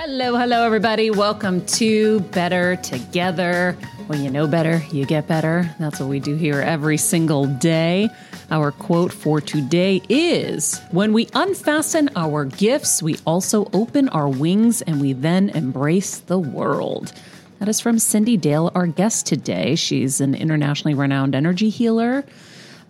[0.00, 1.10] Hello, hello, everybody.
[1.10, 3.76] Welcome to Better Together.
[4.06, 5.74] When you know better, you get better.
[5.80, 8.08] That's what we do here every single day.
[8.48, 14.82] Our quote for today is When we unfasten our gifts, we also open our wings
[14.82, 17.12] and we then embrace the world.
[17.58, 19.74] That is from Cyndi Dale, our guest today.
[19.74, 22.24] She's an internationally renowned energy healer.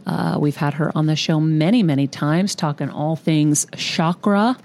[0.06, 4.59] Uh, we've had her on the show many, many times, talking all things chakra,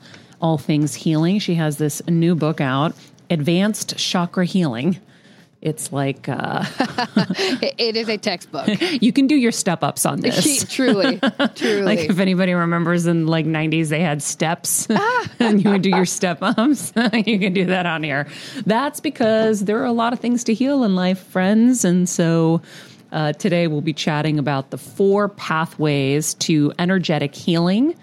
[0.43, 1.39] all things healing.
[1.39, 2.93] She has this new book out,
[3.29, 4.99] Advanced Chakra Healing.
[5.61, 6.65] It's like uh,
[7.77, 8.67] it is a textbook.
[9.01, 10.65] you can do your step ups on this.
[10.69, 11.21] truly,
[11.55, 11.81] truly.
[11.83, 14.89] like if anybody remembers in like '90s, they had steps,
[15.39, 16.91] and you would do your step ups.
[17.13, 18.27] you can do that on here.
[18.65, 22.61] That's because there are a lot of things to heal in life, friends, and so.
[23.13, 27.93] Uh, today, we'll be chatting about the four pathways to energetic healing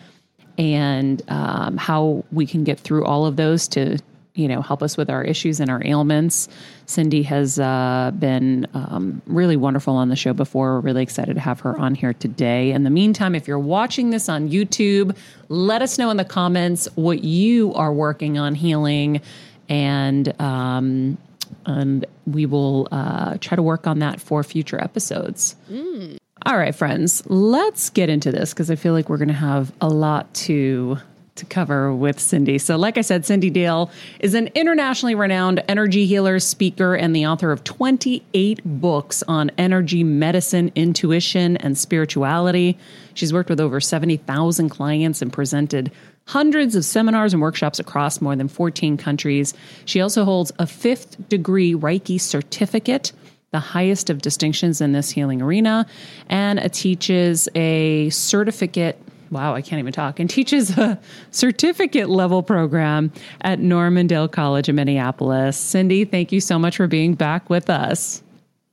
[0.58, 3.98] and um, how we can get through all of those to
[4.34, 6.48] you know help us with our issues and our ailments.
[6.86, 10.74] cyndi has uh, been um, really wonderful on the show before.
[10.74, 12.72] We're really excited to have her on here today.
[12.72, 15.16] In the meantime, if you're watching this on YouTube,
[15.48, 19.20] let us know in the comments what you are working on healing,
[19.68, 21.18] and um,
[21.66, 25.56] and we will uh, try to work on that for future episodes.
[25.70, 26.18] Mm.
[26.46, 29.72] All right, friends, let's get into this because I feel like we're going to have
[29.80, 30.96] a lot to
[31.36, 32.60] to cover with Cyndi.
[32.60, 33.90] So, like I said, Cyndi Dale
[34.20, 40.04] is an internationally renowned energy healer, speaker, and the author of 28 books on energy
[40.04, 42.78] medicine, intuition, and spirituality.
[43.14, 45.90] She's worked with over 70,000 clients and presented
[46.26, 49.54] hundreds of seminars and workshops across more than 14 countries.
[49.84, 53.12] She also holds a fifth degree Reiki certificate
[53.52, 55.86] the highest of distinctions in this healing arena,
[56.28, 59.00] and teaches a certificate
[59.30, 60.98] wow, I can't even talk, and teaches a
[61.30, 63.12] certificate level program
[63.42, 65.56] at Normandale College in Minneapolis.
[65.56, 68.22] Cyndi, thank you so much for being back with us.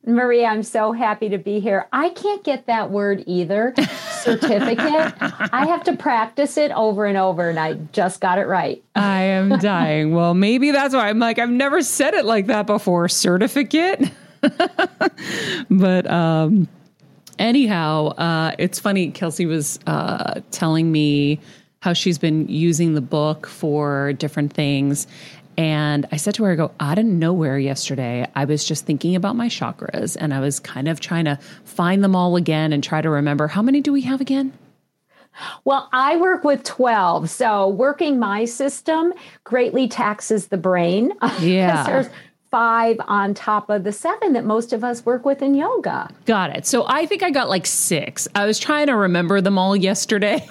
[0.06, 1.86] Maria, I'm so happy to be here.
[1.92, 3.74] I can't get that word either,
[4.22, 5.14] certificate.
[5.20, 8.82] I have to practice it over and over, and I just got it right.
[8.96, 10.16] I am dying.
[10.16, 14.10] well, maybe that's why I'm like, I've never said it like that before, certificate.
[15.70, 16.68] but um,
[17.40, 19.12] anyhow, uh, it's funny.
[19.12, 21.40] Kelsey was uh, telling me
[21.82, 25.08] how she's been using the book for different things.
[25.58, 29.16] And I said to her, I go, out of nowhere yesterday, I was just thinking
[29.16, 32.84] about my chakras and I was kind of trying to find them all again and
[32.84, 34.54] try to remember how many do we have again?
[35.66, 37.30] Well, I work with 12.
[37.30, 41.14] So working my system greatly taxes the brain.
[41.40, 42.10] Yeah
[42.50, 46.10] five on top of the seven that most of us work with in yoga.
[46.26, 46.66] Got it.
[46.66, 48.28] So I think I got like six.
[48.36, 50.48] I was trying to remember them all yesterday.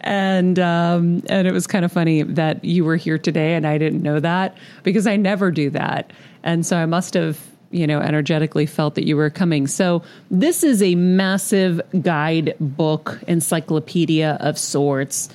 [0.00, 3.78] and um, and it was kind of funny that you were here today and I
[3.78, 6.12] didn't know that because I never do that.
[6.42, 7.38] And so I must have
[7.70, 13.20] you know energetically felt that you were coming so this is a massive guide book
[13.28, 15.28] encyclopedia of sorts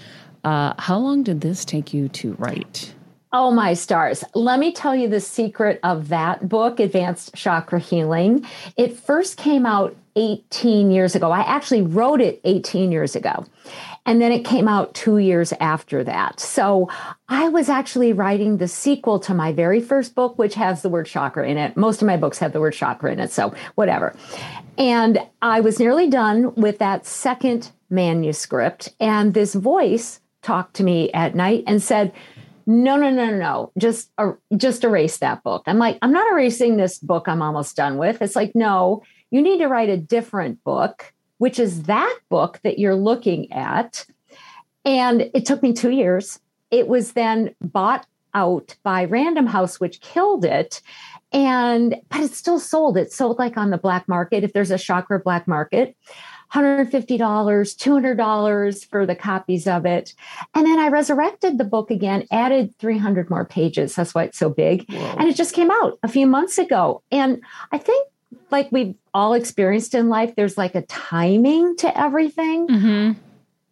[0.43, 2.91] uh, how long did this take you to write
[3.35, 4.23] Oh, my stars.
[4.35, 8.45] Let me tell you the secret of that book, Advanced Chakra Healing.
[8.77, 11.31] It first came out 18 years ago.
[11.31, 13.43] I actually wrote it 18 years ago.
[14.05, 16.39] And then it came out two years after that.
[16.39, 16.91] So
[17.27, 21.07] I was actually writing the sequel to my very first book, which has the word
[21.07, 21.75] chakra in it.
[21.75, 23.31] Most of my books have the word chakra in it.
[23.31, 24.15] So whatever.
[24.77, 28.93] And I was nearly done with that second manuscript.
[28.99, 32.11] And this voice talked to me at night and said,
[32.65, 33.71] no, no, no, no.
[33.77, 35.63] Just, uh, just erase that book.
[35.67, 38.21] I'm like, I'm not erasing this book I'm almost done with.
[38.21, 41.13] It's like, no, you need to write a different book
[41.43, 44.05] which is that book that you're looking at.
[44.85, 46.39] And it took me two years.
[46.71, 50.81] It was then bought out by Random House, which killed it.
[51.33, 52.95] And, but it's still sold.
[52.95, 54.45] It's sold like on the black market.
[54.45, 55.97] If there's a chakra black market,
[56.53, 60.13] $150, $200 for the copies of it.
[60.53, 63.95] And then I resurrected the book again, added 300 more pages.
[63.95, 64.89] That's why it's so big.
[64.91, 64.97] Whoa.
[65.17, 67.01] And it just came out a few months ago.
[67.11, 67.41] And
[67.71, 68.07] I think
[68.51, 72.67] like we've all experienced in life, there's like a timing to everything.
[72.67, 73.19] Mm-hmm.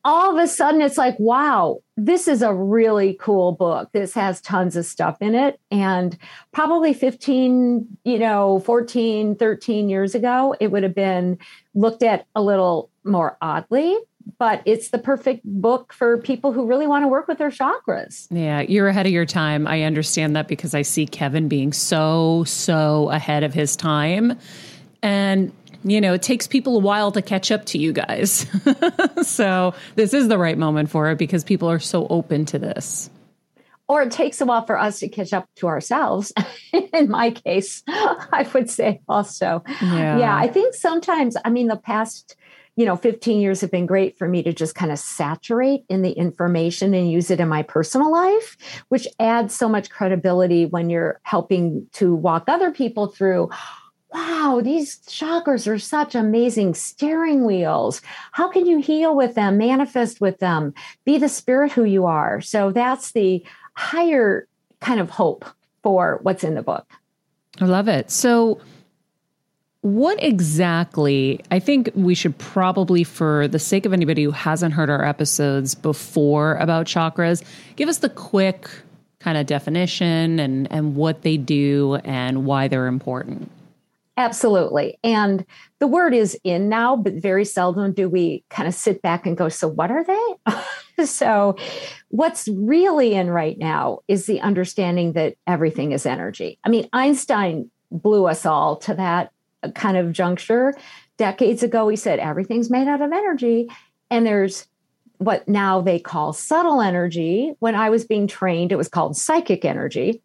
[0.04, 3.90] All of a sudden, it's like, wow, this is a really cool book.
[3.92, 5.60] This has tons of stuff in it.
[5.70, 6.18] And
[6.52, 11.38] probably 15, you know, 14, 13 years ago, it would have been
[11.76, 13.98] looked at a little more oddly
[14.38, 18.28] but it's the perfect book for people who really want to work with their chakras.
[18.30, 19.68] Yeah, you're ahead of your time.
[19.68, 24.38] I understand that because I see Kevin being so, so ahead of his time.
[25.04, 25.52] And,
[25.84, 28.46] you know, it takes people a while to catch up to you guys.
[29.24, 33.10] so this is the right moment for it because people are so open to this.
[33.88, 36.32] Or it takes a while for us to catch up to ourselves.
[36.94, 39.64] In my case, I would say also.
[39.82, 40.18] Yeah.
[40.18, 42.36] yeah, I think sometimes, I mean, the past
[42.78, 46.04] you know 15 years have been great for me to just kind of saturate in
[46.04, 48.56] the information and use it in my personal life
[48.88, 53.50] which adds so much credibility when you're helping to walk other people through
[54.14, 58.02] wow these chakras are such amazing steering wheels.
[58.32, 60.74] How can you heal with them manifest with them
[61.06, 62.42] be the spirit who you are?
[62.42, 63.44] So that's the
[63.74, 64.48] higher
[64.80, 65.46] kind of hope
[65.84, 66.88] for what's in the book.
[67.60, 68.12] I love it.
[68.12, 68.62] So
[69.82, 74.92] what exactly, I think we should probably, for the sake of anybody who hasn't heard
[74.92, 77.44] our episodes before about chakras,
[77.78, 78.70] give us the quick
[79.20, 83.50] kind of definition and, and what they do and why they're important.
[84.22, 85.00] Absolutely.
[85.04, 85.44] And
[85.80, 89.36] the word is in now, but very seldom do we kind of sit back and
[89.36, 91.06] go, so what are they?
[91.06, 91.56] so,
[92.10, 96.60] what's really in right now is the understanding that everything is energy.
[96.64, 99.32] I mean, Einstein blew us all to that
[99.64, 100.76] uh, kind of juncture.
[101.18, 103.70] Decades ago, he said everything's made out of energy.
[104.12, 104.68] And there's
[105.18, 107.54] what now they call subtle energy.
[107.58, 110.22] When I was being trained, it was called psychic energy.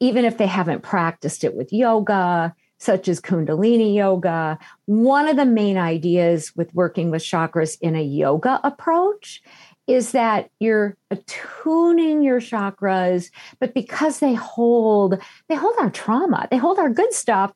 [0.00, 4.58] even if they haven't practiced it with yoga, such as Kundalini yoga.
[4.86, 9.42] One of the main ideas with working with chakras in a yoga approach
[9.86, 13.30] is that you're attuning your chakras,
[13.60, 15.18] but because they hold,
[15.48, 17.52] they hold our trauma, they hold our good stuff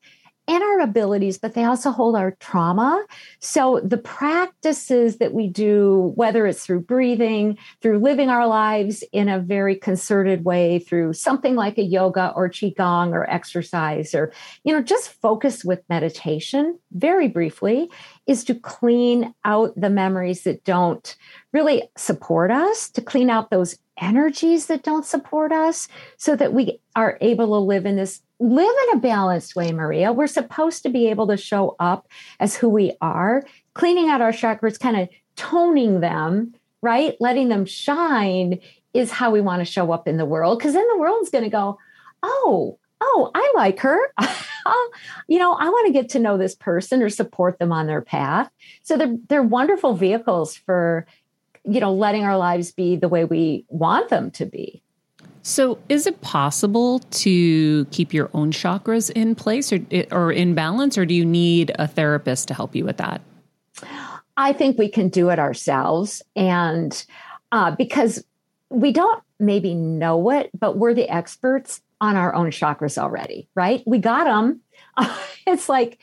[0.48, 3.04] and our abilities, but they also hold our trauma.
[3.38, 9.28] So the practices that we do, whether it's through breathing, through living our lives in
[9.28, 14.32] a very concerted way, through something like a yoga or qigong or exercise, or
[14.64, 17.90] you know, just focus with meditation, very briefly,
[18.26, 21.16] is to clean out the memories that don't
[21.52, 26.80] really support us, to clean out those energies that don't support us so that we
[26.96, 30.12] are able to live in this live in a balanced way, Maria.
[30.12, 33.42] We're supposed to be able to show up as who we are,
[33.74, 37.16] cleaning out our chakras, kind of toning them, right?
[37.20, 38.60] Letting them shine
[38.94, 40.58] is how we want to show up in the world.
[40.58, 41.78] Because then the world's going to go,
[42.22, 43.98] oh, oh, I like her.
[45.28, 48.02] you know, I want to get to know this person or support them on their
[48.02, 48.50] path.
[48.82, 51.06] So they're, they're wonderful vehicles for
[51.64, 54.82] you know, letting our lives be the way we want them to be.
[55.42, 60.98] So, is it possible to keep your own chakras in place or, or in balance,
[60.98, 63.22] or do you need a therapist to help you with that?
[64.36, 66.22] I think we can do it ourselves.
[66.36, 67.04] And
[67.50, 68.24] uh, because
[68.70, 73.82] we don't maybe know it, but we're the experts on our own chakras already, right?
[73.86, 74.60] We got them.
[75.46, 75.98] it's like,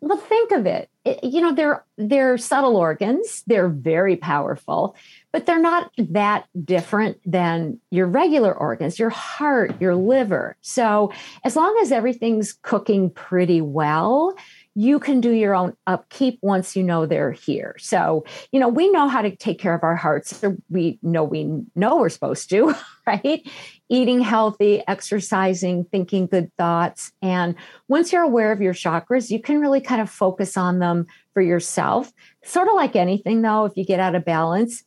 [0.00, 0.88] well, think of it.
[1.04, 1.22] it.
[1.22, 3.42] You know, they're they're subtle organs.
[3.46, 4.96] They're very powerful,
[5.32, 10.56] but they're not that different than your regular organs, your heart, your liver.
[10.60, 11.12] So,
[11.44, 14.34] as long as everything's cooking pretty well,
[14.76, 17.74] you can do your own upkeep once you know they're here.
[17.78, 20.44] So, you know, we know how to take care of our hearts.
[20.68, 22.74] We know we know we're supposed to,
[23.06, 23.48] right?
[23.88, 27.10] Eating healthy, exercising, thinking good thoughts.
[27.22, 27.54] And
[27.88, 31.40] once you're aware of your chakras, you can really kind of focus on them for
[31.40, 32.12] yourself.
[32.44, 34.84] Sort of like anything, though, if you get out of balance,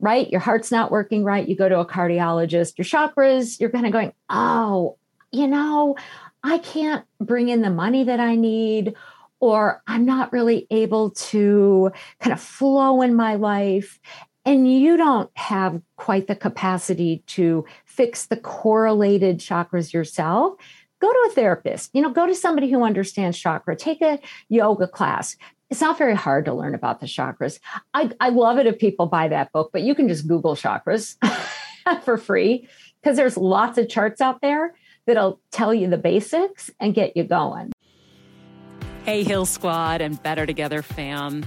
[0.00, 0.30] right?
[0.30, 1.46] Your heart's not working right.
[1.46, 4.96] You go to a cardiologist, your chakras, you're kind of going, oh,
[5.30, 5.94] you know,
[6.42, 8.94] I can't bring in the money that I need
[9.40, 14.00] or I'm not really able to kind of flow in my life.
[14.44, 20.54] And you don't have quite the capacity to fix the correlated chakras yourself.
[21.00, 24.86] Go to a therapist, you know, go to somebody who understands chakra, take a yoga
[24.86, 25.36] class.
[25.68, 27.58] It's not very hard to learn about the chakras.
[27.92, 31.16] I, I love it if people buy that book, but you can just Google chakras
[32.04, 32.68] for free
[33.02, 34.74] because there's lots of charts out there
[35.06, 37.72] that'll tell you the basics and get you going.
[39.06, 41.46] Hey, Heal Squad and Better Together fam.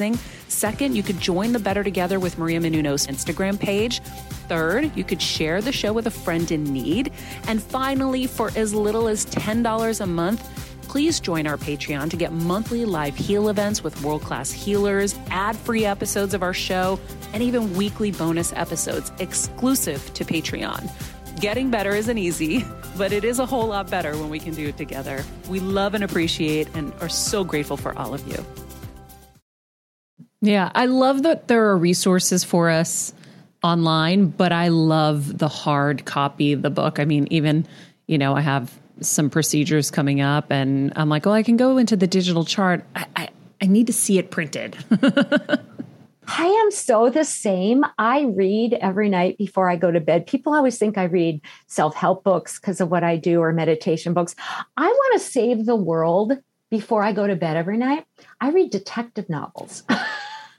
[0.47, 4.01] Second, you could join the Better Together with Maria Menounos Instagram page.
[4.49, 7.11] Third, you could share the show with a friend in need.
[7.47, 10.41] And finally, for as little as $10 a month,
[10.87, 15.55] please join our Patreon to get monthly live heal events with world class healers, ad
[15.55, 16.99] free episodes of our show,
[17.33, 20.91] and even weekly bonus episodes exclusive to Patreon.
[21.39, 22.65] Getting better isn't easy,
[22.97, 25.23] but it is a whole lot better when we can do it together.
[25.47, 28.45] We love and appreciate and are so grateful for all of you.
[30.41, 33.13] Yeah, I love that there are resources for us
[33.63, 36.99] online, but I love the hard copy of the book.
[36.99, 37.67] I mean, even,
[38.07, 41.77] you know, I have some procedures coming up and I'm like, well, I can go
[41.77, 42.83] into the digital chart.
[42.95, 43.29] I, I,
[43.61, 44.77] I need to see it printed.
[46.27, 47.83] I am so the same.
[47.99, 50.27] I read every night before I go to bed.
[50.27, 54.13] People always think I read self help books because of what I do or meditation
[54.13, 54.35] books.
[54.77, 56.33] I want to save the world
[56.69, 58.05] before I go to bed every night.
[58.39, 59.83] I read detective novels.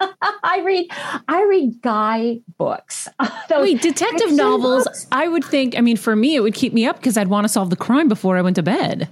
[0.42, 0.86] I read
[1.28, 3.08] I read guy books.
[3.50, 5.06] Wait, detective novels, books.
[5.12, 7.44] I would think, I mean, for me, it would keep me up because I'd want
[7.44, 9.08] to solve the crime before I went to bed.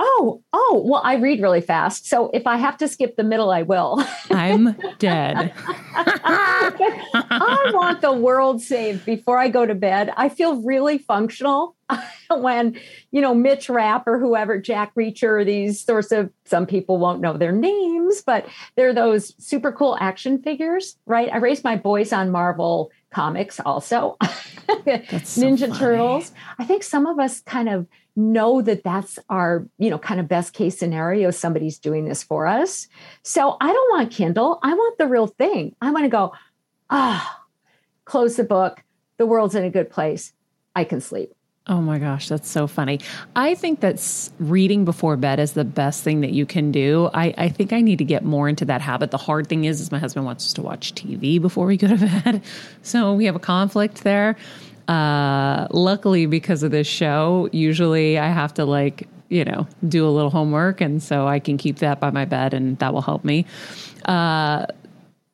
[0.00, 2.06] Oh, oh, well, I read really fast.
[2.06, 4.04] So if I have to skip the middle, I will.
[4.30, 5.52] I'm dead.
[5.94, 10.12] I want the world saved before I go to bed.
[10.16, 11.76] I feel really functional
[12.30, 12.78] when,
[13.10, 17.36] you know, Mitch Rapp or whoever, Jack Reacher, these sorts of, some people won't know
[17.36, 21.28] their names, but they're those super cool action figures, right?
[21.32, 24.16] I raised my boys on Marvel comics also.
[24.68, 26.32] Ninja so Turtles.
[26.58, 27.86] I think some of us kind of
[28.16, 32.46] know that that's our you know kind of best case scenario somebody's doing this for
[32.46, 32.88] us.
[33.22, 34.58] So i don't want kindle.
[34.62, 35.74] I want the real thing.
[35.80, 36.32] I want to go
[36.90, 37.44] ah
[38.04, 38.82] close the book.
[39.18, 40.32] The world's in a good place.
[40.74, 41.32] I can sleep
[41.70, 42.98] Oh my gosh, that's so funny.
[43.36, 47.10] I think that reading before bed is the best thing that you can do.
[47.12, 49.10] I, I think I need to get more into that habit.
[49.10, 51.88] The hard thing is, is my husband wants us to watch TV before we go
[51.88, 52.42] to bed.
[52.82, 54.36] So we have a conflict there.
[54.88, 60.10] Uh, luckily, because of this show, usually I have to like, you know, do a
[60.10, 60.80] little homework.
[60.80, 63.44] And so I can keep that by my bed and that will help me.
[64.06, 64.64] Uh,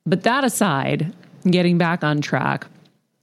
[0.05, 1.15] but that aside,
[1.49, 2.67] getting back on track,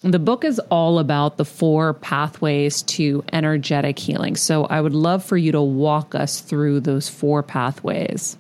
[0.01, 4.35] the book is all about the four pathways to energetic healing.
[4.35, 8.37] So I would love for you to walk us through those four pathways.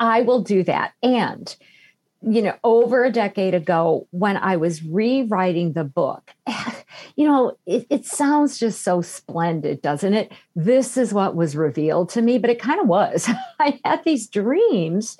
[0.00, 0.94] I will do that.
[1.02, 1.54] And
[2.24, 6.32] you know, over a decade ago when I was rewriting the book,
[7.16, 10.32] you know, it, it, sounds just so splendid, doesn't it?
[10.54, 13.28] This is what was revealed to me, but it kind of was.
[13.58, 15.18] I had these dreams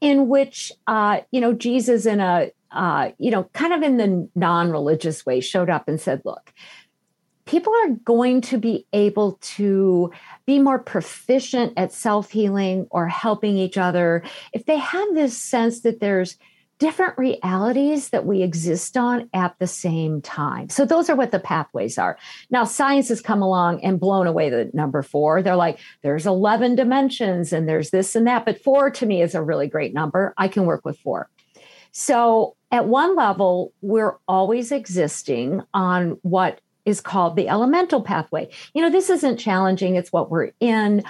[0.00, 4.28] in which, uh, you know, Jesus in a uh, you know, kind of in the
[4.34, 6.52] non religious way, showed up and said, look,
[7.46, 10.12] people are going to be able to
[10.46, 15.80] be more proficient at self healing or helping each other if they have this sense
[15.80, 16.36] that there's
[16.78, 20.68] different realities that we exist on at the same time.
[20.68, 22.18] So those are what the pathways are.
[22.50, 25.42] Now science has come along and blown away the number 4.
[25.42, 29.34] They're like there's 11 dimensions and there's this and that, but 4 to me is
[29.34, 30.34] a really great number.
[30.36, 31.30] I can work with 4.
[31.98, 38.50] So at one level, we're always existing on what is called the elemental pathway.
[38.74, 41.04] You know, this isn't challenging, it's what we're in.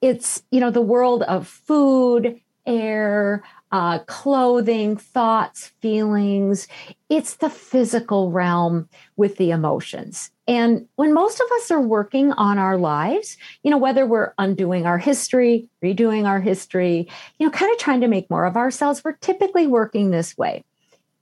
[0.00, 6.68] It's, you know, the world of food, air, uh, clothing, thoughts, feelings.
[7.10, 10.30] It's the physical realm with the emotions.
[10.50, 14.84] And when most of us are working on our lives, you know, whether we're undoing
[14.84, 19.04] our history, redoing our history, you know, kind of trying to make more of ourselves,
[19.04, 20.64] we're typically working this way.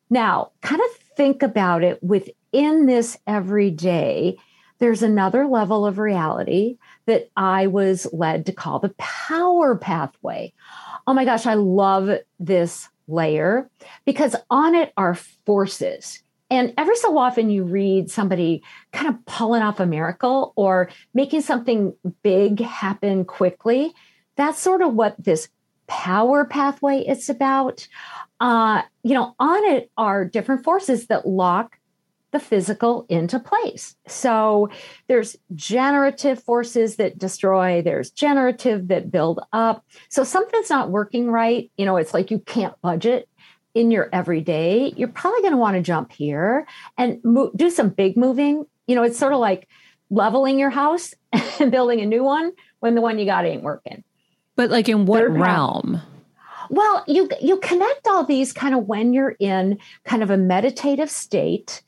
[0.09, 4.39] Now, kind of think about it within this every day.
[4.79, 10.55] There's another level of reality that I was led to call the power pathway.
[11.07, 12.09] Oh my gosh, I love
[12.41, 13.69] this layer
[14.07, 16.23] because on it are forces.
[16.51, 18.63] And every so often you read somebody
[18.93, 23.93] kind of pulling off a miracle or making something big happen quickly.
[24.37, 25.49] That's sort of what this
[25.89, 27.87] power pathway is about.
[28.41, 31.79] Uh, you know, on it are different forces that lock
[32.31, 33.97] the physical into place.
[34.07, 34.69] So
[35.07, 39.85] there's generative forces that destroy, there's generative that build up.
[40.11, 43.29] So something's not working right, you know, it's like you can't budget
[43.79, 44.93] in your everyday.
[44.97, 46.67] You're probably going to want to jump here
[46.97, 48.67] and mo- do some big moving.
[48.89, 49.69] You know, it's sort of like
[50.11, 51.15] leveling your house
[51.61, 54.03] and building a new one when the one you got ain't working.
[54.57, 56.03] But like in what Third realm?
[56.71, 61.11] Well, you you connect all these kind of when you're in kind of a meditative
[61.11, 61.83] state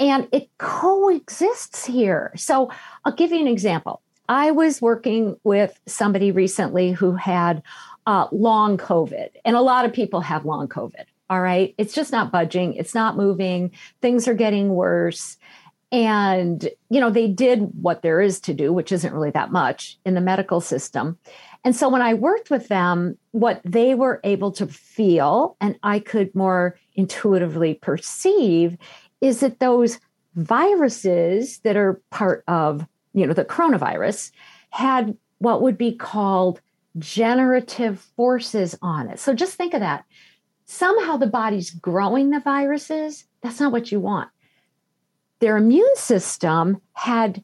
[0.00, 2.32] and it coexists here.
[2.36, 2.70] So
[3.04, 4.02] I'll give you an example.
[4.28, 7.62] I was working with somebody recently who had
[8.06, 11.04] uh, long COVID, and a lot of people have long COVID.
[11.30, 11.74] All right.
[11.76, 15.36] It's just not budging, it's not moving, things are getting worse.
[15.90, 19.98] And, you know, they did what there is to do, which isn't really that much
[20.04, 21.18] in the medical system.
[21.64, 25.98] And so when I worked with them, what they were able to feel and I
[25.98, 28.76] could more intuitively perceive
[29.20, 29.98] is that those
[30.34, 34.30] viruses that are part of, you know, the coronavirus
[34.70, 36.60] had what would be called
[36.98, 39.18] generative forces on it.
[39.18, 40.04] So just think of that.
[40.70, 43.24] Somehow the body's growing the viruses.
[43.42, 44.28] That's not what you want.
[45.40, 47.42] Their immune system had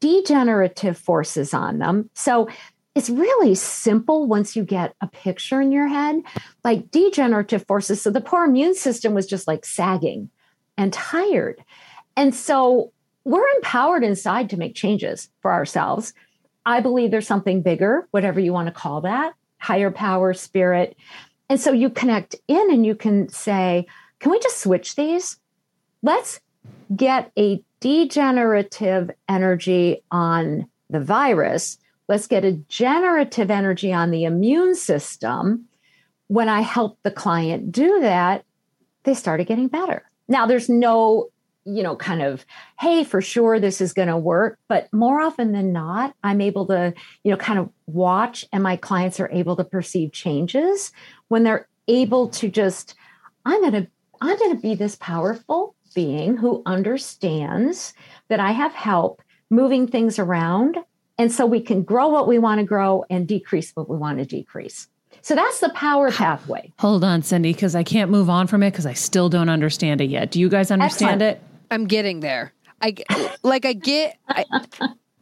[0.00, 2.10] degenerative forces on them.
[2.14, 2.48] So
[2.94, 6.16] it's really simple once you get a picture in your head,
[6.62, 8.02] like degenerative forces.
[8.02, 10.28] So the poor immune system was just like sagging
[10.76, 11.64] and tired.
[12.16, 12.92] And so
[13.24, 16.12] we're empowered inside to make changes for ourselves.
[16.66, 20.96] I believe there's something bigger, whatever you want to call that, higher power, spirit.
[21.48, 23.86] And so you connect in and you can say,
[24.20, 25.38] can we just switch these?
[26.02, 26.40] Let's
[26.94, 31.78] get a degenerative energy on the virus.
[32.08, 35.66] Let's get a generative energy on the immune system.
[36.26, 38.44] When I help the client do that,
[39.04, 40.02] they started getting better.
[40.28, 41.28] Now, there's no,
[41.64, 42.44] you know, kind of,
[42.78, 44.58] hey, for sure this is going to work.
[44.68, 46.92] But more often than not, I'm able to,
[47.24, 50.92] you know, kind of watch and my clients are able to perceive changes
[51.28, 52.94] when they're able to just,
[53.44, 53.86] I'm going to,
[54.20, 57.94] I'm going to be this powerful being who understands
[58.28, 60.76] that I have help moving things around.
[61.16, 64.18] And so we can grow what we want to grow and decrease what we want
[64.18, 64.88] to decrease.
[65.22, 66.72] So that's the power pathway.
[66.78, 70.00] Hold on, Cyndi, because I can't move on from it because I still don't understand
[70.00, 70.30] it yet.
[70.30, 71.38] Do you guys understand Excellent.
[71.38, 71.72] it?
[71.72, 72.52] I'm getting there.
[72.80, 72.94] I
[73.42, 74.44] like I get, I,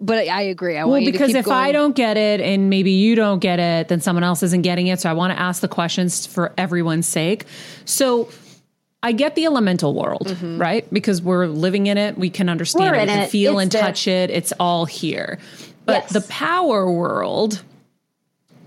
[0.00, 0.76] but I agree.
[0.76, 1.56] I well, because if going.
[1.56, 4.88] I don't get it and maybe you don't get it, then someone else isn't getting
[4.88, 5.00] it.
[5.00, 7.46] So I want to ask the questions for everyone's sake.
[7.84, 8.28] So
[9.02, 10.60] I get the elemental world, mm-hmm.
[10.60, 10.92] right?
[10.92, 13.30] Because we're living in it, we can understand we're it, we can it.
[13.30, 14.30] feel it's and the, touch it.
[14.30, 15.38] It's all here.
[15.86, 16.12] But yes.
[16.12, 17.62] the power world,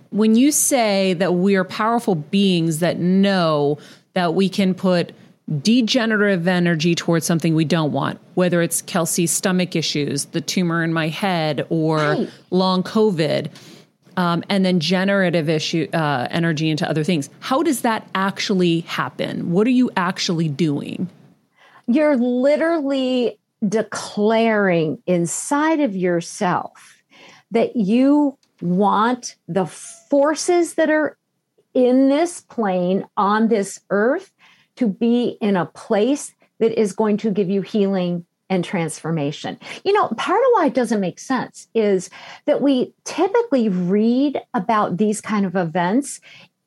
[0.10, 3.78] when you say that we are powerful beings that know
[4.14, 5.14] that we can put
[5.62, 10.94] degenerative energy towards something we don't want, whether it's Kelsey's stomach issues, the tumor in
[10.94, 12.30] my head, or right.
[12.52, 13.50] long COVID,
[14.16, 17.30] um, and then generative issue uh, energy into other things.
[17.40, 19.52] How does that actually happen?
[19.52, 21.10] What are you actually doing?
[21.88, 27.02] You're literally declaring inside of yourself
[27.52, 31.18] that you want the forces that are
[31.74, 34.32] in this plane on this earth
[34.80, 39.60] to be in a place that is going to give you healing and transformation.
[39.84, 42.10] You know, part of why it doesn't make sense is
[42.46, 46.22] that we typically read about these kind of events,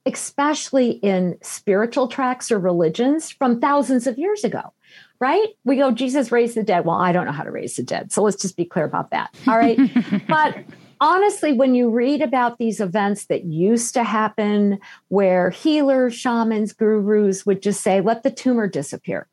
[0.06, 4.72] especially in spiritual tracks or religions from thousands of years ago.
[5.18, 5.48] Right?
[5.64, 6.84] We go, Jesus raised the dead.
[6.84, 8.12] Well, I don't know how to raise the dead.
[8.12, 9.32] So let's just be clear about that.
[9.46, 9.78] All right.
[10.28, 10.58] but
[11.02, 17.44] honestly, when you read about these events that used to happen where healers, shamans, gurus
[17.44, 19.28] would just say, let the tumor disappear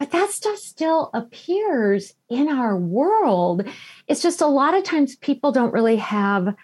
[0.00, 3.68] but that stuff still appears in our world.
[4.08, 6.56] It's just a lot of times people don't really have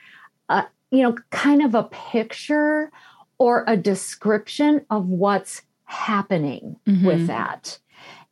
[0.48, 2.90] a, you know, kind of a picture
[3.36, 7.06] or a description of what's happening mm-hmm.
[7.06, 7.78] with that.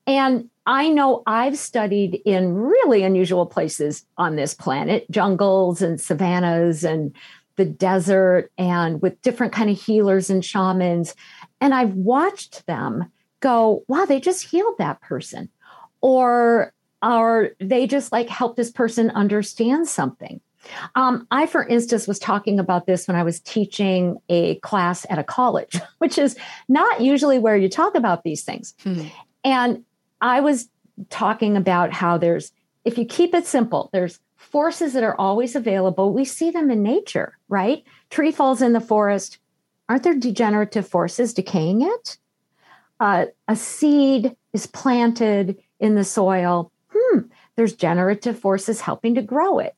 [0.07, 6.85] And I know I've studied in really unusual places on this planet, jungles and savannas
[6.85, 7.15] and
[7.57, 11.15] the desert and with different kind of healers and shamans
[11.65, 15.49] and I've watched them go, wow, they just healed that person.
[16.03, 20.43] Or, or they just like help this person understand something.
[20.95, 25.19] Um, I, for instance, was talking about this when I was teaching a class at
[25.19, 26.37] a college, which is
[26.69, 28.75] not usually where you talk about these things.
[28.83, 29.07] Hmm.
[29.43, 29.85] And
[30.21, 30.69] I was
[31.11, 32.53] talking about how there's,
[32.85, 36.13] if you keep it simple, there's forces that are always available.
[36.13, 37.83] We see them in nature, right?
[38.11, 39.39] Tree falls in the forest.
[39.89, 42.19] Aren't there degenerative forces decaying it?
[43.01, 47.19] uh, a seed is planted in the soil, hmm,
[47.57, 49.75] there's generative forces helping to grow it.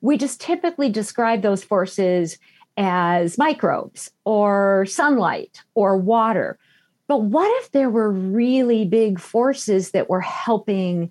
[0.00, 2.38] We just typically describe those forces
[2.76, 6.58] as microbes or sunlight or water.
[7.10, 11.10] But what if there were really big forces that were helping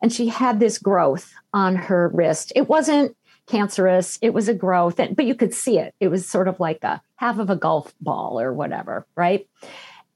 [0.00, 2.52] and she had this growth on her wrist.
[2.54, 3.16] It wasn't
[3.46, 5.94] cancerous, it was a growth, but you could see it.
[6.00, 9.46] It was sort of like a half of a golf ball or whatever, right?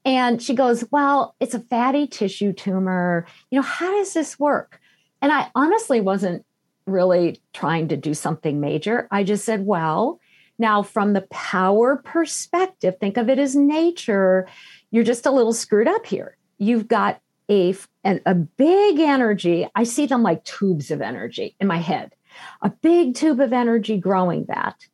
[0.03, 3.27] And she goes, Well, it's a fatty tissue tumor.
[3.51, 4.79] You know, how does this work?
[5.21, 6.45] And I honestly wasn't
[6.87, 9.07] really trying to do something major.
[9.11, 10.19] I just said, Well,
[10.57, 14.47] now from the power perspective, think of it as nature.
[14.89, 19.67] You're just a little screwed up here you've got a, a, a big energy.
[19.75, 22.13] I see them like tubes of energy in my head,
[22.61, 24.87] a big tube of energy growing that.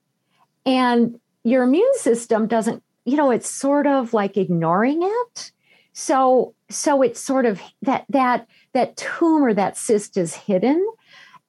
[0.66, 5.52] And your immune system doesn't, you know, it's sort of like ignoring it.
[5.94, 10.86] So, so it's sort of that, that, that tumor, that cyst is hidden.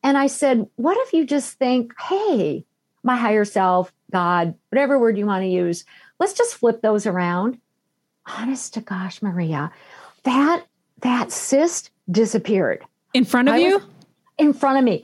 [0.03, 2.65] And I said, what if you just think, hey,
[3.03, 5.85] my higher self, God, whatever word you want to use,
[6.21, 7.59] let's just flip those around.
[8.27, 9.73] Honest to gosh, Maria,
[10.25, 10.65] that
[11.03, 13.83] that cyst disappeared in front of I you
[14.39, 15.03] in front of me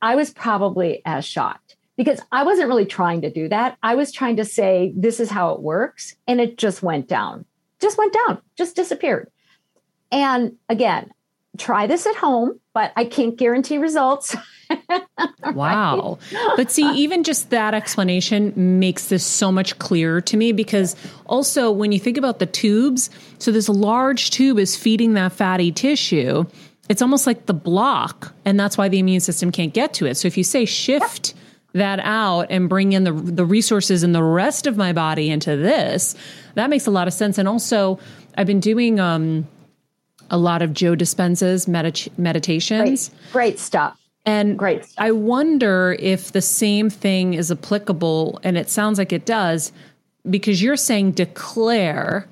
[0.00, 3.76] i was probably as shocked because I wasn't really trying to do that.
[3.82, 6.16] I was trying to say, this is how it works.
[6.26, 7.44] And it just went down,
[7.80, 9.30] just went down, just disappeared.
[10.10, 11.10] And again,
[11.58, 14.36] try this at home, but I can't guarantee results.
[15.54, 16.18] wow.
[16.56, 21.70] But see, even just that explanation makes this so much clearer to me because also
[21.70, 26.44] when you think about the tubes, so this large tube is feeding that fatty tissue.
[26.88, 30.16] It's almost like the block, and that's why the immune system can't get to it.
[30.16, 31.34] So if you say shift
[31.72, 35.56] that out and bring in the the resources in the rest of my body into
[35.56, 36.14] this,
[36.54, 37.38] that makes a lot of sense.
[37.38, 37.98] And also,
[38.36, 39.48] I've been doing um,
[40.34, 43.08] a lot of Joe Dispenza's medit- meditations.
[43.08, 43.96] Great, great stuff.
[44.26, 44.84] And Great.
[44.98, 49.70] I wonder if the same thing is applicable, and it sounds like it does,
[50.28, 52.26] because you're saying declare.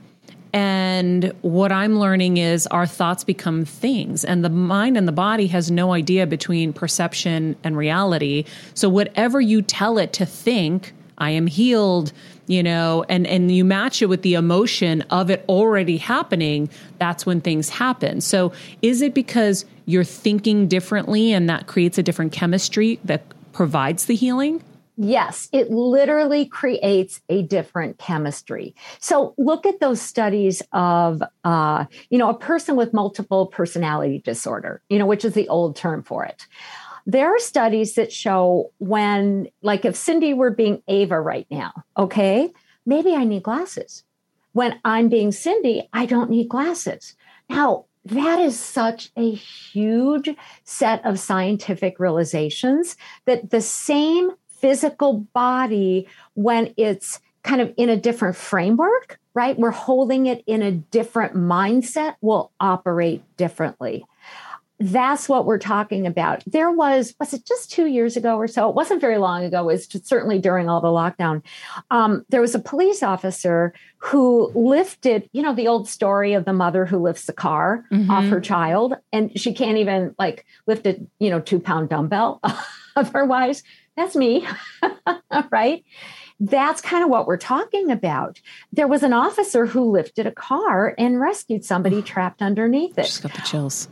[0.54, 5.46] And what I'm learning is our thoughts become things, and the mind and the body
[5.46, 8.44] has no idea between perception and reality.
[8.74, 12.12] So, whatever you tell it to think, I am healed,
[12.48, 17.24] you know, and, and you match it with the emotion of it already happening, that's
[17.24, 18.20] when things happen.
[18.20, 24.06] So, is it because you're thinking differently and that creates a different chemistry that provides
[24.06, 24.64] the healing?
[24.96, 28.74] Yes, it literally creates a different chemistry.
[29.00, 34.82] So look at those studies of, uh, you know, a person with multiple personality disorder,
[34.90, 36.46] you know, which is the old term for it.
[37.06, 42.52] There are studies that show when, like, if Cyndi were being Ava right now, okay,
[42.86, 44.04] maybe I need glasses.
[44.52, 47.16] When I'm being Cyndi, I don't need glasses.
[47.48, 50.28] Now, that is such a huge
[50.64, 57.96] set of scientific realizations that the same physical body, when it's kind of in a
[57.96, 59.58] different framework, right?
[59.58, 64.04] We're holding it in a different mindset, will operate differently
[64.82, 66.42] that's what we're talking about.
[66.44, 68.68] There was, was it just two years ago or so?
[68.68, 69.60] It wasn't very long ago.
[69.68, 71.42] It was certainly during all the lockdown.
[71.92, 76.52] Um, there was a police officer who lifted, you know, the old story of the
[76.52, 78.10] mother who lifts the car mm-hmm.
[78.10, 82.40] off her child, and she can't even like lift a, you know, two pound dumbbell.
[82.96, 83.62] Otherwise,
[83.96, 84.46] that's me,
[85.52, 85.84] right?
[86.40, 88.40] That's kind of what we're talking about.
[88.72, 93.04] There was an officer who lifted a car and rescued somebody trapped underneath it.
[93.04, 93.88] Just got the chills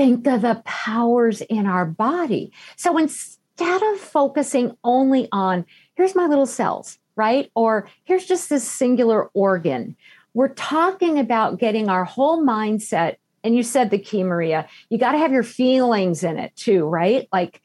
[0.00, 2.50] think of the powers in our body.
[2.76, 7.50] So instead of focusing only on, here's my little cells, right?
[7.54, 9.96] Or here's just this singular organ,
[10.32, 13.16] we're talking about getting our whole mindset.
[13.44, 16.86] And you said the key, Maria, you got to have your feelings in it too,
[16.86, 17.28] right?
[17.30, 17.60] Like,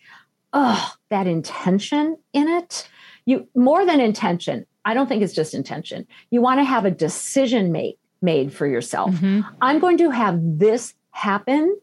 [0.51, 2.89] oh, that intention in it.
[3.23, 4.65] You more than intention.
[4.83, 6.05] I don't think it's just intention.
[6.31, 9.11] You want to have a decision made made for yourself.
[9.11, 9.41] Mm-hmm.
[9.61, 11.77] I'm going to have this happen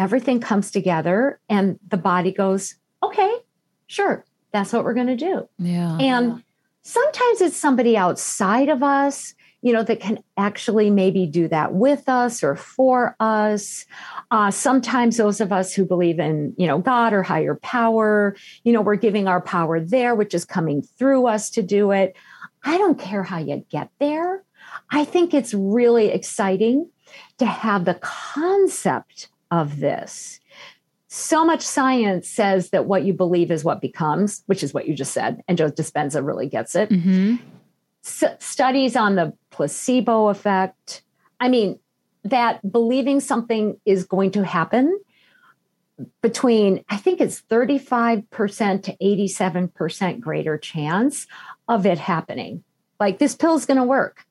[0.00, 3.36] everything comes together and the body goes, okay,
[3.86, 5.46] sure, that's what we're going to do.
[5.58, 5.98] Yeah.
[5.98, 6.42] And
[6.82, 12.08] sometimes it's somebody outside of us, you know, that can actually maybe do that with
[12.08, 13.84] us or for us.
[14.30, 18.34] Uh, sometimes those of us who believe in, you know, God or higher power,
[18.64, 22.16] you know, we're giving our power there, which is coming through us to do it.
[22.64, 24.44] I don't care how you get there.
[24.90, 26.88] I think it's really exciting
[27.36, 30.40] to have the concept of this.
[31.08, 34.94] So much science says that what you believe is what becomes, which is what you
[34.94, 35.42] just said.
[35.48, 36.88] And Joe Dispenza really gets it.
[36.88, 37.36] Mm-hmm.
[38.04, 41.02] S- studies on the placebo effect.
[41.40, 41.80] I mean,
[42.24, 45.00] that believing something is going to happen
[46.22, 51.26] between, I think it's 35% to 87% greater chance
[51.68, 52.62] of it happening.
[52.98, 54.24] Like this pill is going to work.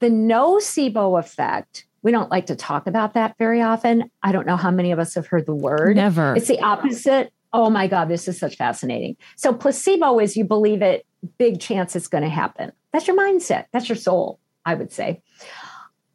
[0.00, 4.10] The nocebo effect we don't like to talk about that very often.
[4.22, 5.96] I don't know how many of us have heard the word.
[5.96, 6.36] Never.
[6.36, 7.32] It's the opposite.
[7.52, 9.16] Oh my God, this is such fascinating.
[9.36, 11.06] So, placebo is you believe it,
[11.38, 12.72] big chance it's going to happen.
[12.92, 13.66] That's your mindset.
[13.72, 15.22] That's your soul, I would say.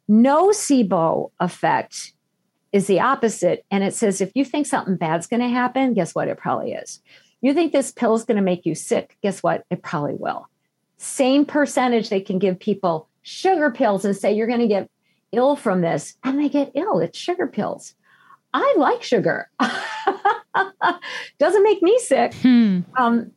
[0.08, 2.12] Nocebo effect
[2.72, 3.64] is the opposite.
[3.70, 6.28] And it says if you think something bad's going to happen, guess what?
[6.28, 7.02] It probably is.
[7.40, 9.64] You think this pill is going to make you sick, guess what?
[9.70, 10.46] It probably will.
[10.98, 14.90] Same percentage they can give people sugar pills and say you're going to get
[15.32, 17.00] ill from this and they get ill.
[17.00, 17.94] It's sugar pills.
[18.52, 19.50] I like sugar.
[21.38, 22.34] Doesn't make me sick.
[22.34, 22.80] Hmm.
[22.96, 23.30] Um,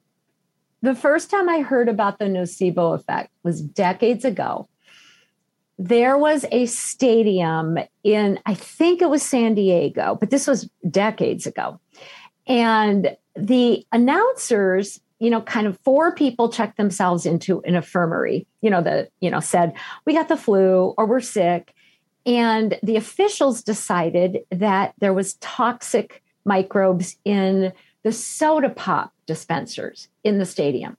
[0.81, 4.67] the first time I heard about the nocebo effect was decades ago.
[5.77, 11.45] There was a stadium in, I think it was San Diego, but this was decades
[11.47, 11.79] ago.
[12.47, 18.69] And the announcers you know, kind of four people checked themselves into an infirmary, you
[18.69, 19.71] know, the, you know, said,
[20.05, 21.73] we got the flu or we're sick.
[22.25, 30.37] And the officials decided that there was toxic microbes in the soda pop dispensers in
[30.37, 30.97] the stadium.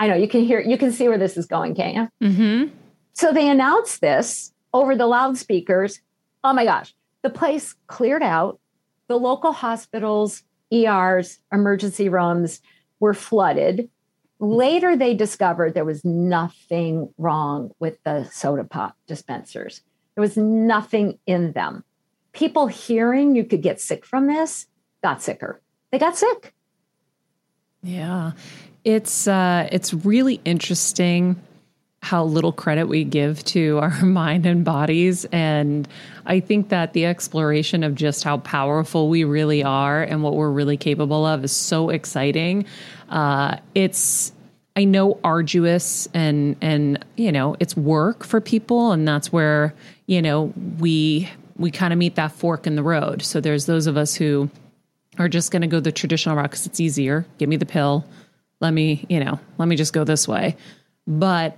[0.00, 2.28] I know you can hear, you can see where this is going, can't you?
[2.28, 2.74] Mm-hmm.
[3.14, 6.00] So they announced this over the loudspeakers.
[6.44, 8.60] Oh my gosh, the place cleared out.
[9.08, 10.42] The local hospitals,
[10.72, 12.60] ERs, emergency rooms
[13.00, 13.90] were flooded.
[14.38, 19.82] Later, they discovered there was nothing wrong with the soda pop dispensers.
[20.18, 21.84] There was nothing in them.
[22.32, 24.66] People hearing you could get sick from this
[25.00, 25.60] got sicker.
[25.92, 26.52] They got sick.
[27.84, 28.32] Yeah.
[28.82, 31.40] It's uh it's really interesting
[32.02, 35.86] how little credit we give to our mind and bodies and
[36.26, 40.50] I think that the exploration of just how powerful we really are and what we're
[40.50, 42.64] really capable of is so exciting.
[43.08, 44.32] Uh it's
[44.78, 49.74] I know arduous and and you know, it's work for people and that's where,
[50.06, 53.22] you know, we we kind of meet that fork in the road.
[53.22, 54.48] So there's those of us who
[55.18, 57.26] are just going to go the traditional route because it's easier.
[57.38, 58.04] Give me the pill.
[58.60, 60.56] Let me, you know, let me just go this way.
[61.08, 61.56] But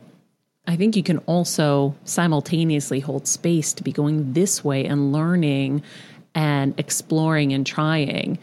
[0.66, 5.82] I think you can also simultaneously hold space to be going this way and learning
[6.34, 8.38] and exploring and trying.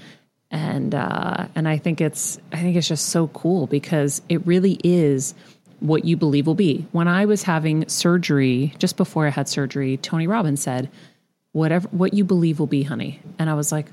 [0.49, 4.79] And uh, and I think it's I think it's just so cool because it really
[4.83, 5.33] is
[5.79, 6.87] what you believe will be.
[6.91, 10.89] When I was having surgery, just before I had surgery, Tony Robbins said,
[11.51, 13.87] "Whatever what you believe will be, honey." And I was like,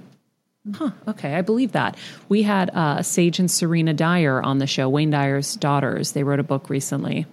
[0.72, 1.98] Huh, okay, I believe that.
[2.28, 6.12] We had uh, Sage and Serena Dyer on the show, Wayne Dyer's daughters.
[6.12, 7.26] They wrote a book recently.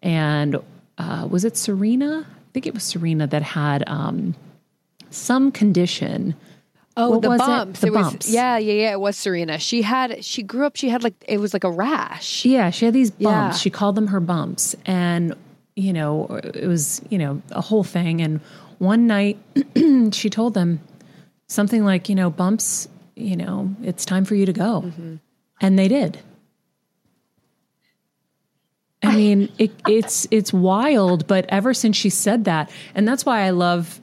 [0.00, 0.56] And
[0.96, 2.26] uh, was it Serena?
[2.26, 4.34] I think it was Serena that had um,
[5.10, 6.34] some condition.
[6.96, 7.46] Oh, What the was it?
[7.46, 7.80] bumps.
[7.80, 8.28] The It, was bumps.
[8.32, 8.92] yeah, yeah, yeah.
[8.92, 9.58] It was Serena.
[9.58, 10.76] She had she grew up.
[10.76, 12.44] She had like it was like a rash.
[12.44, 13.22] Yeah, she had these bumps.
[13.24, 13.50] Yeah.
[13.52, 14.76] She called them her bumps.
[14.84, 15.34] And,
[15.74, 18.20] you know, it was, you know, a whole thing.
[18.20, 18.40] And
[18.78, 19.38] one night
[20.12, 20.80] she told them
[21.48, 24.82] something like, you know, bumps, you know, it's time for you to go.
[24.82, 25.14] Mm-hmm.
[25.62, 26.18] And they did.
[29.04, 33.40] I mean, it, it's it's wild, but ever since she said that, and that's why
[33.42, 34.00] I love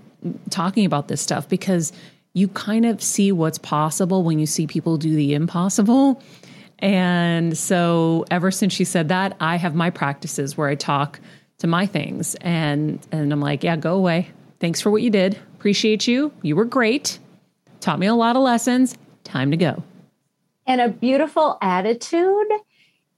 [0.49, 1.93] talking about this stuff because
[2.39, 6.21] you kind of see what's possible when you see people do the impossible.
[6.79, 11.19] And so ever since she said that, I have my practices where I talk
[11.59, 14.29] to my things and and I'm like, yeah, go away.
[14.59, 15.37] Thanks for what you did.
[15.57, 16.31] Appreciate you.
[16.41, 17.19] You were great.
[17.81, 18.97] Taught me a lot of lessons.
[19.25, 19.83] Time to go.
[20.65, 22.47] and a beautiful attitude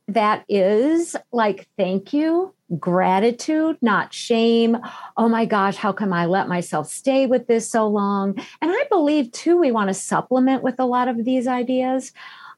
[0.08, 4.78] that is like thank you gratitude not shame
[5.18, 8.84] oh my gosh how come i let myself stay with this so long and i
[8.90, 12.14] believe too we want to supplement with a lot of these ideas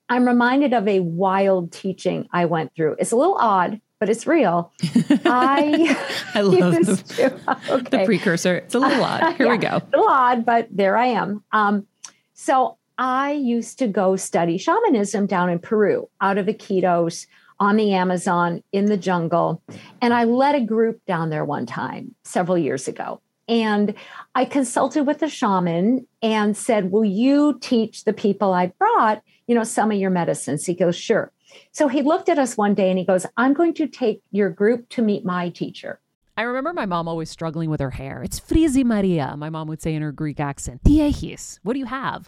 [0.09, 4.27] i'm reminded of a wild teaching i went through it's a little odd but it's
[4.27, 4.71] real
[5.25, 5.95] i
[6.33, 8.57] I love the, to- the precursor.
[8.57, 9.35] It's a little odd.
[9.35, 9.67] Here we go.
[9.67, 11.43] A little odd, but there I am.
[11.51, 11.87] Um,
[12.33, 17.27] so I used to go study shamanism down in Peru, out of Iquitos,
[17.63, 19.61] on the Amazon, in the jungle.
[20.01, 23.21] And I led a group down there one time, several years ago.
[23.47, 23.95] And
[24.35, 29.55] I consulted with the shaman and said, Will you teach the people I brought, you
[29.55, 30.65] know, some of your medicines?
[30.65, 31.31] He goes, Sure.
[31.71, 34.49] So he looked at us one day and he goes, I'm going to take your
[34.49, 35.99] group to meet my teacher.
[36.35, 38.23] I remember my mom always struggling with her hair.
[38.23, 40.83] It's Frizi Maria, my mom would say in her Greek accent.
[40.83, 42.27] Diehis, what do you have?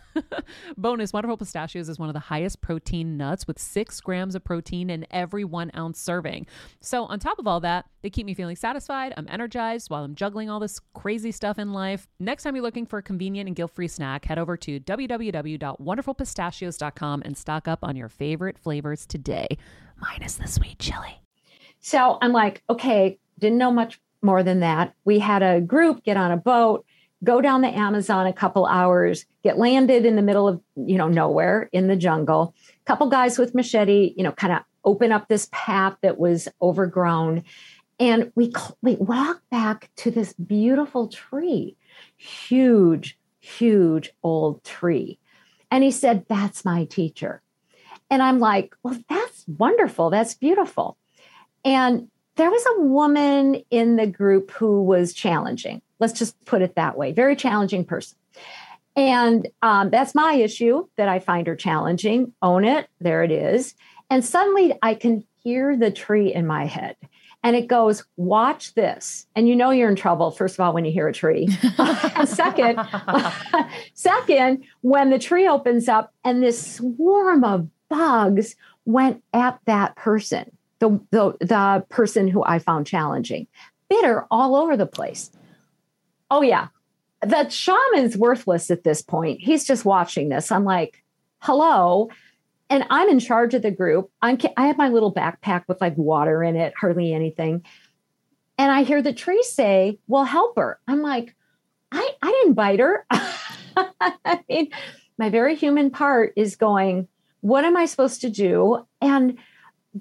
[0.77, 4.89] Bonus Wonderful Pistachios is one of the highest protein nuts with six grams of protein
[4.89, 6.47] in every one ounce serving.
[6.79, 9.13] So, on top of all that, they keep me feeling satisfied.
[9.17, 12.07] I'm energized while I'm juggling all this crazy stuff in life.
[12.19, 17.21] Next time you're looking for a convenient and guilt free snack, head over to www.wonderfulpistachios.com
[17.25, 19.47] and stock up on your favorite flavors today,
[19.97, 21.21] minus the sweet chili.
[21.79, 24.93] So I'm like, okay, didn't know much more than that.
[25.03, 26.85] We had a group get on a boat,
[27.23, 31.07] go down the Amazon a couple hours, get landed in the middle of, you know,
[31.07, 32.55] nowhere in the jungle.
[32.85, 37.43] Couple guys with machete, you know, kind of open up this path that was overgrown.
[37.99, 38.51] And we
[38.81, 41.77] we walk back to this beautiful tree,
[42.17, 45.19] huge, huge old tree.
[45.69, 47.41] And he said, That's my teacher.
[48.09, 50.09] And I'm like, Well, that's wonderful.
[50.09, 50.97] That's beautiful.
[51.63, 55.81] And there was a woman in the group who was challenging.
[56.01, 58.17] Let's just put it that way very challenging person.
[58.95, 62.33] And um, that's my issue that I find her challenging.
[62.41, 62.89] Own it.
[62.99, 63.73] There it is.
[64.09, 66.97] And suddenly I can hear the tree in my head.
[67.43, 69.25] And it goes, watch this.
[69.35, 71.47] And you know you're in trouble, first of all, when you hear a tree.
[71.77, 72.79] and second,
[73.93, 80.51] second, when the tree opens up and this swarm of bugs went at that person
[80.81, 83.47] the, the, the person who I found challenging.
[83.87, 85.31] Bitter all over the place.
[86.31, 86.69] Oh, yeah.
[87.21, 89.41] The shaman's worthless at this point.
[89.41, 90.51] He's just watching this.
[90.51, 91.03] I'm like,
[91.39, 92.09] hello.
[92.69, 94.09] And I'm in charge of the group.
[94.21, 97.63] I'm, I have my little backpack with like water in it, hardly anything.
[98.57, 100.79] And I hear the tree say, well, help her.
[100.87, 101.35] I'm like,
[101.91, 103.05] I, I didn't bite her.
[103.11, 104.69] I mean,
[105.17, 107.07] my very human part is going,
[107.41, 108.85] what am I supposed to do?
[109.01, 109.37] And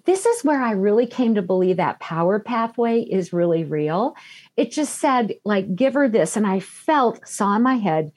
[0.04, 4.14] this is where I really came to believe that power pathway is really real.
[4.60, 6.36] It just said, like, give her this.
[6.36, 8.12] And I felt, saw in my head,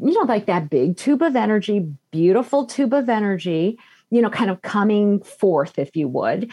[0.00, 3.78] you know, like that big tube of energy, beautiful tube of energy,
[4.10, 6.50] you know, kind of coming forth, if you would.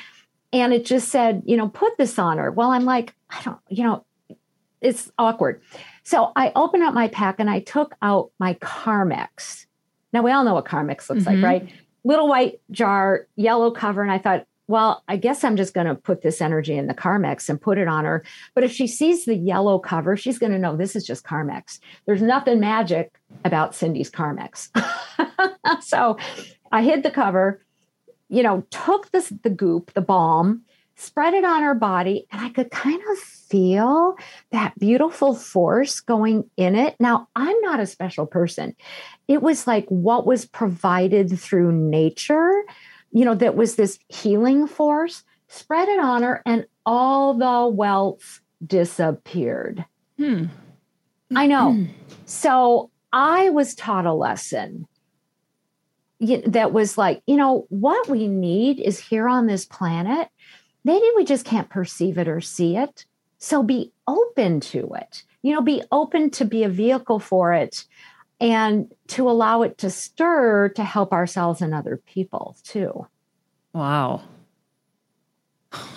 [0.52, 2.52] And it just said, you know, put this on her.
[2.52, 4.06] Well, I'm like, I don't, you know,
[4.82, 5.62] it's awkward.
[6.04, 9.68] So I opened up my pack and I took out my Carmex.
[10.12, 11.42] Now we all know what Carmex looks mm-hmm.
[11.42, 11.74] like, right?
[12.04, 14.02] little white jar, yellow cover.
[14.02, 16.94] And I thought, well, I guess I'm just going to put this energy in the
[16.94, 18.24] Carmex and put it on her.
[18.56, 21.80] But if she sees the yellow cover, she's going to know this is just Carmex.
[22.06, 24.70] There's nothing magic about Cyndi's Carmex.
[25.82, 26.18] so
[26.72, 27.62] I hid the cover,
[28.30, 30.64] you know, took this the goop, the balm,
[30.96, 34.16] spread it on her body, and I could kind of feel
[34.52, 36.96] that beautiful force going in it.
[37.00, 38.76] Now, I'm not a special person.
[39.28, 42.64] It was like what was provided through nature,
[43.14, 45.24] you know, that was this healing force.
[45.48, 49.86] Spread it on her, and all the welts disappeared.
[50.18, 50.46] Hmm.
[51.36, 51.74] I know.
[51.74, 51.86] Hmm.
[52.26, 54.88] So I was taught a lesson
[56.20, 60.30] that was like, you know, what we need is here on this planet
[60.84, 63.06] maybe we just can't perceive it or see it.
[63.38, 65.24] So be open to it.
[65.42, 67.86] You know, be open to be a vehicle for it
[68.44, 73.08] and to allow it to stir to help ourselves and other people too.
[73.74, 74.22] Wow.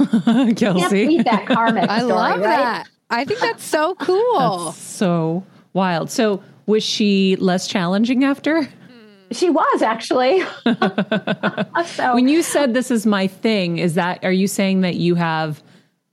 [0.56, 1.22] Kelsey.
[1.22, 2.42] that karmic I story, love right?
[2.42, 2.88] that.
[3.10, 4.66] I think that's so cool.
[4.66, 6.10] That's so wild.
[6.10, 8.68] So was she less challenging after?
[9.32, 10.40] She was actually.
[11.84, 15.16] so, when you said this is my thing, is that are you saying that you
[15.16, 15.64] have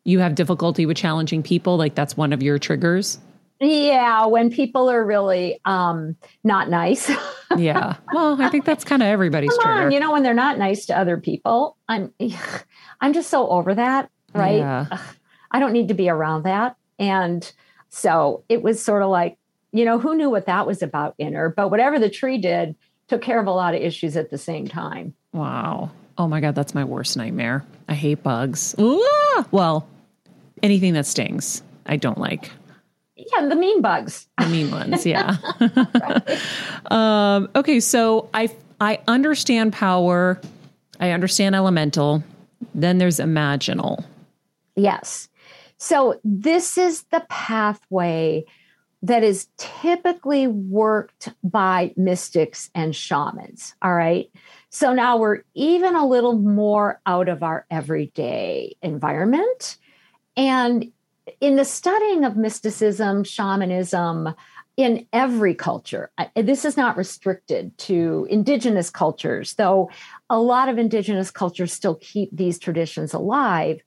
[0.03, 1.77] you have difficulty with challenging people?
[1.77, 3.19] Like that's one of your triggers?
[3.64, 7.09] Yeah, when people are really um, not nice.
[7.57, 7.95] yeah.
[8.11, 9.86] Well, I think that's kind of everybody's Come trigger.
[9.88, 12.14] On, you know, when they're not nice to other people, I'm
[13.01, 14.57] I'm just so over that, right?
[14.57, 14.97] Yeah.
[15.51, 16.76] I don't need to be around that.
[16.99, 17.49] And
[17.89, 19.38] so it was sort of like,
[19.72, 21.49] you know, who knew what that was about in her?
[21.49, 22.76] But whatever the tree did,
[23.07, 25.14] took care of a lot of issues at the same time.
[25.32, 25.91] Wow.
[26.18, 27.64] Oh my God, that's my worst nightmare.
[27.88, 28.76] I hate bugs.
[28.80, 29.88] Ooh, well,
[30.61, 32.51] anything that stings, I don't like.
[33.32, 34.28] Yeah, the mean bugs.
[34.39, 35.38] The mean ones, yeah.
[36.91, 38.49] um, okay, so I
[38.82, 40.39] I understand power.
[40.99, 42.24] I understand elemental.
[42.76, 44.03] Then there's imaginal.
[44.76, 45.30] Yes.
[45.78, 48.45] So this is the pathway
[49.03, 53.76] that is typically worked by mystics and shamans.
[53.82, 54.32] All right.
[54.69, 59.78] So now we're even a little more out of our everyday environment.
[60.38, 60.91] And
[61.39, 64.34] in the studying of mysticism, shamanism,
[64.76, 69.91] in every culture, this is not restricted to indigenous cultures, though
[70.32, 73.82] a lot of indigenous cultures still keep these traditions alive.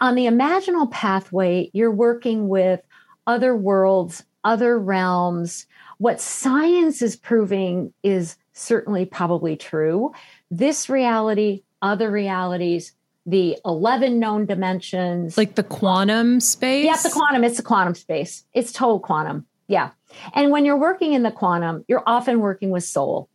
[0.00, 2.80] On the imaginal pathway, you're working with
[3.26, 5.66] other worlds other realms
[5.98, 10.12] What science is proving is certainly probably true.
[10.50, 12.92] This reality, other realities,
[13.30, 15.38] the 11 known dimensions.
[15.38, 16.84] Like the quantum space?
[16.84, 17.44] Yeah, the quantum.
[17.44, 18.44] It's the quantum space.
[18.52, 19.46] It's total quantum.
[19.68, 19.90] Yeah.
[20.34, 23.28] And when you're working in the quantum, you're often working with soul.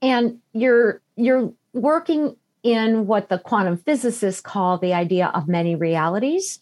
[0.00, 6.58] And you're you're working in what the quantum physicists call the idea of many realities.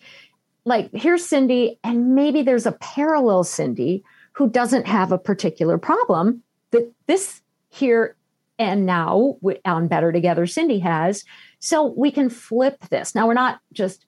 [0.64, 6.43] Like here's Cyndi, and maybe there's a parallel Cyndi who doesn't have a particular problem
[6.70, 8.16] that this here
[8.59, 11.24] and now on Better Together Cyndi has.
[11.61, 13.15] So we can flip this.
[13.15, 14.07] Now we're not just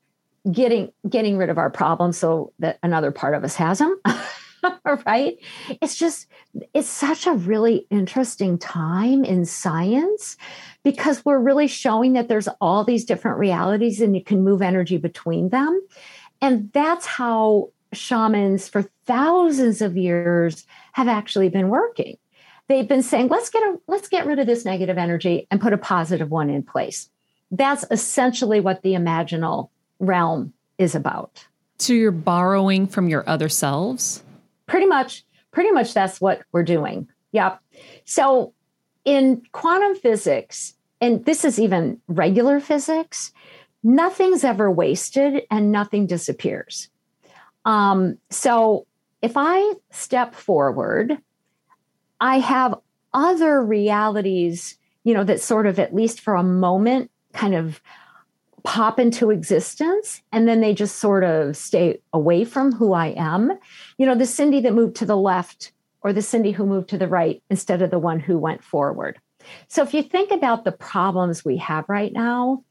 [0.50, 4.00] getting getting rid of our problems so that another part of us has them.
[5.06, 5.38] right?
[5.80, 6.26] It's just
[6.74, 10.36] it's such a really interesting time in science
[10.82, 14.96] because we're really showing that there's all these different realities and you can move energy
[14.96, 15.80] between them.
[16.40, 22.16] And that's how shamans for thousands of years have actually been working.
[22.68, 25.72] They've been saying, let's get a, let's get rid of this negative energy and put
[25.72, 27.10] a positive one in place.
[27.50, 31.46] That's essentially what the imaginal realm is about.
[31.78, 34.22] So you're borrowing from your other selves?
[34.66, 37.08] Pretty much, pretty much that's what we're doing.
[37.32, 37.60] Yep.
[38.04, 38.52] So
[39.04, 43.32] in quantum physics, and this is even regular physics,
[43.82, 46.88] nothing's ever wasted and nothing disappears.
[47.64, 48.86] Um, so
[49.22, 51.18] if I step forward,
[52.20, 52.74] I have
[53.14, 57.80] other realities, you know, that sort of, at least for a moment, kind of
[58.62, 63.52] pop into existence and then they just sort of stay away from who I am.
[63.98, 65.72] You know, the Cyndi that moved to the left
[66.02, 69.18] or the Cyndi who moved to the right instead of the one who went forward.
[69.68, 72.64] So if you think about the problems we have right now,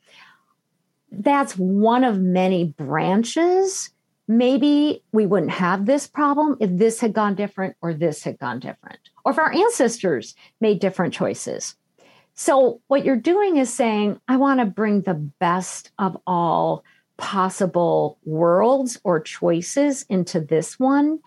[1.11, 3.89] that's one of many branches.
[4.27, 8.59] Maybe we wouldn't have this problem if this had gone different or this had gone
[8.59, 11.75] different, or if our ancestors made different choices.
[12.39, 16.85] So, what you're doing is saying, I want to bring the best of all
[17.17, 21.19] possible worlds or choices into this one.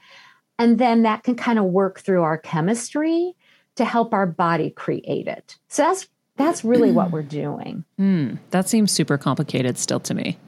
[0.59, 3.35] And then that can kind of work through our chemistry
[3.75, 5.59] to help our body create it.
[5.69, 7.85] So that's that's really what we're doing.
[8.01, 10.39] Mm, that seems super complicated still to me.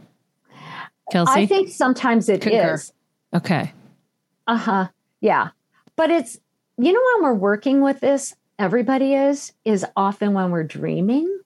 [1.12, 1.42] Kelsey?
[1.42, 2.72] I think sometimes it Concur.
[2.72, 2.90] is.
[3.34, 3.70] Okay.
[4.46, 4.88] Uh-huh.
[5.20, 5.50] Yeah.
[5.94, 6.38] But it's
[6.78, 11.40] you know when we're working with this, everybody is, is often when we're dreaming.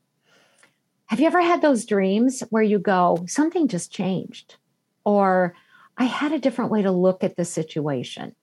[1.07, 4.57] Have you ever had those dreams where you go, something just changed?
[5.05, 5.55] Or
[5.97, 8.35] I had a different way to look at the situation?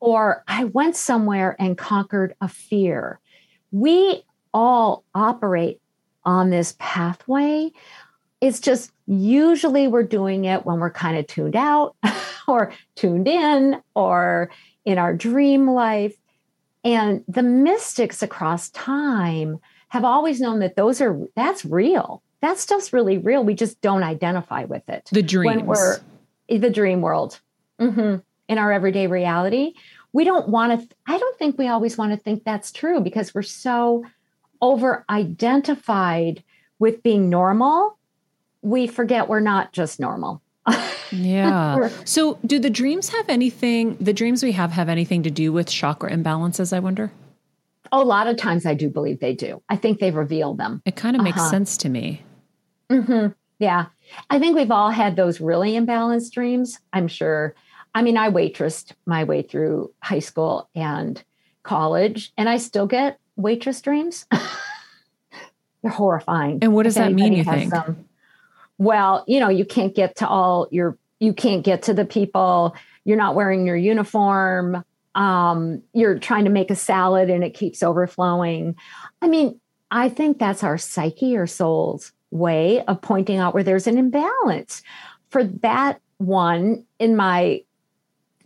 [0.00, 3.20] Or I went somewhere and conquered a fear.
[3.72, 5.80] We all operate
[6.24, 7.70] on this pathway.
[8.40, 11.96] It's just usually we're doing it when we're kind of tuned out
[12.48, 14.50] or tuned in or
[14.84, 16.14] in our dream life.
[16.84, 19.58] And the mystics across time
[19.88, 22.22] have always known that those are that's real.
[22.40, 23.42] That's just really real.
[23.42, 25.08] We just don't identify with it.
[25.10, 25.62] The dreams.
[25.62, 25.98] When we're
[26.48, 27.40] the dream world.
[27.80, 28.16] Mm-hmm.
[28.46, 29.72] In our everyday reality,
[30.12, 30.96] we don't want to.
[31.06, 34.04] I don't think we always want to think that's true because we're so
[34.60, 36.44] over identified
[36.78, 37.98] with being normal.
[38.62, 40.42] We forget we're not just normal.
[41.10, 41.88] Yeah.
[42.04, 45.68] So, do the dreams have anything, the dreams we have have anything to do with
[45.68, 47.12] chakra imbalances, I wonder?
[47.92, 49.62] Oh, a lot of times I do believe they do.
[49.68, 50.82] I think they reveal them.
[50.84, 51.50] It kind of makes uh-huh.
[51.50, 52.22] sense to me.
[52.90, 53.32] Mm-hmm.
[53.58, 53.86] Yeah.
[54.30, 56.78] I think we've all had those really imbalanced dreams.
[56.92, 57.54] I'm sure.
[57.94, 61.22] I mean, I waitressed my way through high school and
[61.62, 64.26] college, and I still get waitress dreams.
[65.82, 66.58] They're horrifying.
[66.62, 67.72] And what does that mean, you think?
[67.72, 68.04] Some,
[68.78, 72.74] well, you know, you can't get to all your, you can't get to the people.
[73.04, 74.84] You're not wearing your uniform.
[75.14, 78.74] Um, you're trying to make a salad and it keeps overflowing.
[79.22, 79.60] I mean,
[79.90, 84.82] I think that's our psyche or soul's way of pointing out where there's an imbalance.
[85.30, 87.62] For that one, in my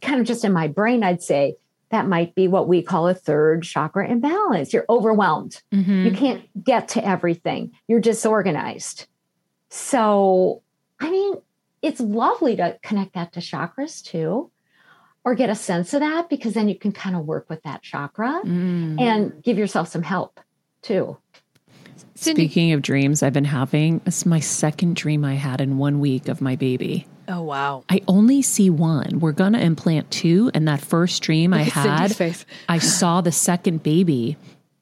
[0.02, 1.56] kind of just in my brain, I'd say
[1.90, 4.72] that might be what we call a third chakra imbalance.
[4.72, 5.62] You're overwhelmed.
[5.72, 6.04] Mm-hmm.
[6.06, 7.72] You can't get to everything.
[7.88, 9.06] You're disorganized.
[9.70, 10.62] So,
[11.00, 11.34] I mean,
[11.82, 14.50] it's lovely to connect that to chakras too,
[15.24, 17.82] or get a sense of that because then you can kind of work with that
[17.82, 19.00] chakra mm.
[19.00, 20.40] and give yourself some help
[20.82, 21.16] too.
[22.14, 26.00] Speaking of dreams, I've been having this is my second dream I had in one
[26.00, 27.06] week of my baby.
[27.28, 27.84] Oh wow.
[27.88, 29.20] I only see one.
[29.20, 32.16] We're gonna implant two, and that first dream I had,
[32.68, 34.36] I saw the second baby,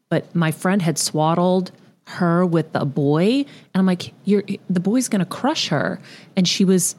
[0.09, 1.73] but my friend had swaddled
[2.07, 6.01] her with a boy and i'm like you're the boy's going to crush her
[6.37, 6.97] and she was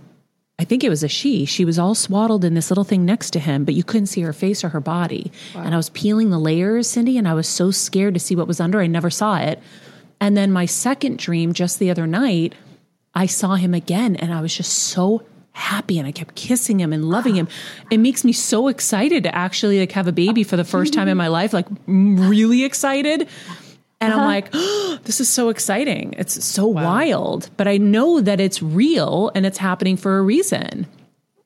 [0.59, 1.45] I think it was a she.
[1.45, 4.21] She was all swaddled in this little thing next to him, but you couldn't see
[4.21, 5.31] her face or her body.
[5.53, 8.47] And I was peeling the layers, Cyndi, and I was so scared to see what
[8.47, 8.81] was under.
[8.81, 9.61] I never saw it.
[10.19, 12.55] And then my second dream, just the other night,
[13.13, 16.93] I saw him again, and I was just so happy and I kept kissing him
[16.93, 17.47] and loving him.
[17.89, 21.07] It makes me so excited to actually like have a baby for the first time
[21.07, 23.27] in my life, like really excited.
[23.99, 24.27] And I'm uh-huh.
[24.27, 26.13] like, oh, this is so exciting.
[26.17, 27.49] It's so wild.
[27.57, 30.87] But I know that it's real and it's happening for a reason.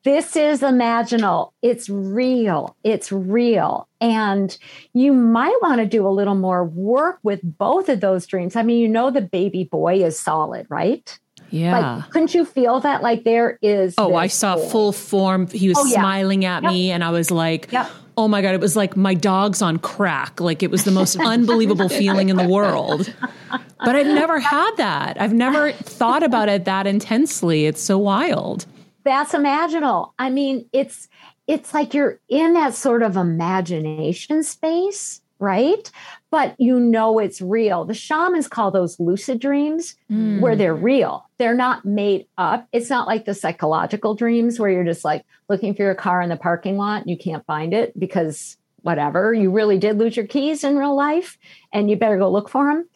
[0.04, 1.52] This is imaginal.
[1.62, 2.76] It's real.
[2.82, 3.86] It's real.
[4.00, 4.56] And
[4.94, 8.56] you might want to do a little more work with both of those dreams.
[8.56, 11.18] I mean, you know, the baby boy is solid, right?
[11.50, 11.96] Yeah.
[11.96, 13.02] Like, couldn't you feel that?
[13.02, 13.94] Like there is.
[13.96, 14.68] oh, I saw boy.
[14.68, 15.46] full form.
[15.46, 16.00] He was Oh, yeah.
[16.00, 17.90] smiling at me, and I was like, Yep.
[18.16, 20.40] Oh my God, it was like my dog's on crack.
[20.40, 23.12] Like it was the most unbelievable feeling in the world.
[23.50, 25.20] But I've never had that.
[25.20, 27.66] I've never thought about it that intensely.
[27.66, 28.66] It's so wild.
[29.04, 30.12] That's imaginal.
[30.18, 31.08] I mean, it's
[31.46, 35.90] it's like you're in that sort of imagination space, right?
[36.32, 37.84] But you know it's real.
[37.84, 40.40] The shamans call those lucid dreams hmm.
[40.40, 41.28] where they're real.
[41.36, 42.66] They're not made up.
[42.72, 46.30] It's not like the psychological dreams where you're just like looking for your car in
[46.30, 50.26] the parking lot and you can't find it because whatever, you really did lose your
[50.26, 51.36] keys in real life
[51.70, 52.88] and you better go look for them.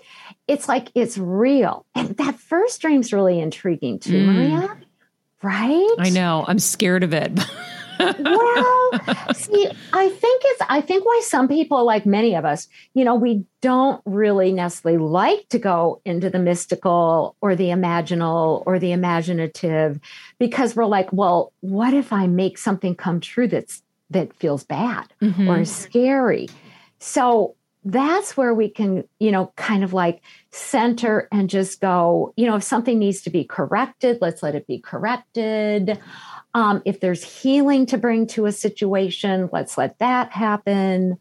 [0.48, 1.84] It's like it's real.
[1.94, 4.32] And that first dream's really intriguing too, hmm.
[4.32, 4.78] Maria.
[5.42, 5.94] Right?
[5.98, 6.42] I know.
[6.48, 7.38] I'm scared of it.
[7.98, 8.90] well,
[9.34, 13.14] see, I think it's I think why some people, like many of us, you know,
[13.14, 18.92] we don't really necessarily like to go into the mystical or the imaginal or the
[18.92, 20.00] imaginative
[20.38, 25.12] because we're like, well, what if I make something come true that's that feels bad
[25.20, 25.48] mm-hmm.
[25.48, 26.48] or scary?
[26.98, 30.20] So that's where we can, you know, kind of like
[30.50, 34.66] center and just go, you know, if something needs to be corrected, let's let it
[34.66, 35.98] be corrected.
[36.56, 41.18] Um, if there's healing to bring to a situation, let's let that happen.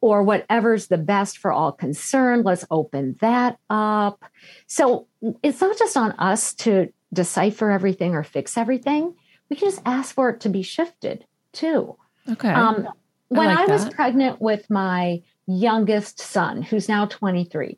[0.00, 4.24] Or whatever's the best for all concerned, let's open that up.
[4.68, 5.08] So
[5.42, 9.16] it's not just on us to decipher everything or fix everything.
[9.50, 11.96] We can just ask for it to be shifted too.
[12.30, 12.50] okay.
[12.50, 12.88] Um,
[13.26, 17.76] when like I was pregnant with my youngest son, who's now 23,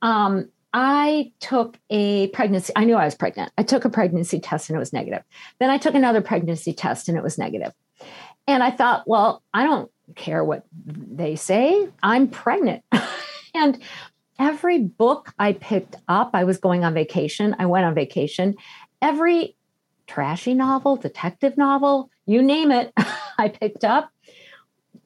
[0.00, 0.48] um,
[0.78, 2.70] I took a pregnancy.
[2.76, 3.50] I knew I was pregnant.
[3.56, 5.22] I took a pregnancy test and it was negative.
[5.58, 7.72] Then I took another pregnancy test and it was negative.
[8.46, 11.88] And I thought, well, I don't care what they say.
[12.02, 12.84] I'm pregnant.
[13.54, 13.78] and
[14.38, 17.56] every book I picked up, I was going on vacation.
[17.58, 18.54] I went on vacation.
[19.00, 19.56] Every
[20.06, 22.92] trashy novel, detective novel, you name it,
[23.38, 24.10] I picked up.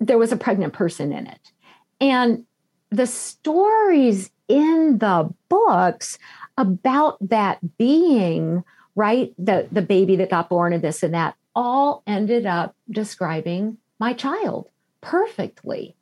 [0.01, 1.53] There was a pregnant person in it.
[2.01, 2.45] And
[2.91, 6.19] the stories in the books
[6.59, 8.65] about that being,
[8.97, 9.33] right?
[9.39, 14.13] The the baby that got born and this and that all ended up describing my
[14.13, 14.69] child
[15.01, 15.97] perfectly.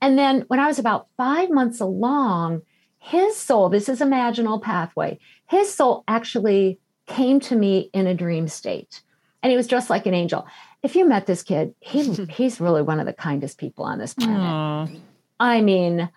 [0.00, 2.62] And then when I was about 5 months along,
[2.98, 8.48] his soul, this is imaginal pathway, his soul actually came to me in a dream
[8.48, 9.02] state.
[9.42, 10.46] And he was just like an angel.
[10.82, 14.14] If you met this kid, he, he's really one of the kindest people on this
[14.14, 14.40] planet.
[14.40, 14.88] Aw.
[15.40, 16.10] I mean,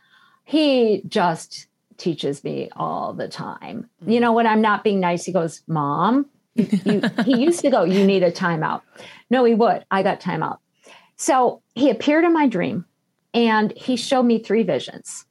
[0.49, 3.87] he just teaches me all the time.
[4.03, 4.21] You mm.
[4.21, 6.25] know, when I'm not being nice, he goes, Mom,
[6.55, 8.81] you, you, he used to go, You need a timeout.
[9.29, 9.85] No, he would.
[9.91, 10.57] I got timeout.
[11.17, 12.85] So he appeared in my dream
[13.31, 15.25] and he showed me three visions.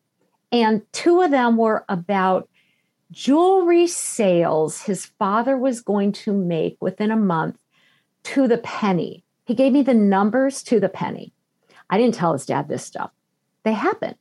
[0.52, 2.48] And two of them were about
[3.10, 7.58] jewelry sales his father was going to make within a month
[8.22, 9.24] to the penny.
[9.46, 11.32] He gave me the numbers to the penny.
[11.90, 13.10] I didn't tell his dad this stuff.
[13.64, 14.14] They happened.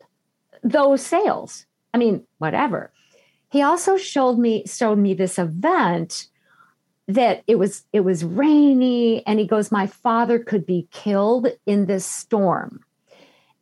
[0.68, 1.65] Those sales.
[1.93, 2.91] I mean, whatever.
[3.49, 6.28] He also showed me showed me this event
[7.07, 11.86] that it was it was rainy and he goes my father could be killed in
[11.86, 12.82] this storm.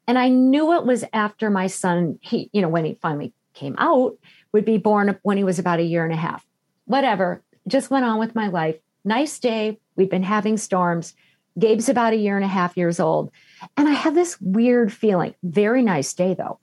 [0.08, 3.76] And I knew it was after my son he you know when he finally came
[3.78, 4.18] out
[4.52, 6.46] would be born when he was about a year and a half.
[6.86, 7.44] Whatever.
[7.68, 8.78] Just went on with my life.
[9.04, 9.80] Nice day.
[9.96, 11.14] We'd been having storms.
[11.58, 13.32] Gabe's about a year and a half years old.
[13.78, 15.36] And I have this weird feeling.
[15.44, 16.60] Very nice day, though.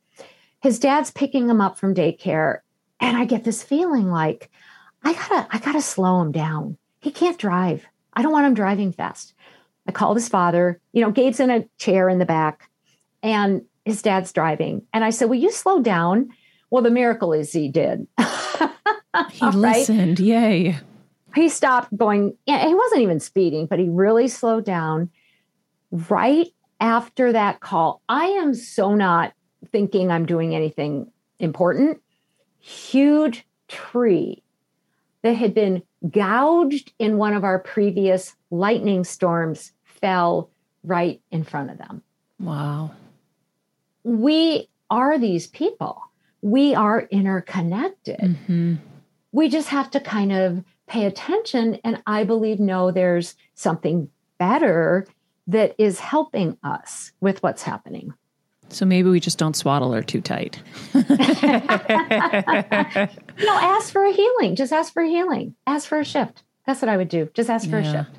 [0.63, 2.59] His dad's picking him up from daycare.
[3.01, 4.49] And I get this feeling like,
[5.03, 6.79] I gotta, I gotta slow him down.
[7.01, 7.85] He can't drive.
[8.15, 9.35] I don't want him driving fast.
[9.89, 10.81] I called his father.
[10.93, 12.71] You know, Gabe's in a chair in the back
[13.23, 14.83] and his dad's driving.
[14.93, 16.29] And I said, Will you slow down?
[16.71, 18.07] Well, the miracle is he did.
[19.31, 19.55] He Right?
[19.55, 20.21] listened.
[20.21, 20.79] Yay.
[21.35, 25.11] he stopped going he wasn't even speeding but he really slowed down
[25.91, 26.47] right
[26.81, 29.33] after that call i am so not
[29.71, 32.01] thinking i'm doing anything important
[32.59, 34.43] huge tree
[35.23, 40.51] that had been gouged in one of our previous lightning storms fell
[40.85, 42.03] right in front of them.
[42.41, 42.93] Wow.
[44.05, 46.03] We are these people.
[46.41, 48.19] We are interconnected.
[48.19, 48.75] Mm-hmm.
[49.31, 55.07] We just have to kind of pay attention and I believe no, there's something better
[55.47, 58.13] that is helping us with what's happening.
[58.73, 60.61] So maybe we just don't swaddle her too tight.
[60.95, 61.03] know,
[63.49, 64.57] ask for a healing.
[64.57, 65.55] Just ask for a healing.
[65.67, 66.43] Ask for a shift.
[66.67, 67.29] That's what I would do.
[67.35, 67.89] Just ask for Yeah.
[67.89, 68.11] a shift.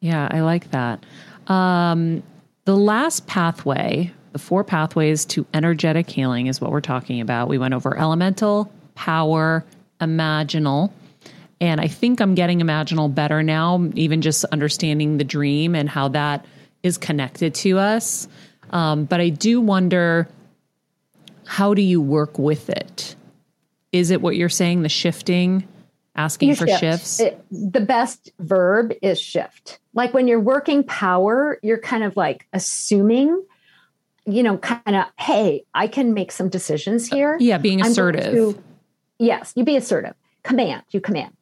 [0.00, 1.04] Yeah, I like that.
[1.46, 2.22] Um,
[2.64, 7.48] the last pathway, the four pathways to energetic healing, is what we're talking about.
[7.48, 9.64] We went over elemental, power,
[10.00, 10.90] imaginal.
[11.60, 16.08] And I think I'm getting imaginal better now, even just understanding the dream and how
[16.08, 16.44] that
[16.82, 18.28] is connected to us.
[18.70, 20.28] Um, but I do wonder
[21.44, 23.14] how do you work with it?
[23.92, 25.66] Is it what you're saying, the shifting,
[26.16, 26.80] asking You for shift.
[26.80, 27.20] shifts?
[27.20, 29.78] It- the best verb is shift.
[29.94, 33.42] Like when you're working power, you're kind of like assuming,
[34.26, 37.36] you know, kind of, hey, I can make some decisions here.
[37.40, 38.32] yeah, being assertive.
[38.34, 38.62] to-
[39.18, 40.14] yes, you be assertive.
[40.42, 41.34] Command, you command.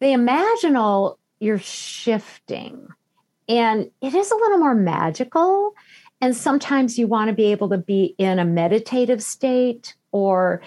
[0.00, 2.86] The imaginal, you're shifting.
[3.48, 5.74] And it is a little more magical.
[6.20, 10.60] And sometimes you want to be able to be in a meditative state, or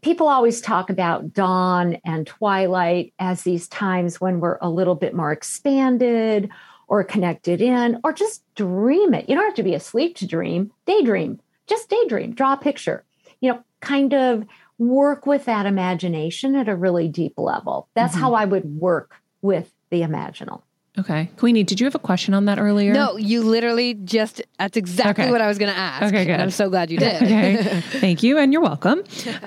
[0.00, 5.14] people always talk about dawn and twilight as these times when we're a little bit
[5.14, 6.50] more expanded
[6.88, 9.28] or connected in, or just dream it.
[9.28, 13.04] You don't have to be asleep to dream, daydream, just daydream, draw a picture,
[13.40, 14.44] you know, kind of
[14.78, 17.88] work with that imagination at a really deep level.
[17.94, 18.20] That's Mhm.
[18.20, 20.62] how I would work with the imaginal.
[20.98, 21.30] Okay.
[21.38, 22.92] Queenie, did you have a question on that earlier?
[22.92, 25.32] No, you literally just, that's exactly Okay.
[25.32, 26.02] what I was going to ask.
[26.04, 26.40] Okay, And good.
[26.40, 27.22] I'm so glad you did.
[27.22, 27.80] Okay.
[27.80, 29.02] Thank you, and you're welcome.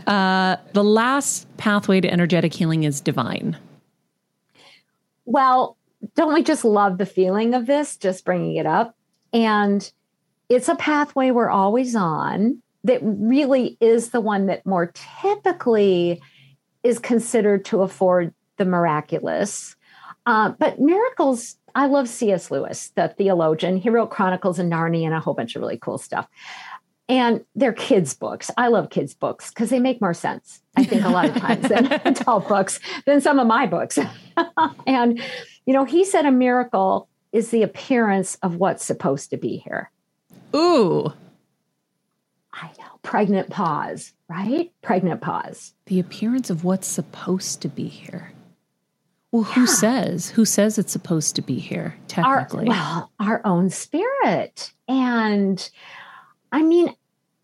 [0.08, 3.58] Uh, the last pathway to energetic healing is divine.
[5.26, 5.78] Well,
[6.16, 8.96] don't we just love the feeling of this, just bringing it up?
[9.34, 9.92] And
[10.50, 14.92] it's a pathway we're always on that really is the one that more
[15.22, 16.22] typically
[16.84, 19.75] is considered to afford the miraculous.
[20.26, 22.50] Uh, but miracles, I love C.S.
[22.50, 23.78] Lewis, the theologian.
[23.78, 26.28] He wrote Chronicles of Narnia and a whole bunch of really cool stuff.
[27.08, 28.50] And they're kids' books.
[28.58, 31.70] I love kids' books because they make more sense, I think, a lot of times
[31.70, 34.00] than adult books, than some of my books.
[34.88, 35.22] and,
[35.66, 39.92] you know, he said a miracle is the appearance of what's supposed to be here.
[40.56, 41.14] Ooh,
[42.54, 43.00] I know.
[43.04, 44.72] Pregnant pause, right?
[44.82, 45.74] Pregnant pause.
[45.86, 48.32] the appearance of what's supposed to be here.
[49.32, 49.68] Well, who Yeah.
[49.68, 50.30] says?
[50.30, 51.96] Who says it's supposed to be here?
[52.18, 54.72] Our, Technically, well, our own spirit.
[54.88, 55.70] And
[56.52, 56.96] I mean,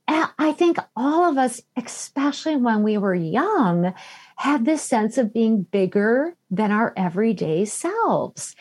[0.08, 3.94] I think all of us, especially when we were young,
[4.36, 8.56] had this sense of being bigger than our everyday selves.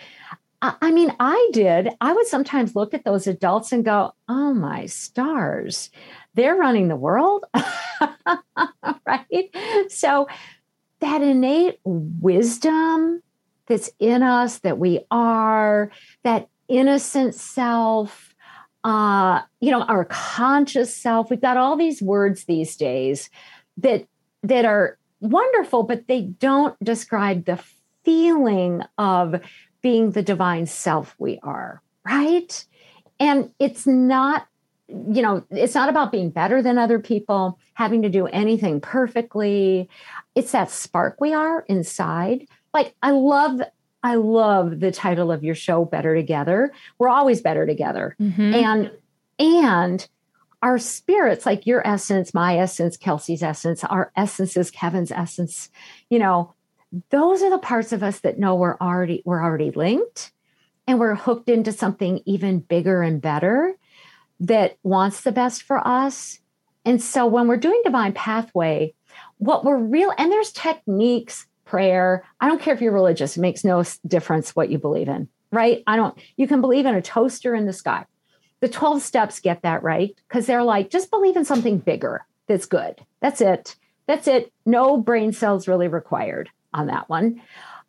[0.62, 1.88] I mean, I did.
[2.00, 5.90] I would sometimes look at those adults and go, oh my stars,
[6.34, 7.44] they're running the world.
[9.06, 9.50] right?
[9.88, 10.28] So,
[11.00, 13.22] that innate wisdom
[13.66, 15.90] that's in us, that we are,
[16.24, 18.34] that innocent self,
[18.84, 21.30] uh, you know, our conscious self.
[21.30, 23.30] We've got all these words these days
[23.78, 24.06] that
[24.42, 27.62] that are wonderful, but they don't describe the
[28.04, 29.40] feeling of
[29.82, 32.64] being the divine self we are, right?
[33.18, 34.46] And it's not,
[34.90, 39.88] you know, it's not about being better than other people, having to do anything perfectly.
[40.34, 42.46] It's that spark we are inside.
[42.74, 43.60] Like I love
[44.02, 46.72] I love the title of your show Better Together.
[46.98, 48.16] We're always better together.
[48.20, 48.54] Mhm.
[48.54, 48.90] And
[49.38, 50.08] and
[50.62, 55.70] our spirits, like your essence, my essence, Kelsey's essence, our essences, Kevin's essence,
[56.10, 56.52] you know,
[57.10, 60.32] those are the parts of us that know we're already we're already linked
[60.86, 63.76] and we're hooked into something even bigger and better
[64.40, 66.40] that wants the best for us.
[66.84, 68.94] And so when we're doing divine pathway,
[69.38, 72.24] what we're real and there's techniques, prayer.
[72.40, 75.84] I don't care if you're religious, it makes no difference what you believe in, right?
[75.86, 78.06] I don't you can believe in a toaster in the sky.
[78.60, 82.66] The 12 steps get that right because they're like just believe in something bigger that's
[82.66, 82.96] good.
[83.20, 83.76] That's it.
[84.08, 84.52] That's it.
[84.66, 87.40] No brain cells really required on that one.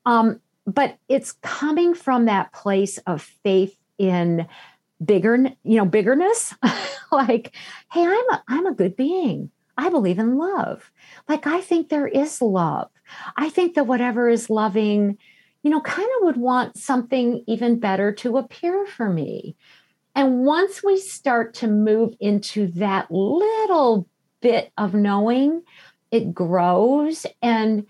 [0.06, 4.45] Um, but it's coming from that place of faith in
[5.04, 6.54] bigger, you know, biggerness.
[7.12, 7.54] like,
[7.91, 9.52] hey, I'm a, I'm a good being.
[9.78, 10.91] I believe in love.
[11.28, 12.89] Like, I think there is love.
[13.36, 15.18] I think that whatever is loving,
[15.64, 19.56] you know, kind of would want something even better to appear for me.
[20.16, 24.08] And once we start to move into that little
[24.41, 25.64] bit of knowing,
[26.12, 27.86] it grows and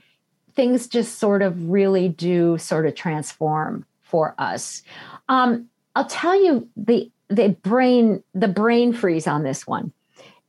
[0.56, 4.84] things just sort of really do sort of transform for us.
[5.30, 9.92] Um, I'll tell you the the brain the brain freeze on this one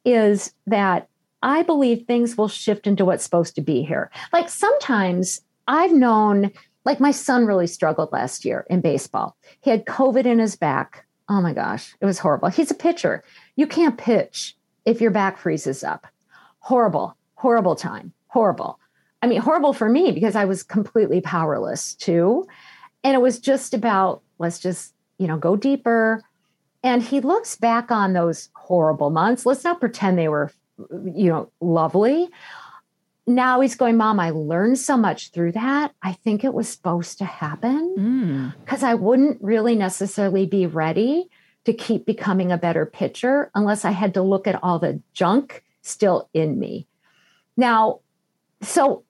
[0.05, 1.09] is that
[1.43, 4.11] I believe things will shift into what's supposed to be here.
[4.33, 6.53] Like sometimes I've known,
[6.85, 9.37] like my son really struggled last year in baseball.
[9.61, 11.05] He had COVID in his back.
[11.29, 12.49] Oh my gosh, it was horrible.
[12.49, 13.25] He's a pitcher.
[13.57, 16.07] You can't pitch if your back freezes up.
[16.61, 18.79] Horrible, horrible time, horrible.
[19.21, 22.47] I mean, horrible for me because I was completely powerless too.
[23.05, 26.23] And it was just about, let's just, you know, go deeper.
[26.83, 29.47] And he looks back on those horrible months.
[29.47, 30.51] Let's not pretend they were,
[30.91, 32.29] you know, lovely.
[33.27, 35.93] Now he's going, Mom, I learned so much through that.
[36.03, 38.89] I think it was supposed to happen because mm.
[38.89, 41.29] I wouldn't really necessarily be ready
[41.65, 45.63] to keep becoming a better pitcher unless I had to look at all the junk
[45.83, 46.89] still in me.
[47.57, 48.01] Now,
[48.61, 49.05] so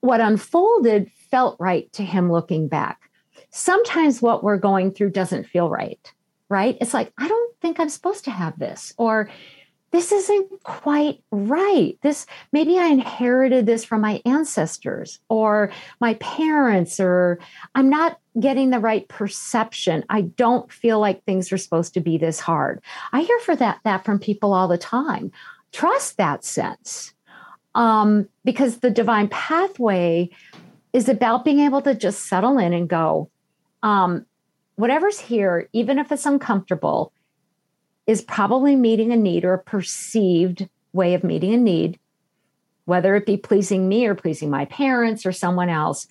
[0.00, 3.05] what unfolded felt right to him looking back.
[3.56, 6.12] Sometimes what we're going through doesn't feel right,
[6.50, 6.76] right?
[6.78, 9.30] It's like, I don't think I'm supposed to have this, or
[9.92, 11.96] this isn't quite right.
[12.02, 15.70] This maybe I inherited this from my ancestors or
[16.02, 17.38] my parents, or
[17.74, 20.04] I'm not getting the right perception.
[20.10, 22.82] I don't feel like things are supposed to be this hard.
[23.14, 25.32] I hear for that that from people all the time.
[25.72, 27.14] Trust that sense
[27.74, 30.28] um, because the divine pathway
[30.92, 33.30] is about being able to just settle in and go,
[33.82, 34.26] um,
[34.76, 37.12] whatever's here, even if it's uncomfortable,
[38.06, 41.98] is probably meeting a need or a perceived way of meeting a need,
[42.84, 46.06] whether it be pleasing me or pleasing my parents or someone else.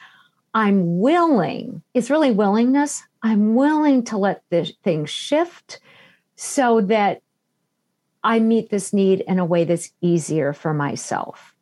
[0.53, 3.03] I'm willing, it's really willingness.
[3.22, 5.80] I'm willing to let this thing shift
[6.36, 7.22] so that
[8.24, 11.55] I meet this need in a way that's easier for myself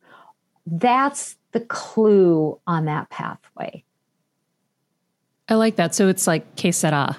[0.66, 3.84] that's the clue on that pathway.
[5.48, 5.94] I like that.
[5.94, 7.16] So it's like Que Sera.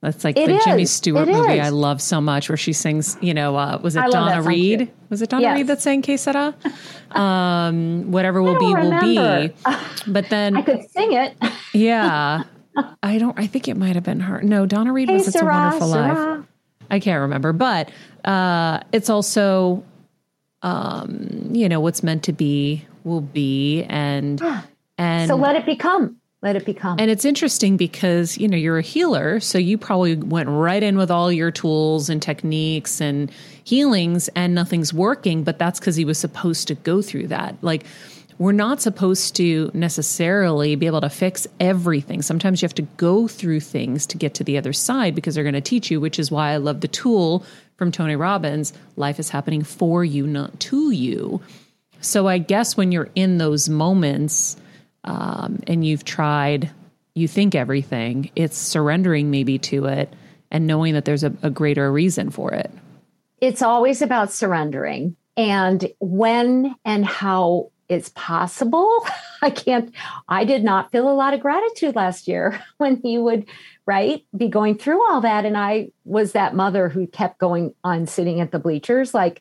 [0.00, 0.64] That's like it the is.
[0.64, 1.66] Jimmy Stewart it movie is.
[1.66, 4.90] I love so much where she sings, you know, uh, was it I Donna Reed?
[5.08, 5.56] Was it Donna yes.
[5.56, 6.54] Reed that sang Que Sera?
[7.08, 9.06] Um, whatever will be, remember.
[9.06, 9.54] will be.
[10.06, 11.34] But then I could sing it.
[11.72, 12.42] yeah.
[13.02, 14.42] I don't, I think it might have been her.
[14.42, 16.44] No, Donna Reed was It's a Wonderful Life.
[16.90, 17.90] I can't remember, but
[18.26, 19.82] uh, it's also
[20.62, 24.42] um, you know, what's meant to be will be and
[24.98, 26.16] and so let it become.
[26.40, 27.00] Let it become.
[27.00, 30.96] And it's interesting because, you know, you're a healer, so you probably went right in
[30.96, 33.30] with all your tools and techniques and
[33.64, 37.56] healings and nothing's working, but that's because he was supposed to go through that.
[37.60, 37.84] Like
[38.38, 42.22] we're not supposed to necessarily be able to fix everything.
[42.22, 45.42] Sometimes you have to go through things to get to the other side because they're
[45.42, 47.44] going to teach you, which is why I love the tool
[47.76, 51.40] from Tony Robbins life is happening for you, not to you.
[52.00, 54.56] So I guess when you're in those moments
[55.04, 56.70] um, and you've tried,
[57.14, 60.12] you think everything, it's surrendering maybe to it
[60.50, 62.70] and knowing that there's a, a greater reason for it.
[63.40, 69.06] It's always about surrendering and when and how it's possible.
[69.42, 69.94] I can't,
[70.28, 73.46] I did not feel a lot of gratitude last year when he would,
[73.86, 75.46] right, be going through all that.
[75.46, 79.14] And I was that mother who kept going on sitting at the bleachers.
[79.14, 79.40] Like,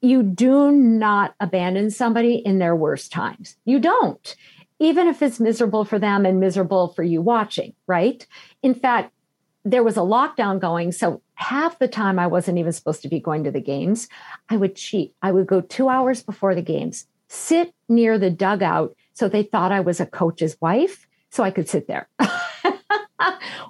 [0.00, 3.56] you do not abandon somebody in their worst times.
[3.64, 4.36] You don't,
[4.84, 8.26] even if it's miserable for them and miserable for you watching, right?
[8.62, 9.12] In fact,
[9.64, 10.92] there was a lockdown going.
[10.92, 14.08] So half the time I wasn't even supposed to be going to the games.
[14.50, 15.14] I would cheat.
[15.22, 19.72] I would go two hours before the games, sit near the dugout so they thought
[19.72, 22.08] I was a coach's wife so I could sit there.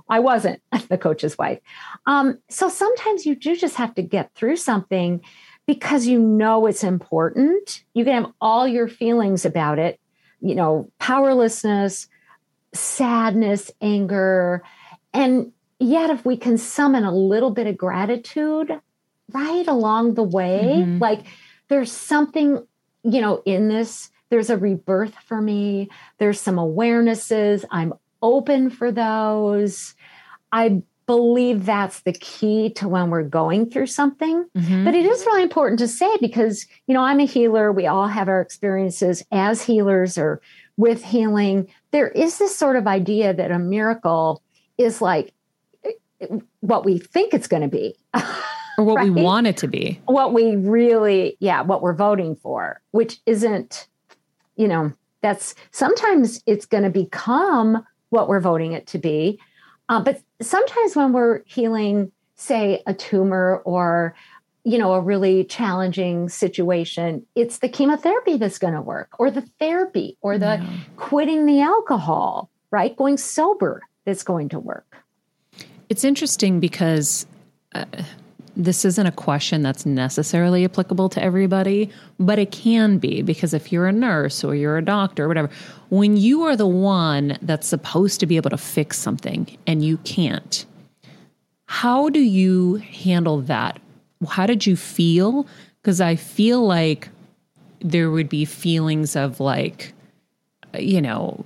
[0.08, 1.60] I wasn't the coach's wife.
[2.06, 5.20] Um, so sometimes you do just have to get through something
[5.66, 7.84] because you know it's important.
[7.94, 10.00] You can have all your feelings about it,
[10.44, 12.06] you know, powerlessness,
[12.72, 14.62] sadness, anger.
[15.12, 18.70] And yet, if we can summon a little bit of gratitude
[19.32, 20.98] right along the way, mm-hmm.
[20.98, 21.24] like
[21.68, 22.64] there's something
[23.04, 25.90] you know, in this, there's a rebirth for me.
[26.18, 27.64] There's some awarenesses.
[27.70, 27.92] I'm
[28.22, 29.94] open for those.
[30.50, 34.44] I believe that's the key to when we're going through something.
[34.56, 34.84] Mm-hmm.
[34.84, 37.72] But it is really important to say because, you know, I'm a healer.
[37.72, 40.40] We all have our experiences as healers or
[40.76, 41.68] with healing.
[41.90, 44.42] There is this sort of idea that a miracle
[44.78, 45.32] is like
[46.60, 47.96] what we think it's going to be.
[48.78, 49.12] or what right?
[49.12, 50.00] we want it to be.
[50.06, 53.88] What we really, yeah, what we're voting for, which isn't,
[54.56, 59.38] you know, that's sometimes it's going to become what we're voting it to be.
[59.88, 64.14] Uh, but sometimes when we're healing, say, a tumor or
[64.64, 69.42] you know, a really challenging situation, it's the chemotherapy that's going to work, or the
[69.60, 70.76] therapy, or the yeah.
[70.96, 72.96] quitting the alcohol, right?
[72.96, 74.96] Going sober that's going to work.
[75.90, 77.26] It's interesting because
[77.74, 77.84] uh,
[78.56, 83.72] this isn't a question that's necessarily applicable to everybody, but it can be because if
[83.72, 85.50] you're a nurse or you're a doctor or whatever,
[85.90, 89.96] when you are the one that's supposed to be able to fix something and you
[89.98, 90.66] can't,
[91.66, 93.80] how do you handle that?
[94.28, 95.46] How did you feel?
[95.82, 97.08] Because I feel like
[97.80, 99.92] there would be feelings of like,
[100.78, 101.44] you know,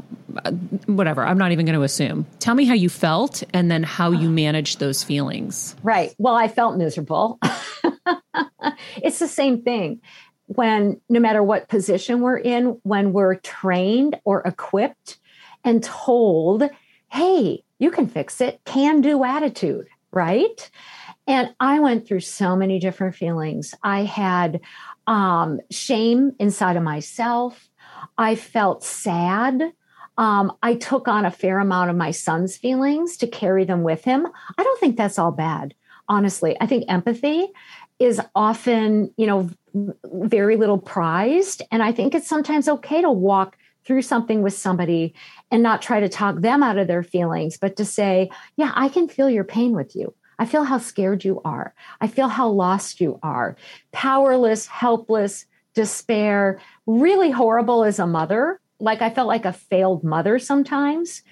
[0.87, 1.25] whatever.
[1.25, 2.27] I'm not even going to assume.
[2.39, 5.75] Tell me how you felt and then how you managed those feelings.
[5.83, 6.15] Right.
[6.19, 7.39] Well, I felt miserable.
[8.97, 10.01] it's the same thing
[10.47, 15.19] when no matter what position we're in, when we're trained or equipped
[15.63, 16.69] and told,
[17.11, 20.71] hey, you can fix it, can do attitude, right?
[21.27, 23.75] And I went through so many different feelings.
[23.83, 24.61] I had
[25.07, 27.69] um, shame inside of myself.
[28.17, 29.73] I felt sad.
[30.19, 34.05] Um, I took on a fair amount of my son's feelings to carry them with
[34.05, 34.27] him.
[34.59, 35.75] I don't think that's all bad,
[36.09, 36.57] honestly.
[36.61, 37.47] I think empathy
[38.01, 39.49] is often, you know,
[40.05, 41.63] very little prized.
[41.71, 45.15] And I think it's sometimes okay to walk through something with somebody
[45.51, 48.89] and not try to talk them out of their feelings, but to say, yeah, I
[48.89, 50.15] can feel your pain with you.
[50.39, 51.75] I feel how scared you are.
[52.01, 53.57] I feel how lost you are.
[53.93, 60.39] Powerless, helpless, despair, really horrible as a mother like I felt like a failed mother
[60.39, 61.23] sometimes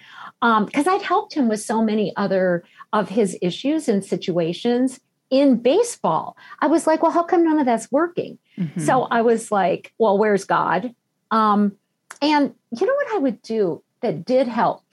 [0.41, 5.57] because um, I'd helped him with so many other of his issues and situations in
[5.57, 6.37] baseball.
[6.61, 8.39] I was like, well, how come none of that's working?
[8.59, 8.81] Mm-hmm.
[8.81, 10.95] So I was like, well, where's God?
[11.31, 11.73] Um,
[12.23, 14.85] and you know what I would do that did help?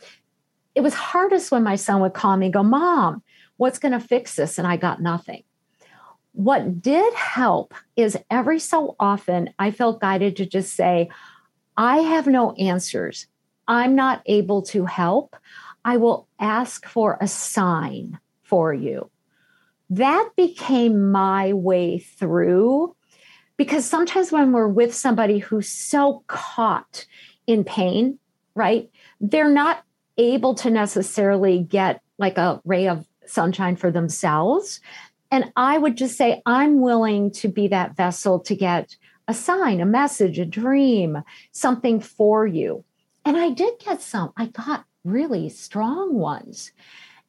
[0.75, 3.21] It was hardest when my son would call me and go, Mom,
[3.57, 4.57] what's going to fix this?
[4.57, 5.43] And I got nothing.
[6.31, 11.09] What did help is every so often I felt guided to just say,
[11.77, 13.27] I have no answers.
[13.67, 15.35] I'm not able to help.
[15.85, 19.09] I will ask for a sign for you.
[19.89, 22.95] That became my way through
[23.57, 27.05] because sometimes when we're with somebody who's so caught
[27.47, 28.17] in pain,
[28.55, 29.83] right, they're not
[30.17, 34.79] able to necessarily get like a ray of sunshine for themselves.
[35.31, 38.95] And I would just say, I'm willing to be that vessel to get
[39.27, 42.83] a sign, a message, a dream, something for you.
[43.25, 44.33] And I did get some.
[44.35, 46.71] I got really strong ones.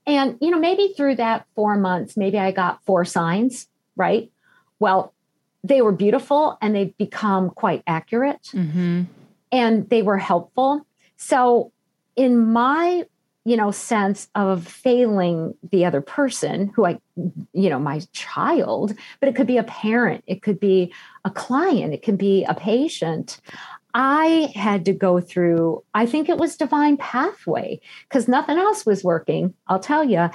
[0.07, 4.31] And, you know, maybe through that four months, maybe I got four signs, right?
[4.79, 5.15] Well,
[5.63, 9.05] they were beautiful and they've become quite accurate mm-hmm.
[9.51, 10.87] and they were helpful.
[11.17, 11.73] So,
[12.17, 13.07] in my
[13.45, 16.99] you know sense of failing the other person who i
[17.53, 20.93] you know my child but it could be a parent it could be
[21.25, 23.41] a client it can be a patient.
[23.97, 29.05] I had to go through i think it was divine pathway because nothing else was
[29.05, 30.31] working i'll tell you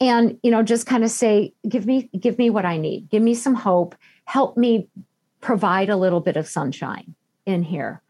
[0.00, 3.22] and you know just kind of say give me give me what i need give
[3.22, 4.88] me some hope help me
[5.42, 8.00] provide a little bit of sunshine in here.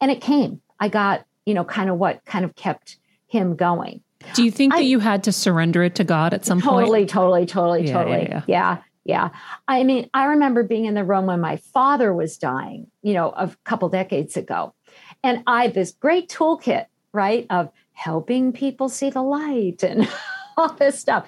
[0.00, 0.60] And it came.
[0.78, 2.98] I got you know kind of what kind of kept
[3.30, 4.02] him going.
[4.34, 7.00] Do you think I, that you had to surrender it to God at some totally,
[7.00, 7.10] point?
[7.10, 8.22] Totally, totally, yeah, totally.
[8.22, 8.42] Yeah, yeah.
[8.46, 9.28] yeah, yeah.
[9.66, 13.30] I mean, I remember being in the room when my father was dying, you know,
[13.30, 14.74] a couple decades ago.
[15.22, 20.08] And I had this great toolkit, right, of helping people see the light and
[20.56, 21.26] all this stuff.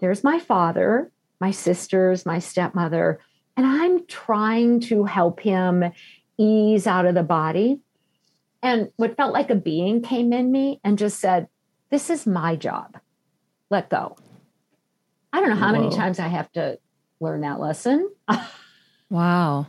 [0.00, 3.20] There's my father, my sisters, my stepmother,
[3.56, 5.92] and I'm trying to help him
[6.38, 7.80] ease out of the body
[8.62, 11.48] and what felt like a being came in me and just said,
[11.90, 12.98] This is my job.
[13.70, 14.16] Let go.
[15.32, 15.82] I don't know how Whoa.
[15.82, 16.78] many times I have to
[17.20, 18.10] learn that lesson.
[19.10, 19.66] wow.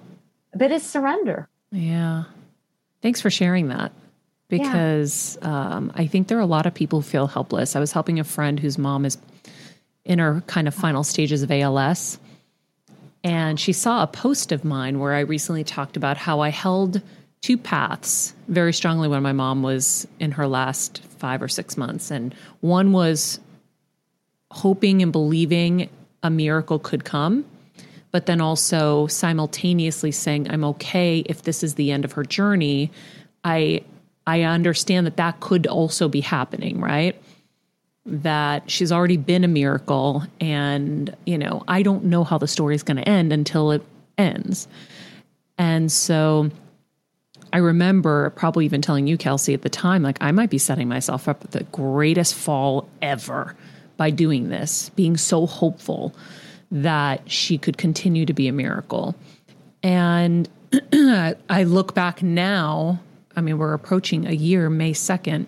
[0.54, 1.48] But it's surrender.
[1.72, 2.26] Yeah.
[3.02, 3.92] Thanks for sharing that
[4.50, 5.76] because yeah.
[5.76, 7.76] um, I think there are a lot of people who feel helpless.
[7.76, 9.18] I was helping a friend whose mom is
[10.06, 12.20] in her kind of final stages of ALS.
[13.24, 17.02] And she saw a post of mine where I recently talked about how I held
[17.44, 22.10] two paths very strongly when my mom was in her last five or six months.
[22.10, 23.40] And one was
[24.50, 25.90] hoping and believing
[26.24, 27.46] a miracle could come,
[28.12, 32.92] but then also simultaneously saying, I'm okay if this is the end of her journey.
[33.44, 33.84] I
[34.26, 37.22] I understand that that could also be happening, right?
[38.06, 42.76] That she's already been a miracle, and you know, I don't know how the story
[42.76, 43.84] is going to end until it
[44.18, 44.70] ends.
[45.58, 46.50] And so
[47.54, 50.90] I remember probably even telling you, Kelsey, at the time, like I might be setting
[50.90, 53.56] myself up for the greatest fall ever
[53.96, 56.16] by doing this, being so hopeful
[56.72, 59.14] that she could continue to be a miracle.
[59.84, 60.50] And
[60.92, 63.00] I look back now,
[63.36, 65.46] I mean, we're approaching a year, May 2nd,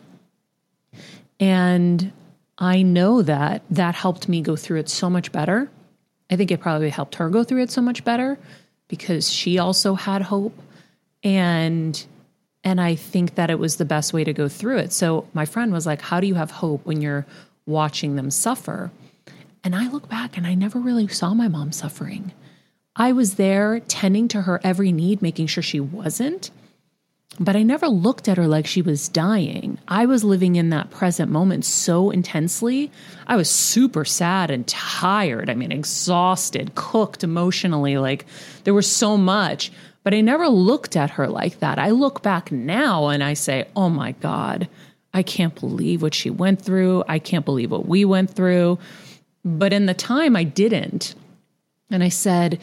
[1.40, 2.12] and
[2.60, 5.72] I know that that helped me go through it so much better.
[6.30, 8.38] I think it probably helped her go through it so much better
[8.88, 10.54] because she also had hope
[11.26, 12.06] and
[12.64, 14.94] and I think that it was the best way to go through it.
[14.94, 17.26] So my friend was like, "How do you have hope when you're
[17.66, 18.92] watching them suffer?"
[19.64, 22.32] And I look back and I never really saw my mom suffering.
[22.96, 26.52] I was there tending to her every need, making sure she wasn't.
[27.38, 29.78] But I never looked at her like she was dying.
[29.88, 32.92] I was living in that present moment so intensely.
[33.28, 35.50] I was super sad and tired.
[35.50, 37.98] I mean, exhausted, cooked emotionally.
[37.98, 38.26] Like
[38.64, 39.72] there was so much.
[40.06, 41.80] But I never looked at her like that.
[41.80, 44.70] I look back now and I say, oh my God,
[45.16, 47.04] I can't believe what she went through.
[47.08, 48.78] I can't believe what we went through.
[49.44, 51.16] But in the time, I didn't.
[51.90, 52.62] And I said,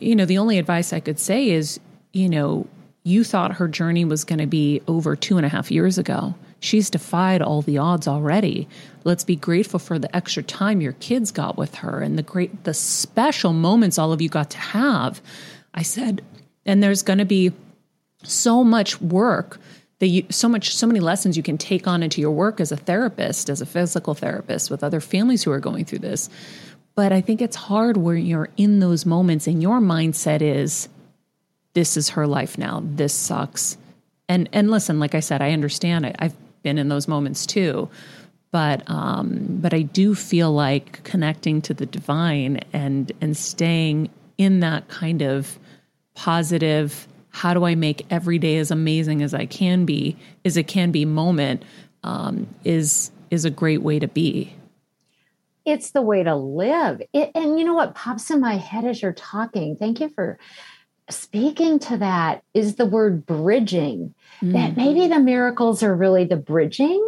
[0.00, 1.78] you know, the only advice I could say is,
[2.12, 2.66] you know,
[3.04, 6.34] you thought her journey was going to be over two and a half years ago.
[6.58, 8.66] She's defied all the odds already.
[9.04, 12.64] Let's be grateful for the extra time your kids got with her and the great,
[12.64, 15.22] the special moments all of you got to have.
[15.74, 16.22] I said,
[16.66, 17.52] and there's going to be
[18.22, 19.58] so much work
[19.98, 22.72] that you, so much, so many lessons you can take on into your work as
[22.72, 26.28] a therapist, as a physical therapist with other families who are going through this.
[26.94, 30.88] But I think it's hard where you're in those moments and your mindset is,
[31.74, 32.82] this is her life now.
[32.84, 33.78] This sucks.
[34.28, 36.06] And and listen, like I said, I understand.
[36.06, 37.88] I, I've been in those moments too,
[38.50, 44.60] but um, but I do feel like connecting to the divine and and staying in
[44.60, 45.58] that kind of
[46.14, 47.08] positive.
[47.30, 50.16] How do I make every day as amazing as I can be?
[50.44, 51.62] As it can be moment
[52.02, 54.52] um, is is a great way to be.
[55.64, 57.00] It's the way to live.
[57.12, 59.76] It, and you know what pops in my head as you're talking?
[59.76, 60.38] Thank you for
[61.08, 64.14] speaking to that is the word bridging.
[64.42, 64.52] Mm.
[64.52, 67.00] That maybe the miracles are really the bridging,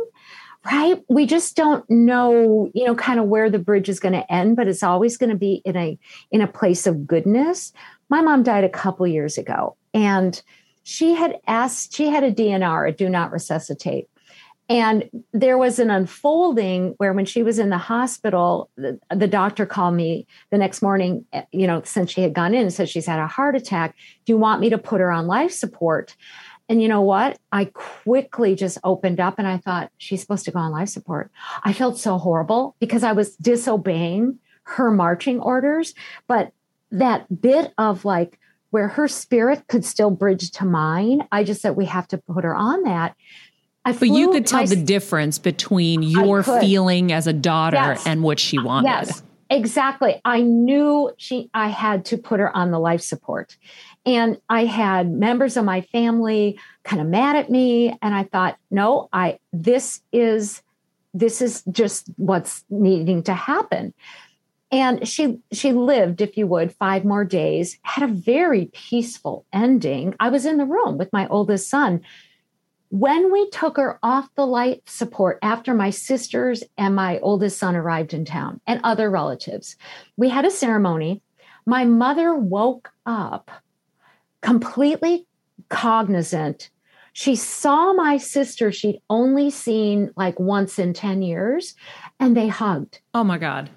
[0.65, 1.03] right?
[1.09, 4.57] We just don't know, you know, kind of where the bridge is going to end,
[4.57, 5.99] but it's always going to be in a
[6.31, 7.73] in a place of goodness.
[8.09, 10.41] My mom died a couple years ago and
[10.83, 14.09] she had asked she had a DNR, a do not resuscitate.
[14.69, 19.67] And there was an unfolding where, when she was in the hospital, the, the, doctor
[19.67, 22.89] called me the next morning, eh, you know, since she had gone in and said
[22.89, 23.95] she's had a heart attack.
[24.25, 26.17] Do you want me to put her on life support?
[26.71, 27.39] And you know what?
[27.53, 31.31] I quickly just opened up and I thought, she's supposed to go on life support.
[31.63, 35.95] I felt so horrible because I was disobeying her marching orders.
[36.27, 36.53] But
[36.99, 38.39] that bit of like,
[38.71, 42.43] where her spirit could still bridge to mine, I just said, we have to put
[42.43, 43.15] her on that
[43.85, 48.07] I but you could tell my, the difference between your feeling as a daughter yes.
[48.07, 48.89] and what she wanted.
[48.89, 50.21] Yes, exactly.
[50.25, 51.51] I knew she.
[51.53, 53.59] I had to put her on the life support,
[54.07, 58.57] and I had members of my family kind of mad at me, and I thought,
[58.71, 60.63] no, I this is
[61.13, 63.93] this is just what's needing to happen.
[64.71, 67.79] And she she lived, if you would, five more days.
[67.83, 70.15] Had a very peaceful ending.
[70.19, 72.01] I was in the room with my oldest son
[72.95, 77.75] when we took her off the life support after my sisters and my oldest son
[77.75, 79.75] arrived in town and other relatives,
[80.17, 81.21] we had a ceremony.
[81.67, 83.51] My mother woke up
[84.43, 85.27] completely
[85.71, 86.71] cognizant.
[87.13, 91.75] She saw my sister she'd only seen like once in 10 years
[92.21, 93.01] and they hugged.
[93.13, 93.71] Oh my God.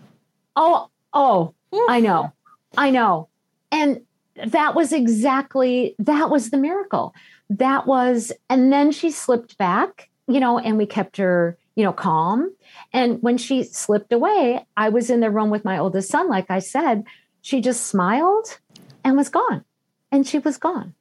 [0.58, 1.54] Oh, oh.
[1.88, 2.34] I know.
[2.76, 3.30] I know.
[3.72, 4.02] And
[4.48, 7.14] that was exactly that was the miracle
[7.50, 11.94] that was, and then she slipped back, you know, and we kept her, you know,
[11.94, 12.54] calm.
[12.92, 16.28] And when she slipped away, I was in the room with my oldest son.
[16.28, 17.06] Like I said,
[17.42, 18.60] she just smiled
[19.04, 19.64] and was gone.
[20.12, 20.94] And she was gone.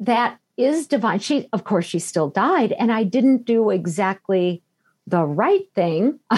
[0.00, 1.18] That is divine.
[1.20, 2.72] She, of course, she still died.
[2.72, 4.62] And I didn't do exactly
[5.06, 6.18] the right thing,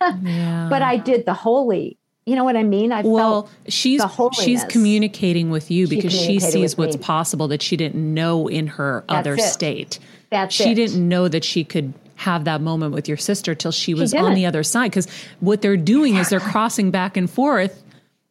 [0.00, 0.68] yeah.
[0.70, 2.90] but I did the holy you know what I mean?
[2.90, 4.02] I well, she's
[4.32, 7.02] she's communicating with you because she, sees what's me.
[7.02, 9.42] possible that she didn't know in her That's other it.
[9.42, 9.98] state.
[10.30, 10.74] That's she it.
[10.74, 14.16] didn't know that she could have that moment with your sister till she was she
[14.16, 14.90] on the other side.
[14.90, 15.06] Because
[15.40, 17.82] what they're doing is they're crossing back and forth.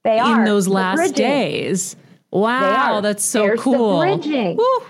[0.04, 1.96] They are in those last days.
[2.32, 4.00] Wow, that's so There's cool.
[4.00, 4.58] The bridging.
[4.58, 4.84] Woo.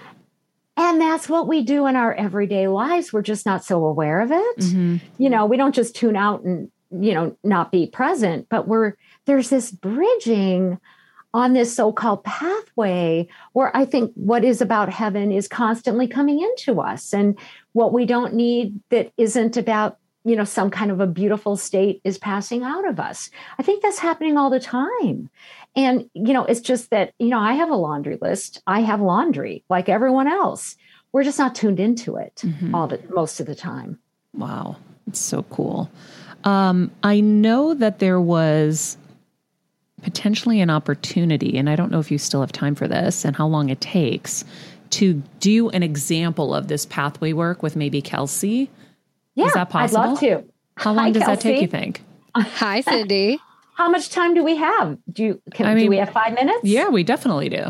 [0.76, 3.14] And that's what we do in our everyday lives.
[3.14, 4.58] We're just not so aware of it.
[4.58, 4.98] Mm-hmm.
[5.18, 8.94] You know, we don't just tune out and you know not be present but we're
[9.26, 10.78] there's this bridging
[11.34, 16.80] on this so-called pathway where i think what is about heaven is constantly coming into
[16.80, 17.38] us and
[17.72, 22.00] what we don't need that isn't about you know, some kind of a beautiful state
[22.04, 23.30] is passing out of us.
[23.60, 25.30] I think that's happening all the time.
[25.76, 28.62] And, you know, it's just that, you know, I have a laundry list.
[28.68, 30.76] I have laundry like everyone else.
[31.12, 32.74] We're just not tuned into it Mhm.
[32.74, 34.00] all the most of the time.
[34.36, 34.78] Wow,
[35.08, 35.90] it's so cool.
[36.44, 38.98] Um, I know that there was
[40.02, 43.36] potentially an opportunity, and I don't know if you still have time for this and
[43.36, 44.44] how long it takes
[44.92, 48.70] to do an example of this pathway work with maybe Kelsey.
[49.36, 50.02] Yeah, Is that possible?
[50.02, 50.44] I'd love to.
[50.78, 52.04] How long Hi, does that take, you think?
[52.36, 53.38] Hi, Cyndi.
[53.76, 54.98] How much time do we have?
[55.12, 56.60] Do you can I do we have five minutes?
[56.64, 57.66] Yeah, we definitely do.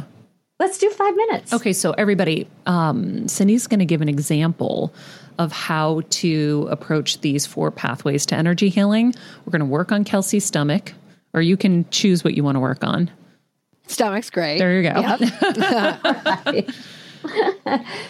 [0.60, 1.52] Let's do five minutes.
[1.52, 4.94] Okay, so everybody, um, Cyndi's going to give an example
[5.40, 9.14] of how to approach these four pathways to energy healing.
[9.46, 10.94] We're going to work on Kelsey's stomach,
[11.34, 13.10] or you can choose what you want to work on.
[13.88, 14.60] Stomach's great.
[14.60, 15.18] There you go.
[16.46, 16.70] Yep.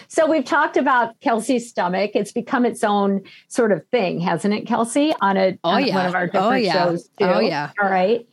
[0.08, 2.12] So we've talked about Kelsey's stomach.
[2.14, 5.14] It's become its own sort of thing, hasn't it, Kelsey?
[5.22, 5.96] On a Oh, on yeah.
[5.96, 6.74] one of our Oh, different yeah.
[6.74, 7.26] shows too.
[7.26, 7.72] Oh, yeah.
[7.82, 8.28] All right.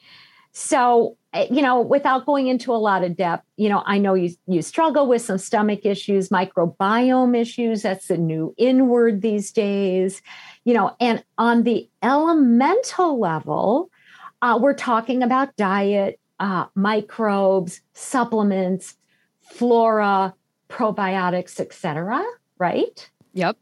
[0.52, 4.14] So eh, you know, without going into a lot of depth, you know, I know
[4.14, 7.82] you you struggle with some stomach issues, microbiome issues.
[7.82, 10.22] That's the new inward these days.
[10.64, 13.90] You know, and on the elemental level,
[14.42, 18.96] uh, we're talking about diet, uh, microbes, supplements,
[19.42, 20.34] flora,
[20.70, 22.24] probiotics, etc.
[22.58, 23.10] Right?
[23.32, 23.56] yep.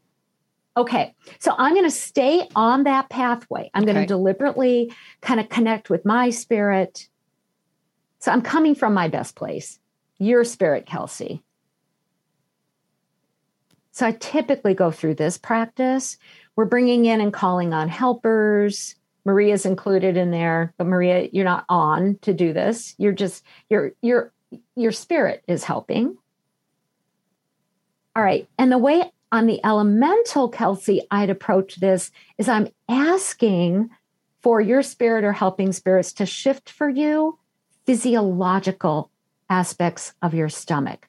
[0.77, 3.69] Okay, so I'm going to stay on that pathway.
[3.73, 7.09] I'm going to deliberately kind of connect with my spirit.
[8.19, 9.77] So I'm coming from my best place,
[10.19, 11.43] your spirit, Kelsey.
[13.91, 16.17] So I typically go through this practice.
[16.55, 18.95] We're bringing in and calling on helpers.
[19.25, 22.95] Maria's included in there, but Maria, you're not on to do this.
[22.97, 24.31] You're just your your
[24.75, 26.17] your spirit is helping.
[28.15, 33.89] All right, and the way on the elemental, Kelsey, I'd approach this is I'm asking
[34.41, 37.37] for your spirit or helping spirits to shift for you
[37.85, 39.09] physiological
[39.49, 41.07] aspects of your stomach.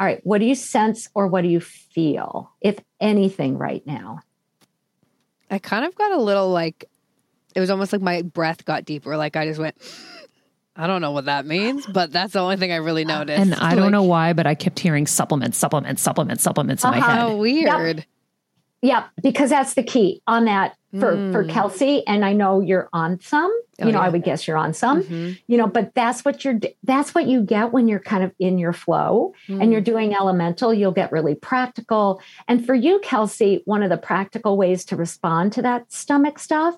[0.00, 4.20] All right, what do you sense or what do you feel, if anything, right now?
[5.50, 6.84] I kind of got a little like,
[7.54, 9.16] it was almost like my breath got deeper.
[9.16, 9.76] Like I just went,
[10.76, 13.40] I don't know what that means, but that's the only thing I really noticed.
[13.40, 16.90] And I don't Like, know why, but I kept hearing supplements, supplements, supplements, supplements in
[16.90, 17.08] my Uh-huh.
[17.10, 17.18] head.
[17.18, 18.06] How weird.
[18.82, 21.48] Yeah, because that's the key on that for, for Mm.
[21.48, 22.06] Kelsey.
[22.06, 23.50] And I know you're on some.
[23.80, 25.02] Oh, you know, I would guess you're on some.
[25.02, 25.38] Mhm.
[25.48, 28.56] you know but that's what you're that's what you get when you're kind of in
[28.58, 29.62] your flow Mm.
[29.62, 33.96] and you're doing elemental you'll get really practical and for you kelsey one of the
[33.96, 36.76] practical ways to respond to that stomach stuff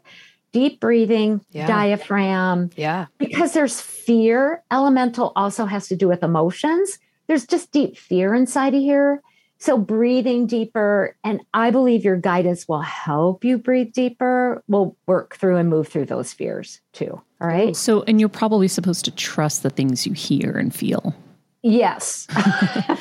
[0.57, 1.67] deep breathing Yeah.
[1.67, 3.07] diaphragm Yeah.
[3.19, 8.73] because there's fear elemental also has to do with emotions there's just deep fear inside
[8.75, 9.23] of here
[9.59, 15.37] so breathing deeper and i believe your guidance will help you breathe deeper will work
[15.37, 19.11] through and move through those fears too all right So, and you're probably supposed to
[19.11, 21.15] trust the things you hear and feel.
[21.63, 22.27] Yes.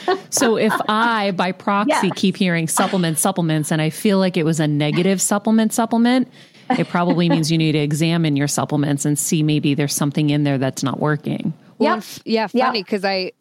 [0.30, 2.14] So, if I, by proxy, Yes.
[2.18, 6.27] keep hearing supplements, supplements, and I feel like it was a negative supplement, supplement,
[6.70, 10.44] it probably means you need to examine your supplements and see maybe there's something in
[10.44, 11.54] there that's not working.
[11.78, 11.98] Well, Yep.
[11.98, 13.32] f- yeah, funny because I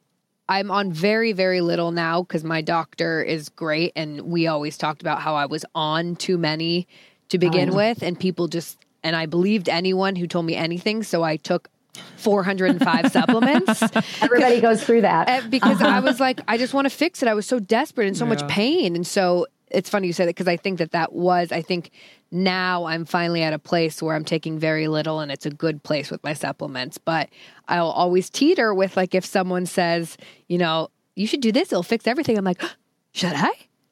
[0.48, 5.00] I'm on very very little now because my doctor is great, and we always talked
[5.00, 6.86] about how I was on too many
[7.30, 7.76] to begin yeah.
[7.76, 11.68] with, and people just and I believed anyone who told me anything, so I took
[12.16, 13.82] 405 supplements
[14.20, 15.28] Everybody goes through that.
[15.28, 17.28] Uh, because I was like, I just want to fix it.
[17.28, 20.30] I was so desperate and so much pain, and so it's funny you say that
[20.34, 21.52] because I think that that was.
[21.52, 21.90] I think
[22.34, 25.82] now I'm finally at a place where I'm taking very little, and it's a good
[25.82, 26.98] place with my supplements.
[26.98, 27.30] But
[27.68, 30.16] I'll always teeter with like if someone says,
[30.48, 32.36] you know, you should do this, it'll fix everything.
[32.36, 32.60] I'm like,
[33.12, 33.50] should I?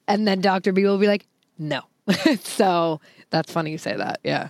[0.09, 1.27] And then Doctor B will be like,
[1.59, 1.83] no.
[2.41, 3.01] so
[3.31, 4.19] that's funny you say that.
[4.25, 4.49] Yeah.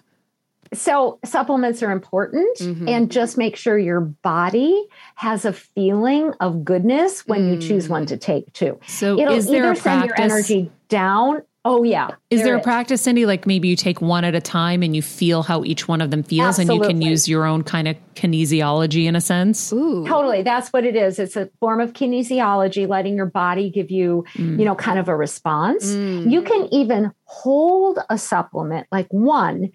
[0.72, 2.88] So supplements are important Mhm.
[2.88, 4.86] and just make sure your body
[5.16, 8.80] has a feeling of goodness when you choose one to take too.
[8.86, 11.42] So, It'll is there either a send your energy down.
[11.64, 12.10] Oh yeah.
[12.28, 12.64] Is there a is.
[12.64, 13.24] practice, Cyndi?
[13.24, 16.10] Like maybe you take one at a time and you feel how each one of
[16.10, 19.72] them feels, and you can use your own kind of kinesiology in a sense.
[19.72, 20.04] Ooh.
[20.04, 20.42] Totally.
[20.42, 21.20] That's what it is.
[21.20, 24.58] It's a form of kinesiology, letting your body give you, Mm.
[24.58, 25.86] you know, kind of a response.
[25.92, 26.32] Mm.
[26.32, 29.70] You can even hold a supplement like one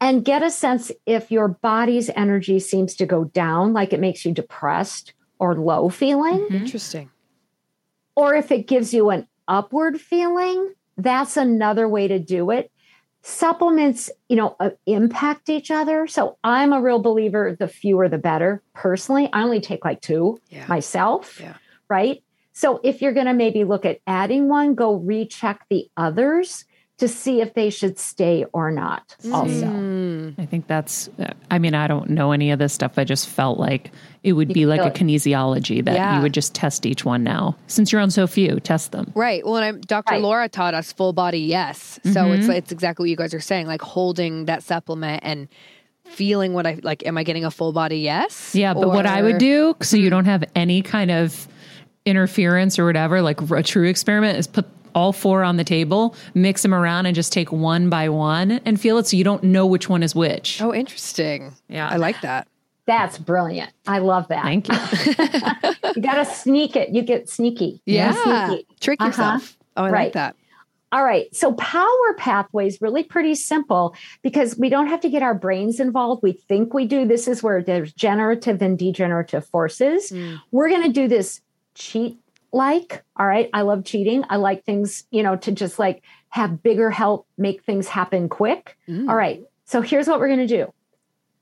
[0.00, 4.24] and get a sense if your body's energy seems to go down, like it makes
[4.24, 6.54] you depressed or low feeling, Mhm.
[6.60, 7.10] Interesting.
[8.14, 10.72] or if it gives you an upward feeling.
[10.96, 12.70] That's another way to do it.
[13.22, 16.06] Supplements, you know, uh, impact each other.
[16.06, 18.62] So I'm a real believer the fewer the better.
[18.74, 20.66] Personally, I only take like two Yeah.
[20.66, 21.54] myself, Yeah.
[21.88, 22.22] right?
[22.52, 26.64] So if you're going to maybe look at adding one, go recheck the others
[26.98, 29.16] to see if they should stay or not.
[29.32, 30.38] Also, Mm.
[30.38, 31.10] I think that's,
[31.50, 32.92] I mean, I don't know any of this stuff.
[32.98, 33.90] I just felt like
[34.22, 34.94] it would be like a it.
[34.94, 36.16] kinesiology that Yeah.
[36.16, 37.56] you would just test each one now.
[37.66, 39.10] Since you're on so few, test them.
[39.16, 39.44] Right.
[39.44, 40.12] Well, and I'm, Dr.
[40.12, 40.22] Right.
[40.22, 41.98] Laura taught us full body yes.
[42.12, 45.48] So it's it's exactly what you guys are saying, like holding that supplement and
[46.04, 47.04] feeling what I like.
[47.06, 48.54] Am I getting a full body yes?
[48.54, 51.48] Yeah, but what I would do, so you don't have any kind of
[52.06, 56.62] interference or whatever, like a true experiment, is put all four on the table, mix
[56.62, 59.66] them around, and just take one by one and feel it so you don't know
[59.66, 60.60] which one is which.
[60.62, 61.54] Oh, interesting.
[61.68, 61.88] Yeah.
[61.88, 62.48] I like that.
[62.86, 63.70] that's brilliant.
[63.86, 64.42] I love that.
[64.44, 64.74] Thank you.
[65.96, 66.90] you got to sneak it.
[66.90, 67.80] You get sneaky.
[67.86, 68.12] Yeah.
[68.12, 68.66] get sneaky.
[68.80, 69.08] Trick Uh-huh.
[69.08, 69.56] yourself.
[69.76, 70.36] Oh, I like that.
[70.92, 71.34] All right.
[71.34, 76.22] So power pathways really pretty simple because we don't have to get our brains involved.
[76.22, 77.04] We think we do.
[77.04, 80.12] This is where there's generative and degenerative forces.
[80.52, 81.40] We're going to do this
[81.74, 82.16] cheat
[82.54, 83.02] like.
[83.16, 83.50] All right.
[83.52, 84.24] I love cheating.
[84.30, 88.78] I like things, you know, to just like have bigger help make things happen quick.
[88.88, 89.08] Mm.
[89.08, 89.42] All right.
[89.64, 90.72] So here's what we're going to do.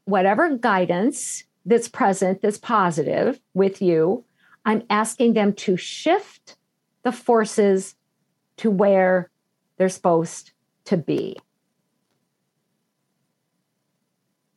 [0.04, 4.24] Whatever guidance that's present, that's positive with you,
[4.64, 6.56] I'm asking them to shift
[7.02, 7.94] the forces
[8.58, 9.30] to where
[9.76, 10.52] they're supposed
[10.84, 11.36] to be.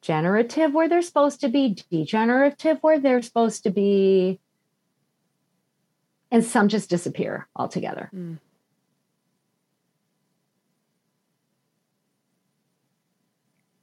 [0.01, 4.39] Generative where they're supposed to be, degenerative where they're supposed to be,
[6.31, 8.09] and some just disappear altogether.
[8.13, 8.39] Mm.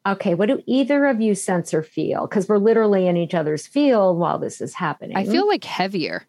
[0.05, 2.27] Okay, what do either of you sense or feel?
[2.27, 5.17] Because we're literally in each other's field while this is happening.
[5.17, 6.27] I feel like heavier,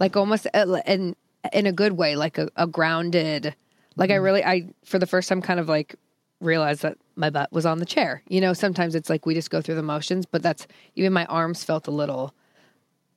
[0.00, 1.14] like almost uh, in
[1.52, 3.54] in a good way, like a, a grounded.
[3.94, 5.94] Like I really, I for the first time, kind of like
[6.40, 8.22] realized that my butt was on the chair.
[8.28, 10.66] You know, sometimes it's like we just go through the motions, but that's
[10.96, 12.34] even my arms felt a little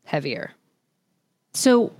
[0.03, 0.51] heavier.
[1.53, 1.91] So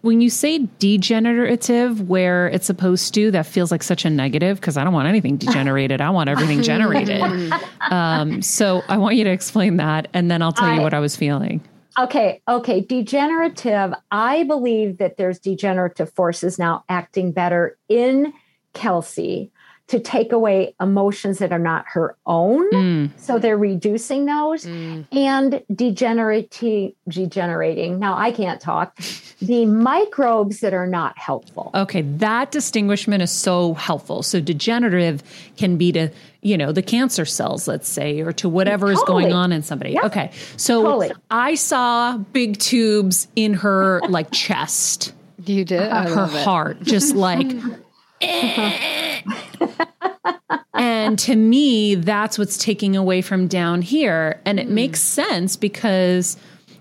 [0.00, 4.76] when you say degenerative, where it's supposed to, that feels like such a negative because
[4.76, 6.00] I don't want anything degenerated.
[6.00, 7.52] I want everything generated.
[7.90, 11.00] um, so I want you to explain that, and then I'll tell you what I
[11.00, 11.60] was feeling.
[11.98, 12.80] Okay, okay.
[12.80, 18.32] Degenerative, I believe that there's degenerative forces now acting better in
[18.72, 19.50] Kelsey
[19.88, 22.70] to take away emotions that are not her own.
[22.70, 23.10] Mm.
[23.16, 27.98] So they're reducing those and degenerating, degenerating.
[27.98, 28.96] Now I can't talk.
[29.40, 31.70] the microbes that are not helpful.
[31.74, 34.22] Okay, that distinguishment is so helpful.
[34.22, 35.22] So degenerative
[35.56, 36.10] can be to,
[36.42, 39.92] you know, the cancer cells, let's say, or to whatever is going on in somebody.
[39.92, 40.06] Yeah.
[40.06, 40.32] Okay.
[40.58, 41.12] So Totally.
[41.30, 45.14] I saw big tubes in her like chest,
[45.46, 45.80] You did.
[45.80, 47.46] I her heart, just like
[50.74, 54.40] and to me, that's what's taking away from down here.
[54.44, 54.74] And it hmm.
[54.74, 56.36] makes sense because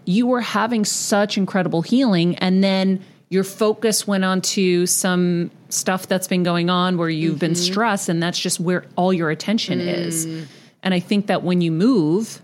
[0.05, 2.35] you were having such incredible healing.
[2.37, 7.39] And then your focus went on to some stuff that's been going on where you've
[7.39, 7.71] been mm-hmm.
[7.71, 8.09] stressed.
[8.09, 10.25] And that's just where all your attention is.
[10.25, 10.45] Mm.
[10.83, 12.41] And I think that when you move,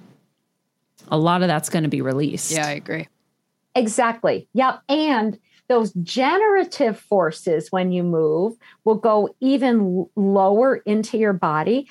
[1.08, 2.52] a lot of that's going to be released.
[2.52, 3.08] Yeah, I agree.
[3.76, 4.48] Exactly.
[4.54, 4.82] Yep.
[4.90, 11.88] And those generative forces, when you move, will go even lower into your body.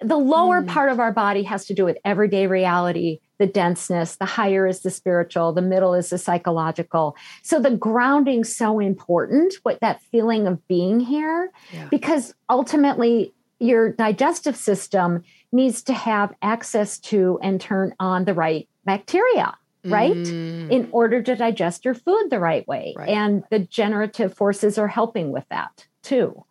[0.00, 0.66] The lower mm.
[0.66, 4.16] part of our body has to do with everyday reality, the denseness.
[4.16, 5.52] The higher is the spiritual.
[5.52, 7.16] The middle is the psychological.
[7.42, 9.54] So the grounding so important.
[9.62, 11.88] What that feeling of being here, Yeah.
[11.90, 15.22] because ultimately your digestive system
[15.52, 19.56] needs to have access to and turn on the right bacteria
[19.90, 20.12] right?
[20.12, 20.70] Mm.
[20.70, 22.94] In order to digest your food the right way.
[22.96, 23.08] Right.
[23.08, 26.44] And the generative forces are helping with that too.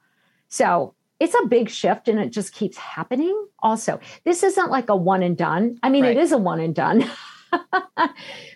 [0.49, 3.35] So it's a big shift and it just keeps happening.
[3.59, 5.79] Also, this isn't like a one and done.
[5.81, 6.15] I mean, Right.
[6.15, 7.09] it is a one and done,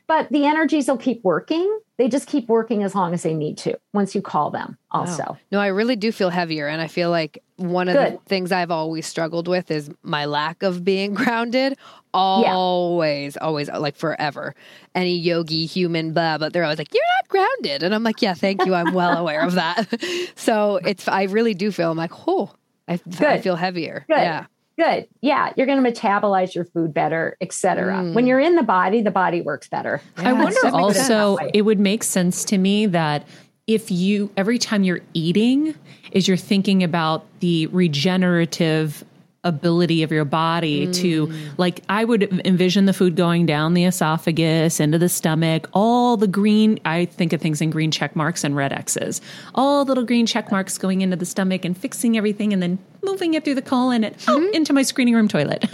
[0.08, 1.80] but the energies will keep working.
[1.98, 5.24] They just keep working as long as they need to once you call them, also.
[5.24, 5.38] Wow.
[5.52, 6.68] No, I really do feel heavier.
[6.68, 8.14] And I feel like one of Good.
[8.14, 11.78] the things I've always struggled with is my lack of being grounded.
[12.14, 14.54] Always, always, like forever.
[14.94, 17.84] Any yogi, human, blah, but they're always like, you're not grounded.
[17.84, 18.74] And I'm like, yeah, thank you.
[18.74, 19.88] I'm well aware of that.
[20.36, 22.52] so it's, I really do feel, I'm like, oh,
[22.88, 24.06] I, I feel heavier.
[24.10, 24.18] Good.
[24.18, 24.46] Yeah.
[24.78, 25.08] Good.
[25.22, 27.94] Yeah, you're going to metabolize your food better, etc.
[27.98, 28.14] Mm.
[28.14, 30.02] When you're in the body, the body works better.
[30.18, 30.74] I wonder that makes sense.
[30.74, 33.28] also, that it would make sense to me that
[33.74, 35.76] if you, every time you're eating,
[36.12, 39.04] is you're thinking about the regenerative
[39.44, 41.50] ability of your body to, mm.
[41.58, 46.28] like, I would envision the food going down the esophagus, into the stomach, all the
[46.28, 49.20] green, I think of things in green check marks and red X's,
[49.56, 53.34] all little green check marks going into the stomach and fixing everything and then moving
[53.34, 54.54] it through the colon and oh, mm-hmm.
[54.54, 55.66] into my screening room toilet.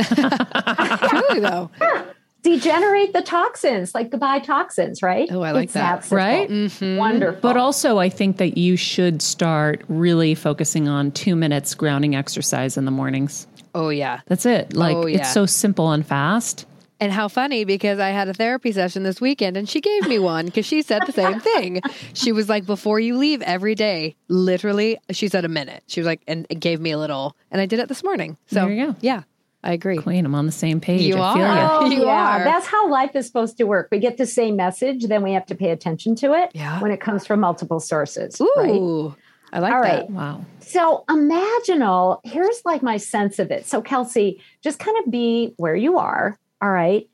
[1.10, 1.70] Truly, though.
[2.48, 5.28] degenerate the toxins, like goodbye toxins, right?
[5.32, 6.04] Oh, I like It's that.
[6.04, 6.18] simple.
[6.18, 6.50] Right?
[6.50, 6.98] Mhm.
[6.98, 7.42] Wonderful.
[7.42, 12.78] But also, I think that you should start really focusing on two minutes grounding exercise
[12.78, 13.48] in the mornings.
[13.76, 14.22] Oh yeah.
[14.28, 14.76] That's it.
[14.76, 15.20] Like, Oh, yeah.
[15.20, 16.66] it's so simple and fast.
[17.00, 20.18] And how funny because I had a therapy session this weekend and she gave me
[20.18, 21.82] one because she said the same thing.
[22.14, 25.84] She was like, before you leave every day, literally, she said a minute.
[25.86, 28.36] She was like, and it gave me a little, and I did it this morning.
[28.48, 28.96] So, There you go.
[29.02, 29.22] yeah,
[29.64, 29.98] I agree.
[29.98, 31.02] Queen, I'm on the same page.
[31.02, 31.82] You I feel are.
[31.84, 32.42] Oh, You yeah.
[32.42, 32.44] are.
[32.44, 33.90] That's how life is supposed to work.
[33.92, 36.80] We get the same message, then we have to pay attention to it Yeah.
[36.82, 38.40] when it comes from multiple sources.
[38.40, 39.16] Ooh, Right?
[39.54, 40.00] I like All that.
[40.02, 40.10] right.
[40.10, 40.46] Wow.
[40.60, 43.66] So imaginal, here's like my sense of it.
[43.66, 46.38] So Kelsey, just kind of be where you are.
[46.62, 47.08] All right.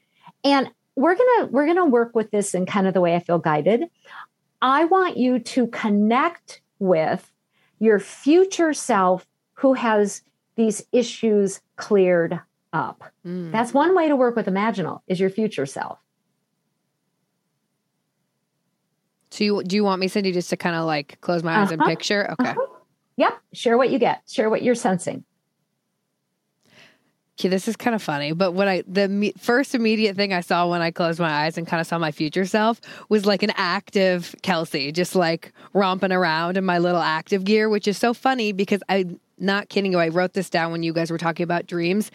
[0.43, 3.39] And we're gonna we're gonna work with this in kind of the way I feel
[3.39, 3.85] guided.
[4.61, 7.31] I want you to connect with
[7.79, 10.21] your future self who has
[10.55, 12.39] these issues cleared
[12.71, 13.03] up.
[13.25, 13.51] Mm.
[13.51, 15.99] That's one way to work with imaginal is your future self.
[19.31, 21.71] So, you, do you want me, Cyndi, just to kind of like close my eyes
[21.71, 21.89] and Uh-huh.
[21.89, 22.31] picture?
[22.39, 22.49] Okay.
[22.51, 22.67] Uh-huh.
[23.17, 23.33] Yep.
[23.53, 24.21] Share what you get.
[24.27, 25.23] Share what you're sensing.
[27.39, 30.41] Okay, this is kind of funny, but what I the me, first immediate thing I
[30.41, 32.79] saw when I closed my eyes and kind of saw my future self
[33.09, 37.87] was like an active Kelsey, just like romping around in my little active gear, which
[37.87, 39.99] is so funny because I'm not kidding you.
[39.99, 42.11] I wrote this down when you guys were talking about dreams.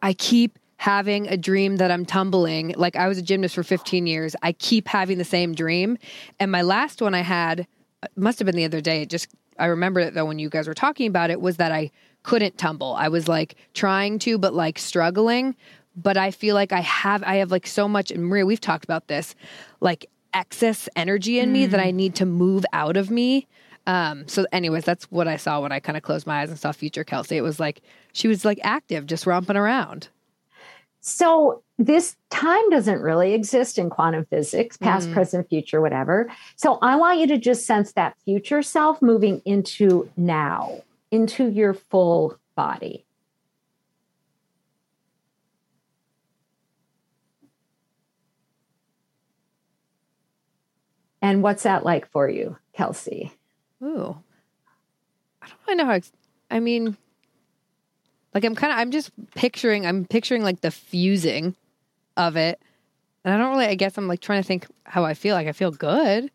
[0.00, 2.74] I keep having a dream that I'm tumbling.
[2.76, 4.34] Like I was a gymnast for 15 years.
[4.42, 5.98] I keep having the same dream,
[6.40, 7.66] and my last one I had
[8.02, 9.02] uh, must have been the other day.
[9.02, 9.28] It just
[9.58, 11.90] I remember it though when you guys were talking about it was that I
[12.24, 12.94] couldn't tumble.
[12.94, 15.54] I was like trying to, but like struggling.
[15.96, 18.84] But I feel like I have I have like so much and Maria, we've talked
[18.84, 19.36] about this,
[19.80, 23.46] like excess energy in me that I need to move out of me.
[23.86, 26.58] Um, so anyways, that's what I saw when I kind of closed my eyes and
[26.58, 27.36] saw future Kelsey.
[27.36, 27.80] It was like
[28.12, 30.08] she was like active, just romping around.
[31.00, 35.12] So this time doesn't really exist in quantum physics, past, Mm.
[35.12, 36.30] present, future, whatever.
[36.56, 40.80] So I want you to just sense that future self moving into now,
[41.14, 43.06] into your full body.
[51.22, 53.32] And what's that like for you, Kelsey?
[53.80, 54.16] Ooh.
[55.40, 56.00] I don't really know how
[56.50, 56.96] I mean
[58.34, 61.54] like I'm kind of I'm just picturing I'm picturing like the fusing
[62.16, 62.60] of it.
[63.24, 65.46] And I don't really I guess I'm like trying to think how I feel like
[65.46, 66.32] I feel good.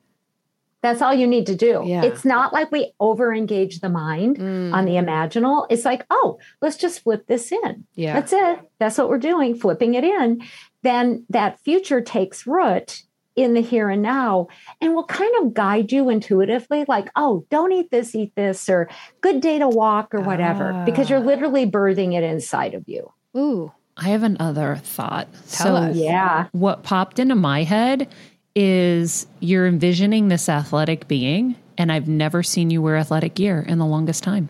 [0.82, 1.84] That's all you need to do.
[1.86, 2.04] Yeah.
[2.06, 5.66] It's not like we over engage the mind Mm, on the imaginal.
[5.70, 7.86] It's like, oh, let's just flip this in.
[7.96, 8.14] yeah.
[8.14, 8.60] That's it.
[8.80, 10.42] That's what we're doing, flipping it in.
[10.84, 13.04] Then that future takes root
[13.36, 14.48] in the here and now
[14.82, 18.90] and will kind of guide you intuitively, like, oh, don't eat this, eat this, or
[19.22, 21.24] good day to walk, or whatever, because you're Ah.
[21.24, 23.12] literally birthing it inside of you.
[23.38, 23.72] Ooh.
[23.98, 25.28] I have another thought.
[25.52, 25.96] Tell so, us.
[25.98, 26.48] Yeah.
[26.54, 28.08] what popped into my head
[28.56, 33.78] is you're envisioning this athletic being, and I've never seen you wear athletic gear in
[33.78, 34.50] the longest time.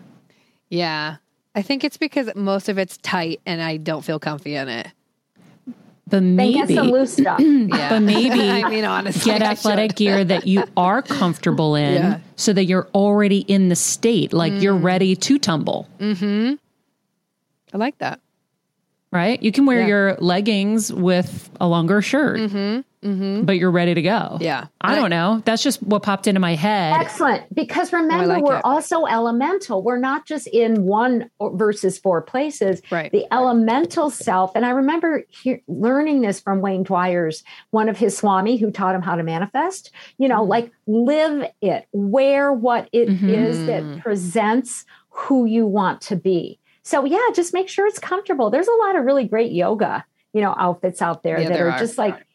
[0.68, 1.16] Yeah.
[1.54, 4.86] I think it's because most of it's tight and I don't feel comfy in it.
[5.66, 5.74] But
[6.22, 7.40] Then get maybe, some loose stuff.
[7.40, 7.88] Yeah.
[7.90, 9.30] but maybe I mean honestly.
[9.32, 9.96] get athletic should.
[9.96, 12.18] gear that you are comfortable in Yeah.
[12.36, 16.54] so that you're already in the state, like you're ready to tumble, Hmm.
[17.72, 18.20] I like that.
[19.12, 19.42] Right?
[19.42, 19.86] You can wear Yeah.
[19.88, 23.08] your leggings with a longer shirt, mm-hmm.
[23.08, 23.44] Mm-hmm.
[23.44, 24.38] but you're ready to go.
[24.40, 24.66] Yeah.
[24.80, 25.42] I don't know.
[25.44, 26.94] That's just what popped into my head.
[27.00, 27.52] Excellent.
[27.52, 28.64] Because remember, oh, like we're it.
[28.64, 29.82] also elemental.
[29.82, 32.82] We're not just in one versus four places.
[32.88, 33.10] Right.
[33.10, 34.52] The elemental self.
[34.54, 38.94] And I remember hear, learning this from Wayne Dyer's, one of his Swami who taught
[38.94, 39.90] him how to manifest.
[40.18, 40.50] You know, mm-hmm.
[40.50, 43.66] like live it, wear what it is Mhm.
[43.66, 46.59] that presents who you want to be.
[46.82, 48.50] So, yeah, just make sure it's comfortable.
[48.50, 51.68] There's a lot of really great yoga, you know, outfits out there Yeah, that there
[51.68, 51.78] are, are.
[51.78, 52.26] just like,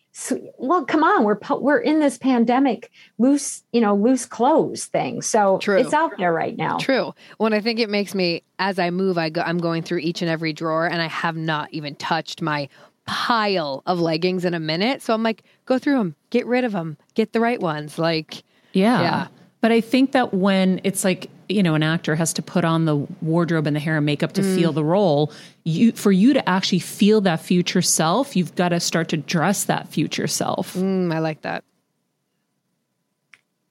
[0.57, 5.21] well, come on, we're we're in this pandemic, loose, you know, loose clothes thing.
[5.21, 5.77] So True.
[5.77, 6.77] it's out there right now.
[6.77, 7.13] True.
[7.37, 10.21] When I think it makes me, as I move, I go, I'm going through each
[10.21, 12.69] and every drawer, and I have not even touched my
[13.05, 15.01] pile of leggings in a minute.
[15.01, 17.99] So I'm like, go through them, get rid of them, get the right ones.
[17.99, 18.43] Like,
[18.73, 19.01] Yeah.
[19.01, 19.27] Yeah.
[19.61, 22.85] But I think that when it's like, you know, an actor has to put on
[22.85, 25.31] the wardrobe and the hair and makeup to feel the role,
[25.63, 29.63] you for you to actually feel that future self, you've got to start to dress
[29.65, 30.73] that future self.
[30.75, 31.63] mm, I like that.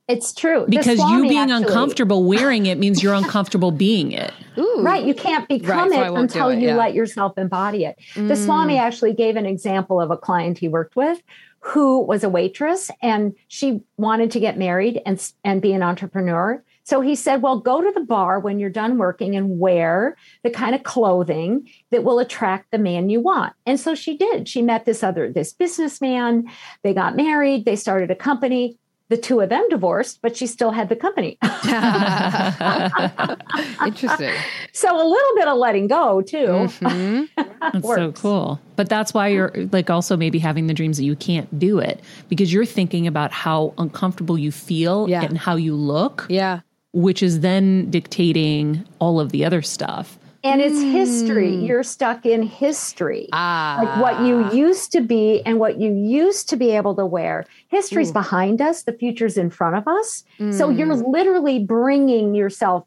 [0.06, 0.66] It's true.
[0.68, 4.32] The Because you being actually- uncomfortable wearing it means you're uncomfortable being it.
[4.58, 4.80] Ooh.
[4.82, 5.02] Right.
[5.04, 6.76] You can't become Right, it won't until it, you yeah.
[6.76, 7.96] let yourself embody it.
[8.14, 8.44] The Mm.
[8.44, 11.22] Swami actually gave an example of a client he worked with
[11.60, 16.62] who was a waitress and she wanted to get married and, and be an entrepreneur.
[16.84, 20.50] So he said, Well, go to the bar when you're done working and wear the
[20.50, 23.54] kind of clothing that will attract the man you want.
[23.66, 24.48] And so she did.
[24.48, 26.44] She met this other, this businessman.
[26.82, 27.64] They got married.
[27.64, 28.78] They started a company.
[29.10, 31.36] The two of them divorced, but she still had the company.
[33.86, 34.34] Interesting.
[34.72, 36.46] so a little bit of letting go, too.
[36.46, 37.24] Mm-hmm.
[37.72, 38.60] That's so cool.
[38.76, 42.00] But that's why you're like also maybe having the dreams that you can't do it
[42.28, 45.22] because you're thinking about how uncomfortable you feel Yeah.
[45.22, 46.60] and how you look, Yeah.
[46.94, 50.18] Which is then dictating all of the other stuff.
[50.44, 51.54] And it's history.
[51.54, 53.28] You're stuck in history.
[53.32, 53.80] Ah.
[53.82, 57.46] like what you used to be and what you used to be able to wear.
[57.68, 60.22] History's behind us, the future's in front of us.
[60.50, 62.84] So you're literally bringing yourself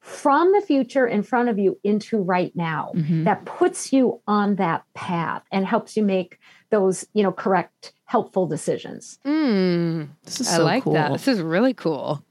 [0.00, 2.92] from the future in front of you into right now.
[2.94, 6.38] That puts you on that path and helps you make
[6.70, 9.18] those, you know, correct, helpful decisions.
[9.26, 10.94] Mm, This is I so like cool.
[10.94, 11.12] that.
[11.12, 12.24] This is really cool.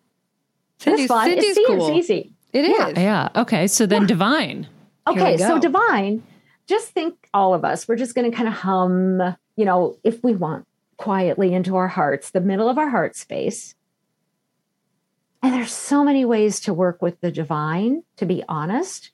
[0.85, 1.29] It's Cyndi's, fun.
[1.29, 1.87] Cyndi's It's, see, cool.
[1.87, 2.33] it's easy.
[2.51, 2.77] It is.
[2.77, 2.99] Yeah.
[2.99, 3.41] Yeah.
[3.41, 3.67] Okay.
[3.67, 4.63] So then divine.
[4.63, 4.69] Here
[5.07, 6.23] Okay, so divine,
[6.65, 10.23] just think all of us, we're just going to kind of hum, you know, if
[10.23, 10.65] we want,
[10.97, 13.75] quietly into our hearts, the middle of our heart space.
[15.41, 19.11] And there's so many ways to work with the divine, to be honest.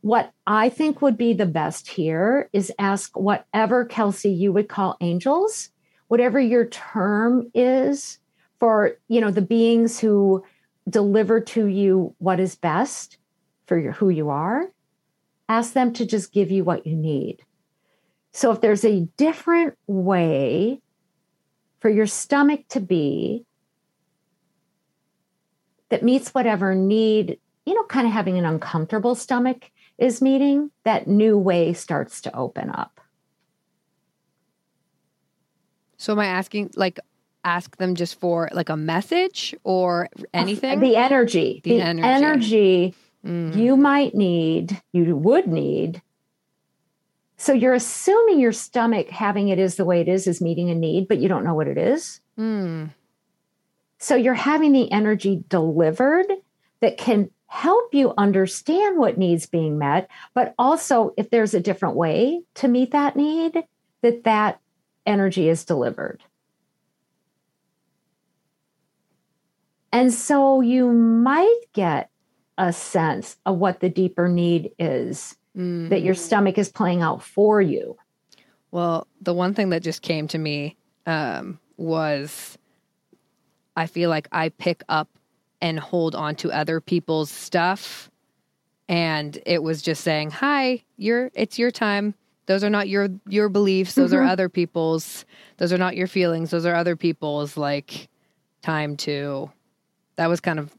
[0.00, 4.96] What I think would be the best here is ask whatever, Kelsey, you would call
[5.00, 5.70] angels,
[6.08, 8.18] whatever your term is
[8.58, 10.42] for, you know, the beings who
[10.88, 13.18] deliver to you what is best
[13.66, 14.70] for your, who you are
[15.50, 17.42] ask them to just give you what you need.
[18.32, 20.80] So if there's a different way
[21.80, 23.44] for your stomach to be
[25.88, 31.08] that meets whatever need, you know, kind of having an uncomfortable stomach is meeting, that
[31.08, 33.00] new way starts to open up.
[35.96, 37.00] So am I asking like
[37.44, 40.80] ask them just for like a message or anything?
[40.80, 42.04] The energy, The the, energy.
[42.08, 42.94] energy,
[43.24, 43.54] Mm.
[43.54, 46.00] you might need, you would need.
[47.36, 50.74] So you're assuming your stomach having it is the way it is is meeting a
[50.74, 52.20] need, but you don't know what it is.
[52.38, 52.90] Mm.
[53.98, 56.26] So you're having the energy delivered
[56.80, 61.96] that can help you understand what needs being met, but also if there's a different
[61.96, 63.64] way to meet that need,
[64.00, 64.60] that that
[65.04, 66.22] energy is delivered.
[69.92, 72.10] And so you might get
[72.58, 75.88] a sense of what the deeper need is Mm.
[75.88, 77.96] that your stomach is playing out for you.
[78.70, 80.76] Well, the one thing that just came to me
[81.06, 82.56] um, was
[83.76, 85.08] I feel like I pick up
[85.60, 88.10] and hold on to other people's stuff.
[88.88, 92.14] And it was just saying, Hi, you're it's your time.
[92.46, 93.94] Those are not your your beliefs.
[93.94, 95.24] Those are other people's.
[95.56, 96.50] Those are not your feelings.
[96.50, 98.08] Those are other people's like
[98.62, 99.50] time to
[100.20, 100.70] that was kind of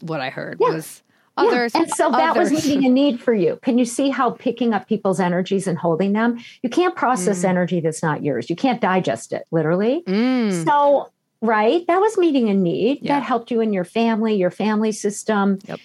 [0.00, 0.74] what I heard Yeah.
[0.74, 1.02] was
[1.38, 1.74] Yeah, others.
[1.74, 3.58] And so that was meeting a need for you.
[3.62, 7.48] Can you see how picking up people's energies and holding them, you can't process Mm.
[7.48, 8.50] energy that's not yours.
[8.50, 10.02] You can't digest it, literally.
[10.06, 10.66] Mm.
[10.66, 11.08] So,
[11.40, 13.14] right, that was meeting a need Yeah.
[13.20, 15.58] that helped you in your family, your family system.
[15.66, 15.80] Yep.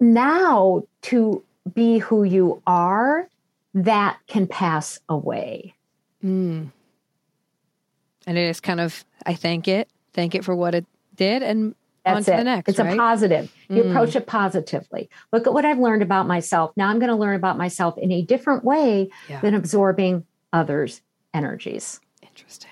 [0.00, 1.42] Now, to
[1.74, 3.28] be who you are,
[3.74, 5.74] that can pass away.
[6.24, 6.70] Mm.
[8.26, 11.74] And it is kind of, I thank it, thank it for what it did, and
[12.04, 12.36] That's to it.
[12.38, 12.68] the next.
[12.70, 12.94] it's right?
[12.94, 13.52] a positive.
[13.68, 13.90] You Mm.
[13.90, 15.10] approach it positively.
[15.32, 16.72] Look at what I've learned about myself.
[16.76, 19.40] Now I'm going to learn about myself in a different way Yeah.
[19.40, 21.02] than absorbing others'
[21.34, 22.00] energies.
[22.22, 22.70] Interesting.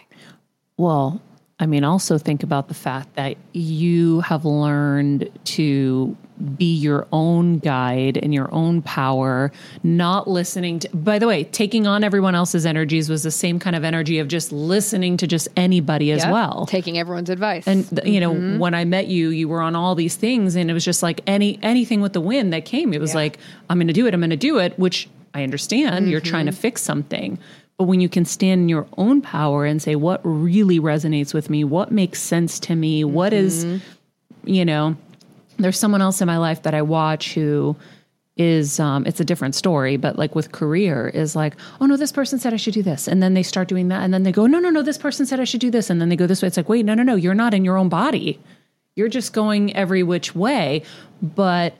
[0.77, 1.21] Well,
[1.61, 6.17] I mean, also think about the fact that you have learned to
[6.56, 9.51] be your own guide and your own power,
[9.82, 13.74] not listening to, by the way, taking on everyone else's energies was the same kind
[13.74, 16.32] of energy of just listening to just anybody as Yep.
[16.32, 16.66] well.
[16.66, 17.66] Taking everyone's advice.
[17.66, 18.59] and th- you know, mm-hmm.
[18.59, 21.20] when I met you, you were on all these things, and it was just like
[21.27, 22.93] any anything with the wind that came.
[22.93, 23.16] It was Yeah.
[23.16, 23.39] like,
[23.69, 24.15] I'm going to do it.
[24.15, 24.78] I'm going to do it.
[24.78, 26.09] Which I understand.
[26.09, 26.60] You're trying to mm-hmm.
[26.60, 27.39] fix something,
[27.77, 31.48] but when you can stand in your own power and say, what really resonates with
[31.51, 34.48] me, what makes sense to me, what is, mm-hmm.
[34.48, 34.97] you know,
[35.59, 37.77] there's someone else in my life that I watch who
[38.37, 42.13] is um, it's a different story, but like with career is like, oh no, this
[42.13, 44.33] person said I should do this, and then they start doing that, and then they
[44.33, 46.27] go, no, no, no, this person said I should do this, and then they go
[46.27, 46.49] this way.
[46.49, 48.39] It's like, wait, no, no, no, you're not in your own body.
[48.95, 50.83] You're just going every which way.
[51.21, 51.77] But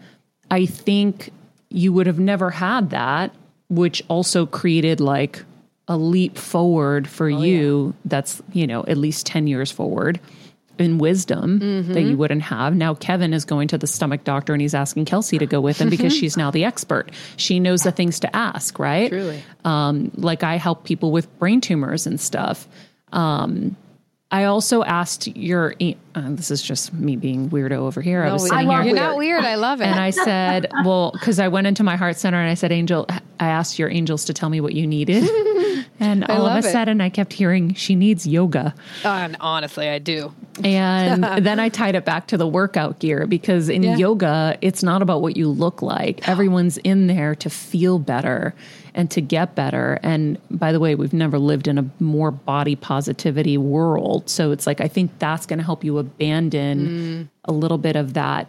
[0.51, 1.31] I think
[1.71, 3.33] you would have never had that,
[3.69, 5.45] which also created like
[5.87, 7.95] a leap forward for you.
[8.05, 10.21] That's you know at least ten years forward
[10.79, 11.59] in wisdom
[11.93, 12.75] that you wouldn't have.
[12.75, 15.81] Now Kevin is going to the stomach doctor and he's asking Kelsey to go with
[15.81, 17.11] him because she's now the expert.
[17.37, 19.09] She knows the things to ask, right?
[19.09, 19.43] Truly.
[19.65, 22.69] Um, like I help people with brain tumors and stuff.
[23.13, 23.77] Um,
[24.31, 25.75] I also asked your.
[25.79, 28.25] e- Uh, this is just me being weirdo over here.
[28.25, 29.45] I was sitting I here You're not weird.
[29.45, 29.87] I love it.
[29.87, 33.07] and I said, "Well, because I went into my heart center and I said, Angel,
[33.41, 35.25] I asked your angels to tell me what you needed."
[36.01, 36.71] And all of a it.
[36.71, 38.73] sudden, I kept hearing she needs yoga.
[39.05, 40.33] and honestly, I do.
[40.63, 43.97] And then I tied it back to the workout gear because in Yeah.
[43.97, 46.29] yoga, it's not about what you look like.
[46.29, 48.55] Everyone's in there to feel better
[48.99, 50.01] and to get better.
[50.03, 54.29] And by the way, we've never lived in a more body positivity world.
[54.29, 58.15] So it's like, I think that's going to help you abandon a little bit of
[58.15, 58.49] that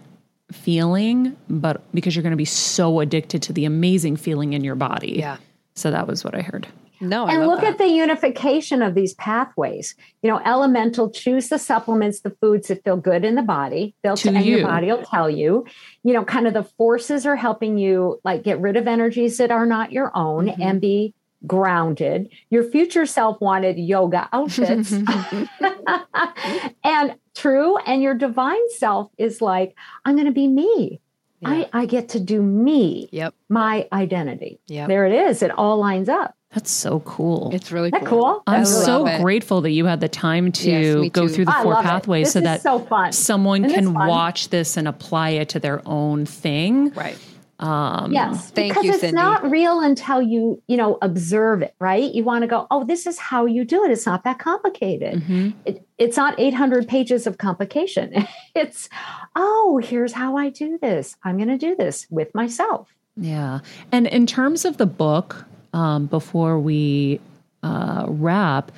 [0.52, 4.74] feeling, but because you're going to be so addicted to the amazing feeling in your
[4.74, 5.18] body.
[5.20, 5.38] Yeah.
[5.76, 6.68] So that was what I heard.
[7.02, 7.74] No, I and look that.
[7.74, 9.96] at the unification of these pathways.
[10.22, 13.96] You know, elemental choose the supplements, the foods that feel good in the body.
[14.04, 14.58] They'll To and you.
[14.58, 15.66] your body will tell you.
[16.04, 19.52] You know, kind of the forces are helping you like get rid of energies that
[19.52, 20.62] are not your own Mm-hmm.
[20.62, 21.14] and be
[21.48, 22.30] grounded.
[22.50, 24.92] Your future self wanted yoga outfits.
[26.84, 27.78] and true.
[27.78, 31.00] And your divine self is like, I'm going to be me.
[31.46, 33.34] I, I get to do me, Yep.
[33.48, 34.60] my identity.
[34.68, 34.90] Yep.
[34.90, 35.42] There it is.
[35.42, 36.36] It all lines up.
[36.54, 37.52] That's so cool.
[37.54, 38.20] It's really Isn't cool.
[38.22, 38.44] that cool?
[38.48, 39.22] I'm so it.
[39.22, 40.70] grateful that you had the time to
[41.04, 43.12] Yes, go through the I four pathways so that so fun.
[43.12, 44.08] someone Isn't can fun?
[44.08, 46.90] watch this and apply it to their own thing.
[46.94, 47.18] Right.
[47.60, 49.14] Um, Yes, Thank because you, it's Cyndi.
[49.14, 52.12] not real until you, you know, observe it, right?
[52.12, 53.92] You want to go, oh, this is how you do it.
[53.92, 55.22] It's not that complicated.
[55.22, 55.54] mhm.
[55.66, 58.26] It, it's not 800 pages of complication.
[58.56, 58.90] It's,
[59.36, 61.16] oh, here's how I do this.
[61.24, 62.94] I'm going to do this with myself.
[63.16, 63.60] Yeah.
[63.92, 67.20] And in terms of the book, um, before we
[67.64, 68.72] uh, wrap,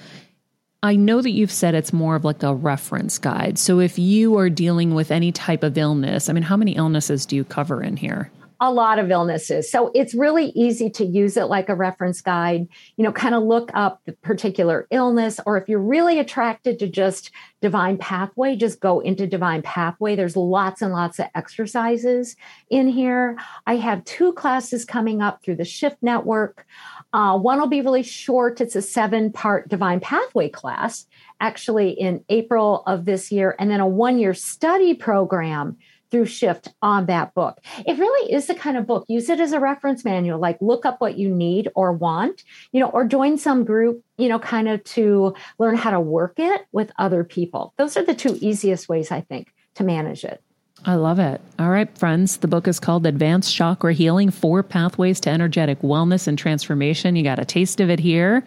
[0.83, 3.59] I know that you've said it's more of like a reference guide.
[3.59, 7.25] So if you are dealing with any type of illness, I mean, how many illnesses
[7.25, 8.31] do you cover in here?
[8.61, 9.69] A lot of illnesses.
[9.71, 13.41] So it's really easy to use it like a reference guide, you know, kind of
[13.41, 18.79] look up the particular illness, or if you're really attracted to just Divine Pathway, just
[18.79, 20.15] go into Divine Pathway.
[20.15, 22.35] There's lots and lots of exercises
[22.69, 23.35] in here.
[23.65, 26.67] I have two classes coming up through the Shift Network.
[27.13, 31.07] Uh, one will be really short, it's a seven part Divine Pathway class,
[31.39, 35.77] actually in April of this year, and then a one year study program
[36.11, 37.59] through Shift on that book.
[37.85, 39.05] It really is the kind of book.
[39.07, 42.79] Use it as a reference manual, like look up what you need or want, you
[42.79, 46.65] know, or join some group, you know, kind of to learn how to work it
[46.71, 47.73] with other people.
[47.77, 50.43] Those are the two easiest ways, I think, to manage it.
[50.83, 51.39] I love it.
[51.59, 52.37] All right, friends.
[52.37, 57.15] The book is called Advanced Chakra Healing Four Pathways to Energetic Wellness and Transformation.
[57.15, 58.43] You got a taste of it here.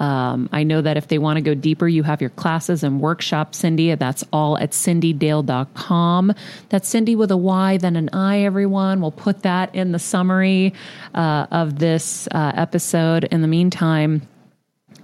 [0.00, 3.00] Um, I know that if they want to go deeper, you have your classes and
[3.00, 3.98] workshops, Cyndi.
[3.98, 6.32] That's all at cyndidale.com.
[6.68, 9.00] That's Cyndi with a Y, then an I, everyone.
[9.00, 10.74] We'll put that in the summary
[11.14, 13.24] uh, of this uh, episode.
[13.24, 14.22] In the meantime,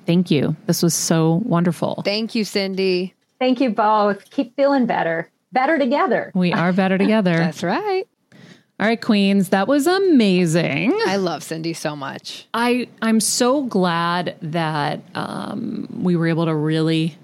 [0.06, 0.56] thank you.
[0.66, 2.02] This was so wonderful.
[2.04, 3.12] Thank you, Cyndi.
[3.38, 4.30] Thank you both.
[4.30, 6.30] Keep feeling better, better together.
[6.34, 7.36] We are better together.
[7.36, 8.04] That's right.
[8.80, 10.98] All right, Queens, that was amazing.
[11.06, 12.48] I love Cyndi so much.
[12.52, 17.16] I I'm so glad that um, we were able to really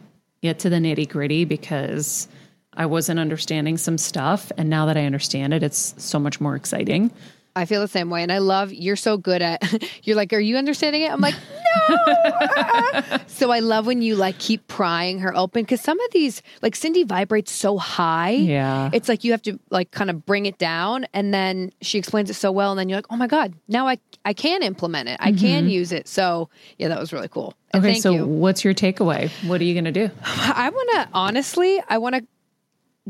[0.43, 2.29] get to the nitty gritty because
[2.75, 6.55] I wasn't understanding some stuff, and now that I understand it, it's so much more
[6.55, 7.11] exciting.
[7.57, 8.23] I feel the same way.
[8.23, 9.63] And I love you're so good at
[10.05, 11.11] you're like, Are you understanding it?
[11.11, 11.35] I'm like,
[11.89, 13.19] No.
[13.27, 16.75] so I love when you like keep prying her open because some of these, like
[16.75, 18.31] Cyndi vibrates so high.
[18.31, 18.91] Yeah.
[18.93, 22.31] It's like you have to like kind of bring it down and then she explains
[22.31, 22.73] it so well.
[22.73, 25.17] And then you're like, Oh my God, now I I can implement it.
[25.21, 25.69] I can mm-hmm.
[25.69, 26.09] use it.
[26.09, 26.49] So
[26.79, 27.55] yeah, that was really cool.
[27.73, 28.27] And Okay, so you.
[28.27, 29.31] what's your takeaway?
[29.47, 30.11] What are you going to do?
[30.25, 32.27] I want to honestly, I want to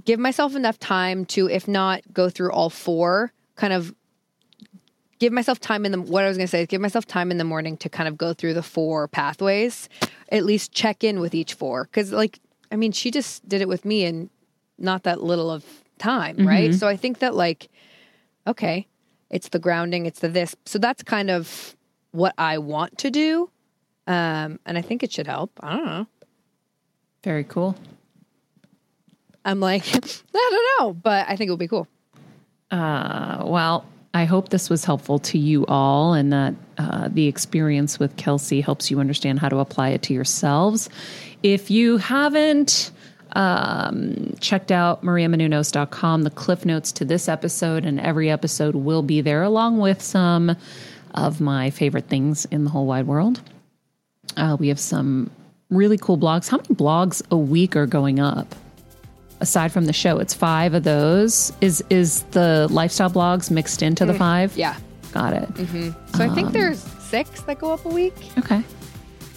[0.04, 3.94] give myself enough time to, if not go through all four, kind of
[5.20, 6.00] give myself time in the.
[6.00, 8.08] What I was going to say is give myself time in the morning to kind
[8.08, 9.88] of go through the four pathways,
[10.30, 12.40] at least check in with each four, because like
[12.72, 14.30] I mean, she just did it with me in
[14.78, 15.64] not that little of
[15.98, 16.74] time, right?
[16.74, 17.68] So I think that like,
[18.46, 18.86] okay,
[19.28, 21.76] it's the grounding, it's the this, so that's kind of
[22.12, 23.50] what I want to do.
[24.06, 25.52] Um, and I think it should help.
[25.60, 26.06] I don't know.
[27.22, 27.76] Very cool.
[29.44, 30.00] I'm like, I
[30.50, 31.86] don't know, but I think it would be cool.
[32.70, 37.98] Uh, well, I hope this was helpful to you all and that uh, the experience
[37.98, 40.90] with Kelsey helps you understand how to apply it to yourselves.
[41.42, 42.90] If you haven't
[43.32, 49.20] um, checked out mariamenunos.com, the cliff notes to this episode and every episode will be
[49.20, 50.56] there, along with some
[51.14, 53.40] of my favorite things in the whole wide world.
[54.36, 55.30] Uh, we have some
[55.70, 56.48] really cool blogs.
[56.48, 58.54] How many blogs a week are going up?
[59.40, 64.04] Aside from the show it's five of those is is the lifestyle blogs mixed into
[64.04, 64.76] the mm, five Yeah.
[65.12, 65.90] got it mm-hmm.
[66.16, 68.14] So I think um, there's six that go up a week.
[68.38, 68.62] okay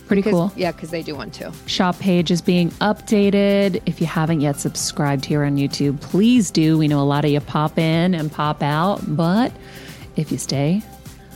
[0.05, 0.51] Pretty Because- cool.
[0.57, 1.49] Yeah, because they do one too.
[1.65, 3.81] Shop page is being updated.
[3.85, 6.77] If you haven't yet subscribed here on YouTube, please do.
[6.77, 9.53] We know a lot of you pop in and pop out, but
[10.17, 10.84] if you stay,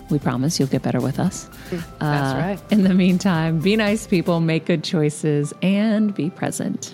[0.10, 1.50] we promise you'll get better with us.
[1.70, 2.60] Mm, that's Uh, right.
[2.70, 6.94] In the meantime, be nice people, make good choices, and be present.